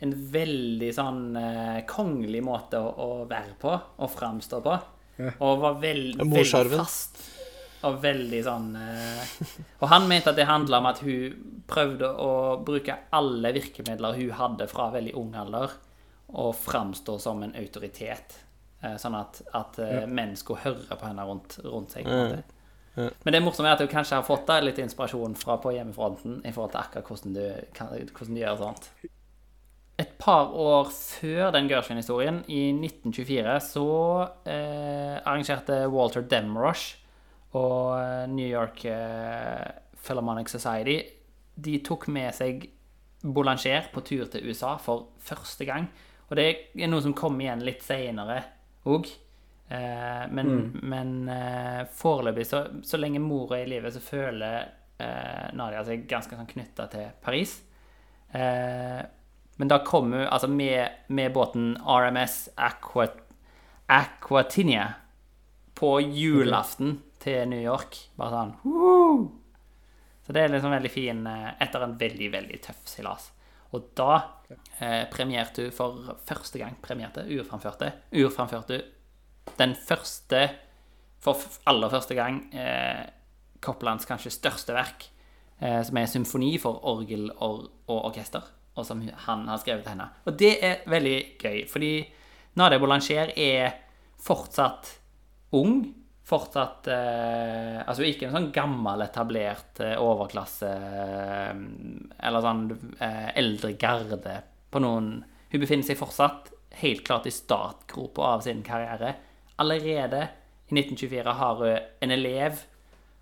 en 0.00 0.14
veldig 0.32 0.88
sånn 0.96 1.24
eh, 1.36 1.80
kongelig 1.88 2.40
måte 2.44 2.80
å, 2.80 2.88
å 2.88 3.10
være 3.28 3.56
på 3.60 3.72
og 3.74 4.08
framstå 4.08 4.60
på. 4.64 4.76
Ja. 5.20 5.34
Og 5.44 5.60
var 5.60 5.76
veld, 5.82 6.22
veldig 6.22 6.78
fast. 6.78 7.20
Og 7.84 7.96
veldig 8.00 8.40
sånn 8.44 8.74
eh, 8.76 9.36
Og 9.80 9.86
han 9.88 10.08
mente 10.08 10.32
at 10.32 10.36
det 10.36 10.48
handla 10.48 10.80
om 10.82 10.88
at 10.90 11.00
hun 11.04 11.62
prøvde 11.68 12.08
å 12.08 12.32
bruke 12.64 12.96
alle 13.16 13.52
virkemidler 13.56 14.16
hun 14.16 14.34
hadde 14.36 14.68
fra 14.68 14.90
veldig 14.92 15.14
ung 15.20 15.34
alder, 15.38 15.76
og 16.30 16.54
framstå 16.56 17.16
som 17.20 17.42
en 17.44 17.56
autoritet. 17.58 18.36
Eh, 18.80 18.96
sånn 18.96 19.16
at, 19.18 19.42
at 19.56 19.76
ja. 19.82 20.06
menn 20.08 20.32
skulle 20.40 20.64
høre 20.64 20.96
på 20.96 21.06
henne 21.06 21.26
rundt, 21.28 21.58
rundt 21.66 21.96
seg. 21.96 22.08
Ja. 22.08 22.40
Ja. 22.98 23.06
Men 23.24 23.36
det 23.36 23.40
morsomme 23.44 23.70
er 23.70 23.76
at 23.76 23.82
du 23.84 23.90
kanskje 23.90 24.18
har 24.18 24.26
fått 24.26 24.48
da 24.48 24.58
litt 24.62 24.80
inspirasjon 24.82 25.36
fra 25.38 25.56
på 25.62 25.72
hjemmefronten 25.76 26.40
i 26.42 26.52
forhold 26.54 26.72
til 26.74 26.80
akkurat 26.82 27.10
hvordan 27.10 27.36
du, 27.36 27.44
hvordan 27.78 28.34
du 28.34 28.40
gjør 28.40 28.62
sånt. 28.64 28.88
Et 30.00 30.12
par 30.18 30.54
år 30.56 30.88
før 30.94 31.52
den 31.54 31.68
Gershwin-historien, 31.68 32.40
i 32.48 32.70
1924, 32.72 33.56
så 33.68 33.86
eh, 34.48 35.16
arrangerte 35.20 35.82
Walter 35.92 36.24
Demrosh 36.24 36.96
og 37.52 37.98
eh, 37.98 38.26
New 38.32 38.48
York 38.48 38.84
eh, 38.88 39.66
Philharmonic 40.00 40.48
Society 40.48 41.02
De 41.60 41.76
tok 41.84 42.06
med 42.08 42.32
seg 42.32 42.64
Boulanger 43.20 43.90
på 43.92 44.00
tur 44.06 44.24
til 44.32 44.46
USA 44.48 44.78
for 44.80 45.10
første 45.20 45.66
gang. 45.68 45.90
Og 46.30 46.38
det 46.38 46.46
er 46.78 46.88
noe 46.88 47.04
som 47.04 47.12
kom 47.12 47.36
igjen 47.42 47.66
litt 47.66 47.84
seinere 47.84 48.38
òg. 48.88 49.08
Eh, 49.70 50.24
men 50.30 50.72
men 50.82 51.28
eh, 51.28 51.82
foreløpig, 51.94 52.46
så, 52.46 52.64
så 52.82 52.98
lenge 52.98 53.22
mor 53.22 53.54
er 53.54 53.66
i 53.66 53.70
livet, 53.74 53.94
så 53.94 54.02
føler 54.02 54.68
eh, 54.98 55.48
Nadia 55.58 55.84
seg 55.86 56.06
ganske 56.10 56.36
sånn 56.36 56.50
knytta 56.50 56.88
til 56.92 57.10
Paris. 57.22 57.58
Eh, 58.32 59.00
men 59.60 59.68
da 59.68 59.82
kommer 59.84 60.24
hun 60.24 60.32
altså 60.32 60.48
med, 60.48 61.04
med 61.12 61.32
båten 61.36 61.74
RMS 61.84 62.48
Aqua, 62.56 63.06
Aquatinia 63.86 64.86
på 65.76 65.98
julaften 66.00 67.00
til 67.20 67.48
New 67.50 67.60
York. 67.60 67.98
Bare 68.16 68.32
sånn 68.36 68.56
«Woo!» 68.64 69.28
Så 70.24 70.34
det 70.36 70.44
er 70.44 70.52
liksom 70.52 70.72
veldig 70.72 70.92
fin 70.92 71.20
eh, 71.26 71.52
etter 71.60 71.84
en 71.84 71.96
veldig, 72.00 72.30
veldig 72.32 72.58
tøff 72.64 72.82
seilas. 72.88 73.30
Og 73.76 73.92
da 73.98 74.14
eh, 74.80 75.04
premierte 75.12 75.68
hun 75.68 75.74
for 75.74 76.16
første 76.26 76.58
gang 76.58 76.78
premierte, 76.82 77.26
urframførte, 77.30 77.92
urframførte 78.18 78.82
den 79.58 79.74
første, 79.74 80.48
for 81.20 81.38
aller 81.68 81.92
første 81.92 82.16
gang, 82.16 82.42
eh, 82.54 83.04
Copplands 83.60 84.08
kanskje 84.08 84.32
største 84.32 84.74
verk, 84.74 85.06
eh, 85.60 85.82
som 85.86 86.00
er 86.00 86.08
symfoni 86.10 86.54
for 86.58 86.80
orgel 86.88 87.28
og, 87.36 87.68
og 87.86 88.08
orkester, 88.10 88.46
og 88.74 88.86
som 88.86 89.02
han 89.26 89.46
har 89.48 89.60
skrevet 89.62 89.84
til 89.84 89.94
henne. 89.94 90.08
Og 90.26 90.38
det 90.40 90.56
er 90.64 90.82
veldig 90.90 91.18
gøy, 91.38 91.62
fordi 91.70 91.92
Nadia 92.58 92.80
Boulanger 92.82 93.34
er 93.36 93.76
fortsatt 94.20 94.96
ung, 95.56 95.84
fortsatt 96.30 96.88
eh, 96.92 97.80
Altså 97.82 98.06
ikke 98.06 98.28
en 98.28 98.36
sånn 98.36 98.48
gammel, 98.54 99.02
etablert 99.04 99.82
eh, 99.84 99.96
overklasse 100.00 100.70
eh, 100.70 101.52
Eller 102.28 102.46
sånn 102.46 102.64
eh, 102.98 103.28
eldre 103.40 103.74
garde 103.80 104.38
på 104.70 104.82
noen 104.82 105.12
Hun 105.50 105.62
befinner 105.62 105.86
seg 105.86 105.98
fortsatt 106.00 106.52
helt 106.80 107.02
klart 107.04 107.26
i 107.26 107.32
startgropa 107.34 108.28
av 108.36 108.44
sin 108.44 108.60
karriere. 108.62 109.16
Allerede 109.58 110.20
i 110.70 110.76
1924 110.78 111.32
har 111.40 111.58
hun 111.58 111.88
en 112.06 112.14
elev 112.14 112.60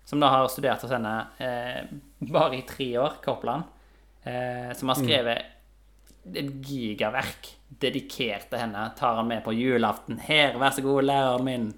som 0.05 0.21
da 0.21 0.29
har 0.33 0.47
studert 0.53 0.81
hos 0.85 0.93
henne 0.93 1.15
eh, 1.41 1.89
bare 2.19 2.59
i 2.59 2.63
tre 2.69 2.91
år, 3.01 3.17
Copland, 3.25 3.63
eh, 4.23 4.69
som 4.77 4.89
har 4.89 4.97
skrevet 5.01 6.35
et 6.37 6.69
gigaverk 6.69 7.51
dedikert 7.81 8.49
til 8.49 8.61
henne. 8.63 8.87
Tar 8.97 9.19
han 9.19 9.29
med 9.29 9.43
på 9.45 9.53
julaften. 9.53 10.17
'Her, 10.21 10.57
vær 10.57 10.73
så 10.73 10.85
god, 10.85 11.03
læreren 11.09 11.45
min'. 11.45 11.69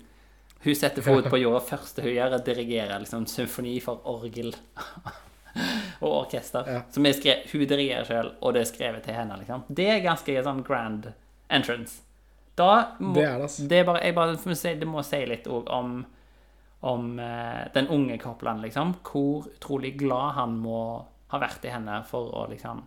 Hun 0.63 0.77
setter 0.77 1.05
fot 1.05 1.29
på 1.29 1.39
jorda. 1.43 1.63
første 1.65 2.05
hun 2.05 2.13
gjør, 2.13 2.35
er 2.35 2.39
å 2.39 2.45
dirigere 2.45 2.99
liksom, 3.01 3.25
symfoni 3.29 3.79
for 3.83 4.03
orgel 4.09 4.53
og 6.05 6.11
orkester. 6.11 6.69
Ja. 6.69 6.85
Som 6.93 7.05
er 7.05 7.17
skrevet, 7.17 7.49
hun 7.51 7.67
dirigerer 7.67 8.07
sjøl, 8.07 8.31
og 8.39 8.55
det 8.55 8.63
er 8.63 8.71
skrevet 8.71 9.05
til 9.07 9.17
henne. 9.17 9.39
Liksom. 9.41 9.67
Det 9.67 9.89
er 9.89 10.05
ganske 10.05 10.37
sånn 10.45 10.63
grand 10.67 11.11
entrance. 11.51 12.01
Da 12.55 12.97
må, 12.99 13.13
Det 13.15 13.23
er 13.25 13.37
det, 13.37 13.43
altså. 13.47 13.67
det 13.67 13.85
bare, 13.87 14.13
bare 14.13 14.35
det 14.35 14.87
må 14.89 15.03
si 15.07 15.21
litt 15.25 15.47
òg 15.47 15.69
om, 15.71 15.93
om 16.87 17.13
eh, 17.19 17.63
den 17.73 17.87
unge 17.87 18.17
Copland, 18.21 18.61
liksom. 18.65 18.97
Hvor 19.07 19.47
utrolig 19.53 19.95
glad 19.99 20.35
han 20.37 20.57
må 20.61 20.81
ha 21.31 21.39
vært 21.39 21.65
i 21.65 21.71
henne 21.71 22.01
for 22.07 22.33
å 22.35 22.47
liksom 22.51 22.83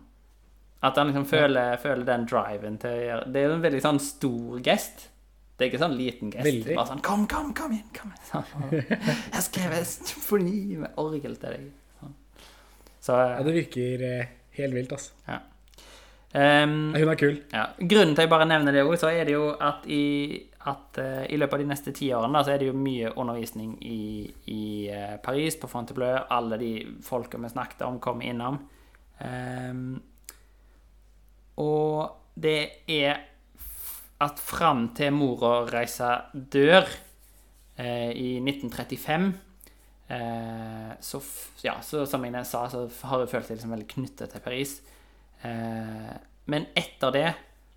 At 0.85 0.99
han 0.99 1.09
liksom 1.09 1.25
føler, 1.25 1.79
føler 1.81 2.05
den 2.05 2.27
driven 2.29 2.75
til 2.77 2.93
å 2.93 3.05
gjøre 3.07 3.29
Det 3.33 3.41
er 3.41 3.47
jo 3.47 3.55
en 3.55 3.63
veldig 3.63 3.81
sånn 3.81 4.01
stor 4.03 4.59
gest. 4.65 5.07
Det 5.55 5.63
er 5.63 5.69
ikke 5.71 5.79
sånn 5.85 5.95
liten 5.95 6.31
gest. 6.33 6.43
Veldig. 6.43 6.75
Bare 6.75 6.89
sånn 6.89 7.01
Kom, 7.05 7.21
kom, 7.31 7.53
kom 7.55 7.71
inn! 7.71 7.85
Kom 7.95 8.11
inn. 8.11 8.23
Sånn. 8.27 8.71
Jeg 8.75 9.33
har 9.37 9.43
skrevet 9.45 9.87
symfoni 9.87 10.75
med 10.81 10.97
orgel 10.99 11.37
til 11.39 11.55
deg. 11.55 11.67
Sånn. 12.01 12.15
Så 13.05 13.15
Ja, 13.15 13.43
det 13.45 13.53
virker 13.55 14.03
eh, 14.09 14.33
helt 14.59 14.75
vilt, 14.75 14.95
altså. 14.97 15.13
ja. 15.29 15.39
Um, 16.35 16.89
Hun 16.91 17.07
er 17.07 17.15
kul. 17.15 17.37
ja. 17.53 17.61
Grunnen 17.79 18.11
til 18.11 18.25
jeg 18.25 18.29
bare 18.33 18.43
nevner 18.49 18.75
det 18.75 18.81
òg, 18.83 18.97
så 18.99 19.07
er 19.07 19.23
det 19.23 19.37
jo 19.37 19.45
at 19.63 19.85
i, 19.87 20.01
at, 20.67 20.97
uh, 20.99 21.21
i 21.31 21.37
løpet 21.39 21.55
av 21.55 21.61
de 21.63 21.67
neste 21.69 21.93
ti 21.95 22.09
årene 22.11 22.35
da, 22.35 22.41
så 22.43 22.51
er 22.51 22.59
det 22.59 22.67
jo 22.67 22.73
mye 22.75 23.13
undervisning 23.15 23.77
i, 23.87 24.25
i 24.51 24.63
uh, 24.91 25.13
Paris, 25.23 25.55
på 25.61 25.69
Fontainebleau. 25.71 26.25
Alle 26.35 26.59
de 26.59 26.73
folka 27.07 27.39
vi 27.39 27.53
snakket 27.53 27.85
om, 27.87 28.01
kommer 28.03 28.27
innom. 28.27 28.59
Um, 29.23 30.01
og 31.63 32.35
det 32.35 32.57
er 32.91 33.23
at 34.25 34.41
fram 34.41 34.89
til 34.97 35.13
mora 35.15 35.63
reiser 35.69 36.29
dør 36.33 36.87
eh, 37.77 38.11
i 38.11 38.29
1935 38.41 39.27
eh, 40.07 40.91
så, 40.99 41.21
ja, 41.63 41.77
så 41.81 42.05
som 42.09 42.25
jeg 42.25 42.45
sa, 42.45 42.65
så 42.69 42.85
har 43.09 43.23
hun 43.23 43.31
følt 43.31 43.47
seg 43.47 43.59
liksom 43.59 43.75
veldig 43.75 43.89
knyttet 43.95 44.33
til 44.33 44.45
Paris. 44.45 44.77
Eh, 45.45 46.13
men 46.51 46.69
etter 46.77 47.13
det, 47.15 47.27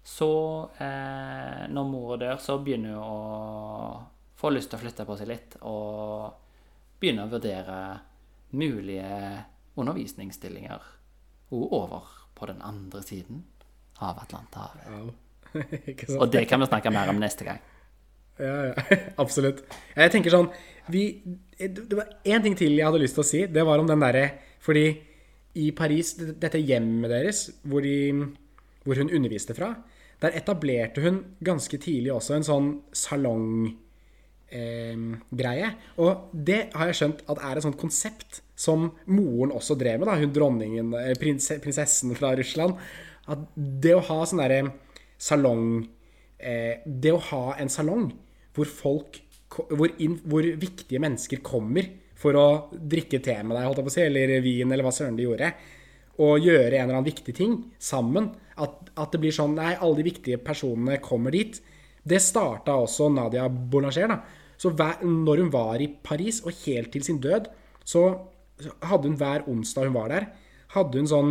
så 0.08 0.32
eh, 0.80 1.66
Når 1.68 1.88
mora 1.88 2.16
dør, 2.16 2.38
så 2.40 2.56
begynner 2.64 2.96
hun 2.96 3.02
å 3.04 3.98
få 4.38 4.52
lyst 4.54 4.70
til 4.72 4.78
å 4.78 4.82
flytte 4.82 5.04
på 5.04 5.16
seg 5.20 5.28
litt. 5.28 5.58
Og 5.68 6.96
begynne 7.00 7.26
å 7.26 7.32
vurdere 7.32 7.78
mulige 8.56 9.44
undervisningsstillinger 9.78 10.86
og 11.52 11.72
over 11.76 12.08
på 12.38 12.48
den 12.48 12.62
andre 12.64 13.02
siden 13.04 13.44
av 14.04 14.20
Atlanterhavet. 14.22 14.88
Wow. 14.88 15.12
Og 16.20 16.30
det 16.32 16.44
kan 16.50 16.62
vi 16.62 16.70
snakke 16.70 16.92
mer 16.94 17.10
om 17.12 17.20
neste 17.20 17.46
gang. 17.46 17.60
Ja, 18.38 18.54
ja, 18.70 18.98
absolutt. 19.22 19.64
Jeg 19.96 20.12
tenker 20.14 20.30
sånn 20.30 20.46
vi, 20.94 21.02
Det 21.58 21.96
var 21.98 22.12
én 22.22 22.44
ting 22.44 22.54
til 22.58 22.76
jeg 22.76 22.86
hadde 22.86 23.00
lyst 23.02 23.18
til 23.18 23.24
å 23.24 23.28
si. 23.30 23.40
Det 23.50 23.64
var 23.66 23.82
om 23.82 23.88
den 23.88 24.04
derre 24.04 24.28
Fordi 24.62 24.86
i 25.58 25.72
Paris, 25.74 26.12
dette 26.14 26.60
hjemmet 26.60 27.10
deres, 27.10 27.48
hvor, 27.66 27.82
de, 27.82 28.12
hvor 28.84 29.00
hun 29.00 29.10
underviste 29.10 29.56
fra, 29.56 29.72
der 30.22 30.36
etablerte 30.38 31.02
hun 31.02 31.16
ganske 31.42 31.80
tidlig 31.82 32.12
også 32.14 32.36
en 32.36 32.46
sånn 32.46 32.68
salong 32.94 33.48
greie. 34.48 35.72
Og 36.00 36.30
det 36.32 36.60
har 36.74 36.90
jeg 36.90 36.98
skjønt 37.00 37.24
at 37.28 37.42
er 37.44 37.58
et 37.58 37.66
sånt 37.66 37.80
konsept 37.80 38.40
som 38.58 38.88
moren 39.06 39.52
også 39.54 39.76
drev 39.78 40.00
med, 40.00 40.08
da, 40.08 40.16
hun 40.18 40.32
dronningen, 40.34 40.94
eh, 40.98 41.14
prinsessen 41.18 42.14
fra 42.18 42.34
Russland. 42.38 42.78
At 43.28 43.44
det 43.54 43.94
å 43.94 44.04
ha 44.08 44.22
sånn 44.26 44.40
derre 44.40 44.72
salong 45.18 45.82
eh, 46.38 46.84
Det 46.84 47.12
å 47.12 47.22
ha 47.30 47.44
en 47.58 47.70
salong 47.72 48.10
hvor 48.54 48.70
folk 48.70 49.18
hvor, 49.48 49.90
inn, 50.02 50.18
hvor, 50.28 50.44
viktige 50.60 51.00
mennesker 51.02 51.40
kommer 51.44 51.86
for 52.18 52.36
å 52.36 52.46
drikke 52.72 53.20
te 53.22 53.36
med 53.42 53.56
deg, 53.56 53.64
holdt 53.64 53.80
jeg 53.80 53.86
på 53.86 53.92
å 53.92 53.94
si, 53.94 54.04
eller 54.04 54.32
vin, 54.44 54.72
eller 54.72 54.84
hva 54.84 54.92
søren 54.94 55.16
de 55.16 55.24
gjorde, 55.24 55.48
og 56.18 56.42
gjøre 56.42 56.74
en 56.74 56.82
eller 56.82 56.98
annen 56.98 57.06
viktig 57.06 57.34
ting 57.34 57.54
sammen. 57.82 58.32
At, 58.58 58.90
at 58.98 59.14
det 59.14 59.20
blir 59.22 59.34
sånn 59.34 59.54
Nei, 59.56 59.72
alle 59.78 60.00
de 60.00 60.08
viktige 60.08 60.40
personene 60.42 60.98
kommer 61.02 61.34
dit. 61.34 61.60
Det 62.02 62.18
starta 62.22 62.74
også 62.82 63.06
Nadia 63.14 63.46
Boulanger. 63.48 64.10
da. 64.10 64.18
Så 64.58 64.72
hver, 64.74 65.04
når 65.06 65.44
hun 65.44 65.52
var 65.54 65.78
i 65.80 65.88
Paris, 66.02 66.42
og 66.42 66.58
helt 66.64 66.90
til 66.94 67.06
sin 67.06 67.22
død, 67.22 67.46
så 67.86 68.04
hadde 68.82 69.06
hun 69.06 69.18
hver 69.20 69.46
onsdag 69.50 69.86
hun 69.86 69.96
var 69.96 70.10
der, 70.10 70.26
hadde 70.74 70.98
hun 70.98 71.10
sånn 71.10 71.30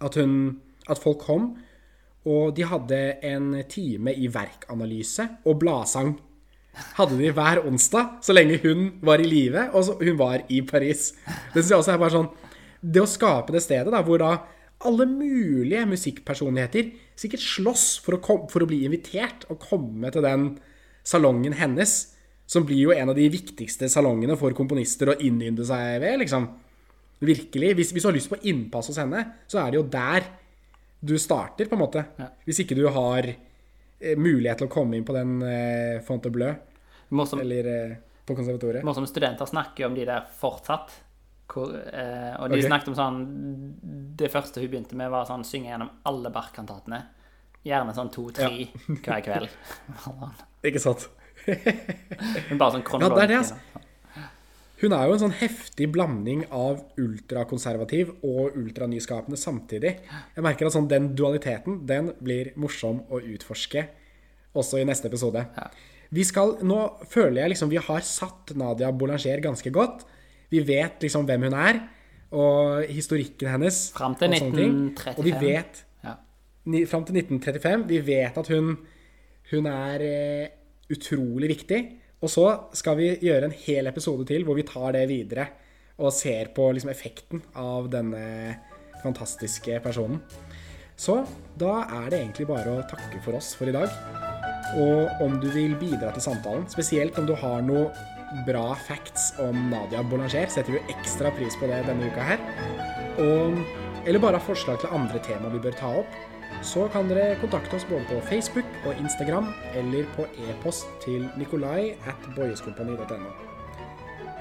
at, 0.00 0.14
hun, 0.14 0.60
at 0.86 1.02
folk 1.02 1.24
kom, 1.26 1.50
og 2.28 2.52
de 2.56 2.66
hadde 2.68 2.98
en 3.24 3.54
time 3.70 4.12
i 4.12 4.28
verkanalyse 4.32 5.26
og 5.48 5.60
bladsang. 5.62 6.14
Hadde 6.98 7.18
de 7.18 7.32
hver 7.34 7.62
onsdag, 7.66 8.20
så 8.22 8.34
lenge 8.36 8.60
hun 8.62 8.86
var 9.04 9.22
i 9.22 9.28
live, 9.28 9.66
og 9.74 10.02
hun 10.02 10.18
var 10.20 10.44
i 10.48 10.60
Paris. 10.62 11.10
Det 11.54 11.62
synes 11.62 11.72
jeg 11.72 11.80
også 11.80 11.94
er 11.94 12.00
bare 12.00 12.14
sånn 12.14 12.30
Det 12.80 13.02
å 13.02 13.08
skape 13.08 13.52
det 13.52 13.60
stedet 13.64 13.92
da, 13.92 14.00
hvor 14.04 14.22
da 14.22 14.30
alle 14.88 15.04
mulige 15.04 15.82
musikkpersonligheter 15.90 16.94
sikkert 17.18 17.42
slåss 17.44 17.84
for 18.00 18.16
å, 18.16 18.20
kom, 18.24 18.46
for 18.48 18.64
å 18.64 18.68
bli 18.68 18.86
invitert 18.86 19.44
og 19.52 19.60
komme 19.60 20.08
til 20.14 20.24
den 20.24 20.46
salongen 21.04 21.58
hennes 21.58 21.98
som 22.50 22.64
blir 22.66 22.88
jo 22.88 22.94
en 22.94 23.12
av 23.12 23.18
de 23.18 23.28
viktigste 23.30 23.90
salongene 23.92 24.38
for 24.40 24.56
komponister 24.56 25.12
å 25.12 25.18
innynde 25.22 25.66
seg 25.68 26.00
ved, 26.02 26.16
liksom. 26.24 26.48
Virkelig. 27.20 27.74
Hvis, 27.76 27.92
hvis, 27.92 28.02
du 28.02 28.08
har 28.08 28.16
lyst 28.16 28.32
på 28.32 28.40
innpass 28.48 28.88
hos 28.90 28.98
henne, 28.98 29.26
så 29.50 29.60
er 29.60 29.70
det 29.70 29.78
jo 29.78 29.84
der 29.92 30.24
du 31.00 31.18
starter, 31.18 31.68
på 31.68 31.76
en 31.76 31.80
måte. 31.80 32.04
Ja. 32.20 32.28
Hvis 32.44 32.60
ikke 32.64 32.76
du 32.78 32.84
har 32.92 33.26
eh, 33.26 34.16
mulighet 34.16 34.60
til 34.60 34.68
å 34.68 34.72
komme 34.72 34.98
inn 34.98 35.06
på 35.08 35.16
den 35.16 35.38
eh, 35.46 36.00
Fonte 36.04 36.32
Bleu, 36.32 36.52
eller 37.40 37.70
eh, 37.74 37.94
på 38.26 38.36
konservatoriet. 38.36 38.84
Morsomme 38.86 39.08
studenter 39.10 39.48
snakker 39.48 39.84
jo 39.84 39.90
om 39.90 39.96
de 39.96 40.04
der 40.08 40.26
fortsatt. 40.40 40.92
Hvor, 41.50 41.72
eh, 41.74 42.34
og 42.38 42.52
de 42.52 42.60
okay. 42.60 42.68
snakket 42.68 42.90
om 42.92 42.94
sånn 42.94 43.16
Det 44.14 44.28
første 44.30 44.62
hun 44.62 44.68
begynte 44.70 44.94
med, 44.94 45.10
var 45.10 45.24
sånn 45.26 45.42
synge 45.42 45.72
gjennom 45.72 45.90
alle 46.06 46.30
Bach-kantatene. 46.34 47.00
Gjerne 47.66 47.94
sånn 47.96 48.12
to-tre 48.14 48.50
ja. 48.60 48.68
hver 49.02 49.24
kveld. 49.24 49.56
ikke 50.70 50.82
sant? 50.82 51.08
Men 51.46 52.60
bare 52.60 52.76
sånn 52.76 52.86
kronologisk. 52.86 53.16
Ja, 53.16 53.16
det 53.16 53.24
er 53.24 53.32
det, 53.32 53.40
altså. 53.40 53.88
Hun 54.80 54.94
er 54.96 55.06
jo 55.06 55.14
en 55.14 55.20
sånn 55.20 55.36
heftig 55.36 55.90
blanding 55.92 56.46
av 56.56 56.80
ultrakonservativ 57.00 58.14
og 58.24 58.56
ultranyskapende 58.56 59.36
samtidig. 59.36 59.98
Jeg 60.36 60.44
merker 60.44 60.68
at 60.68 60.76
sånn, 60.76 60.88
den 60.88 61.10
dualiteten 61.18 61.82
den 61.88 62.14
blir 62.24 62.54
morsom 62.60 63.02
å 63.12 63.20
utforske 63.20 63.84
også 64.56 64.80
i 64.80 64.86
neste 64.88 65.10
episode. 65.10 65.44
Ja. 65.56 65.68
Vi 66.10 66.24
skal, 66.26 66.56
Nå 66.66 66.78
føler 67.10 67.44
jeg 67.44 67.52
liksom 67.52 67.70
vi 67.70 67.82
har 67.82 68.06
satt 68.06 68.54
Nadia 68.58 68.90
Boulanger 68.90 69.42
ganske 69.44 69.70
godt. 69.74 70.06
Vi 70.50 70.62
vet 70.66 71.04
liksom 71.04 71.28
hvem 71.28 71.46
hun 71.46 71.54
er, 71.54 71.84
og 72.34 72.88
historikken 72.90 73.52
hennes. 73.52 73.90
Fram 73.94 74.16
til 74.18 74.32
1935. 74.32 75.20
Og 75.20 75.28
vi 75.28 75.34
vet 75.38 75.84
ja. 76.06 76.16
Fram 76.90 77.04
til 77.06 77.20
1935. 77.20 77.86
Vi 77.90 78.00
vet 78.06 78.40
at 78.42 78.50
hun, 78.50 78.74
hun 79.52 79.70
er 79.70 80.06
eh, 80.06 80.50
utrolig 80.90 81.52
viktig. 81.52 81.80
Og 82.20 82.28
så 82.28 82.46
skal 82.76 82.98
vi 82.98 83.10
gjøre 83.24 83.48
en 83.48 83.58
hel 83.64 83.88
episode 83.88 84.26
til 84.28 84.44
hvor 84.44 84.58
vi 84.58 84.66
tar 84.68 84.92
det 84.96 85.06
videre 85.08 85.46
og 86.00 86.12
ser 86.16 86.52
på 86.56 86.66
liksom 86.72 86.92
effekten 86.92 87.42
av 87.60 87.88
denne 87.92 88.22
fantastiske 89.02 89.80
personen. 89.84 90.20
Så 91.00 91.22
da 91.56 91.80
er 91.86 92.10
det 92.12 92.20
egentlig 92.20 92.48
bare 92.50 92.74
å 92.76 92.86
takke 92.88 93.22
for 93.24 93.38
oss 93.38 93.54
for 93.56 93.70
i 93.70 93.74
dag. 93.74 93.88
Og 94.80 95.22
om 95.24 95.38
du 95.40 95.48
vil 95.52 95.72
bidra 95.80 96.12
til 96.12 96.24
samtalen, 96.24 96.66
spesielt 96.72 97.16
om 97.18 97.28
du 97.28 97.32
har 97.40 97.64
noe 97.64 97.88
bra 98.46 98.74
facts 98.86 99.32
om 99.42 99.56
Nadia 99.72 100.04
Boulanger, 100.06 100.50
setter 100.52 100.76
vi 100.76 100.82
ekstra 100.92 101.32
pris 101.34 101.56
på 101.58 101.68
det 101.70 101.80
denne 101.88 102.10
uka 102.12 102.26
her. 102.32 102.44
Og, 103.20 103.56
eller 104.04 104.22
bare 104.22 104.42
forslag 104.44 104.80
til 104.82 104.92
andre 104.96 105.22
tema 105.24 105.50
vi 105.52 105.62
bør 105.64 105.80
ta 105.80 105.94
opp 106.02 106.29
så 106.62 106.88
kan 106.92 107.08
dere 107.10 107.36
kontakte 107.40 107.76
oss 107.76 107.86
både 107.88 108.04
på 108.10 108.20
Facebook 108.28 108.68
og 108.86 108.98
Instagram 109.00 109.52
eller 109.74 110.08
på 110.16 110.26
e-post 110.48 110.88
til 111.04 111.28
nikolai 111.40 111.94
at 112.06 112.28
boyeskompani.no. 112.36 113.32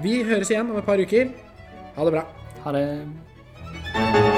Vi 0.03 0.21
høres 0.23 0.51
igjen 0.51 0.71
om 0.71 0.79
et 0.79 0.87
par 0.87 0.99
uker. 0.99 1.31
Ha 1.95 2.05
det 2.05 2.15
bra. 2.15 2.27
Ha 2.63 2.75
det. 2.75 4.28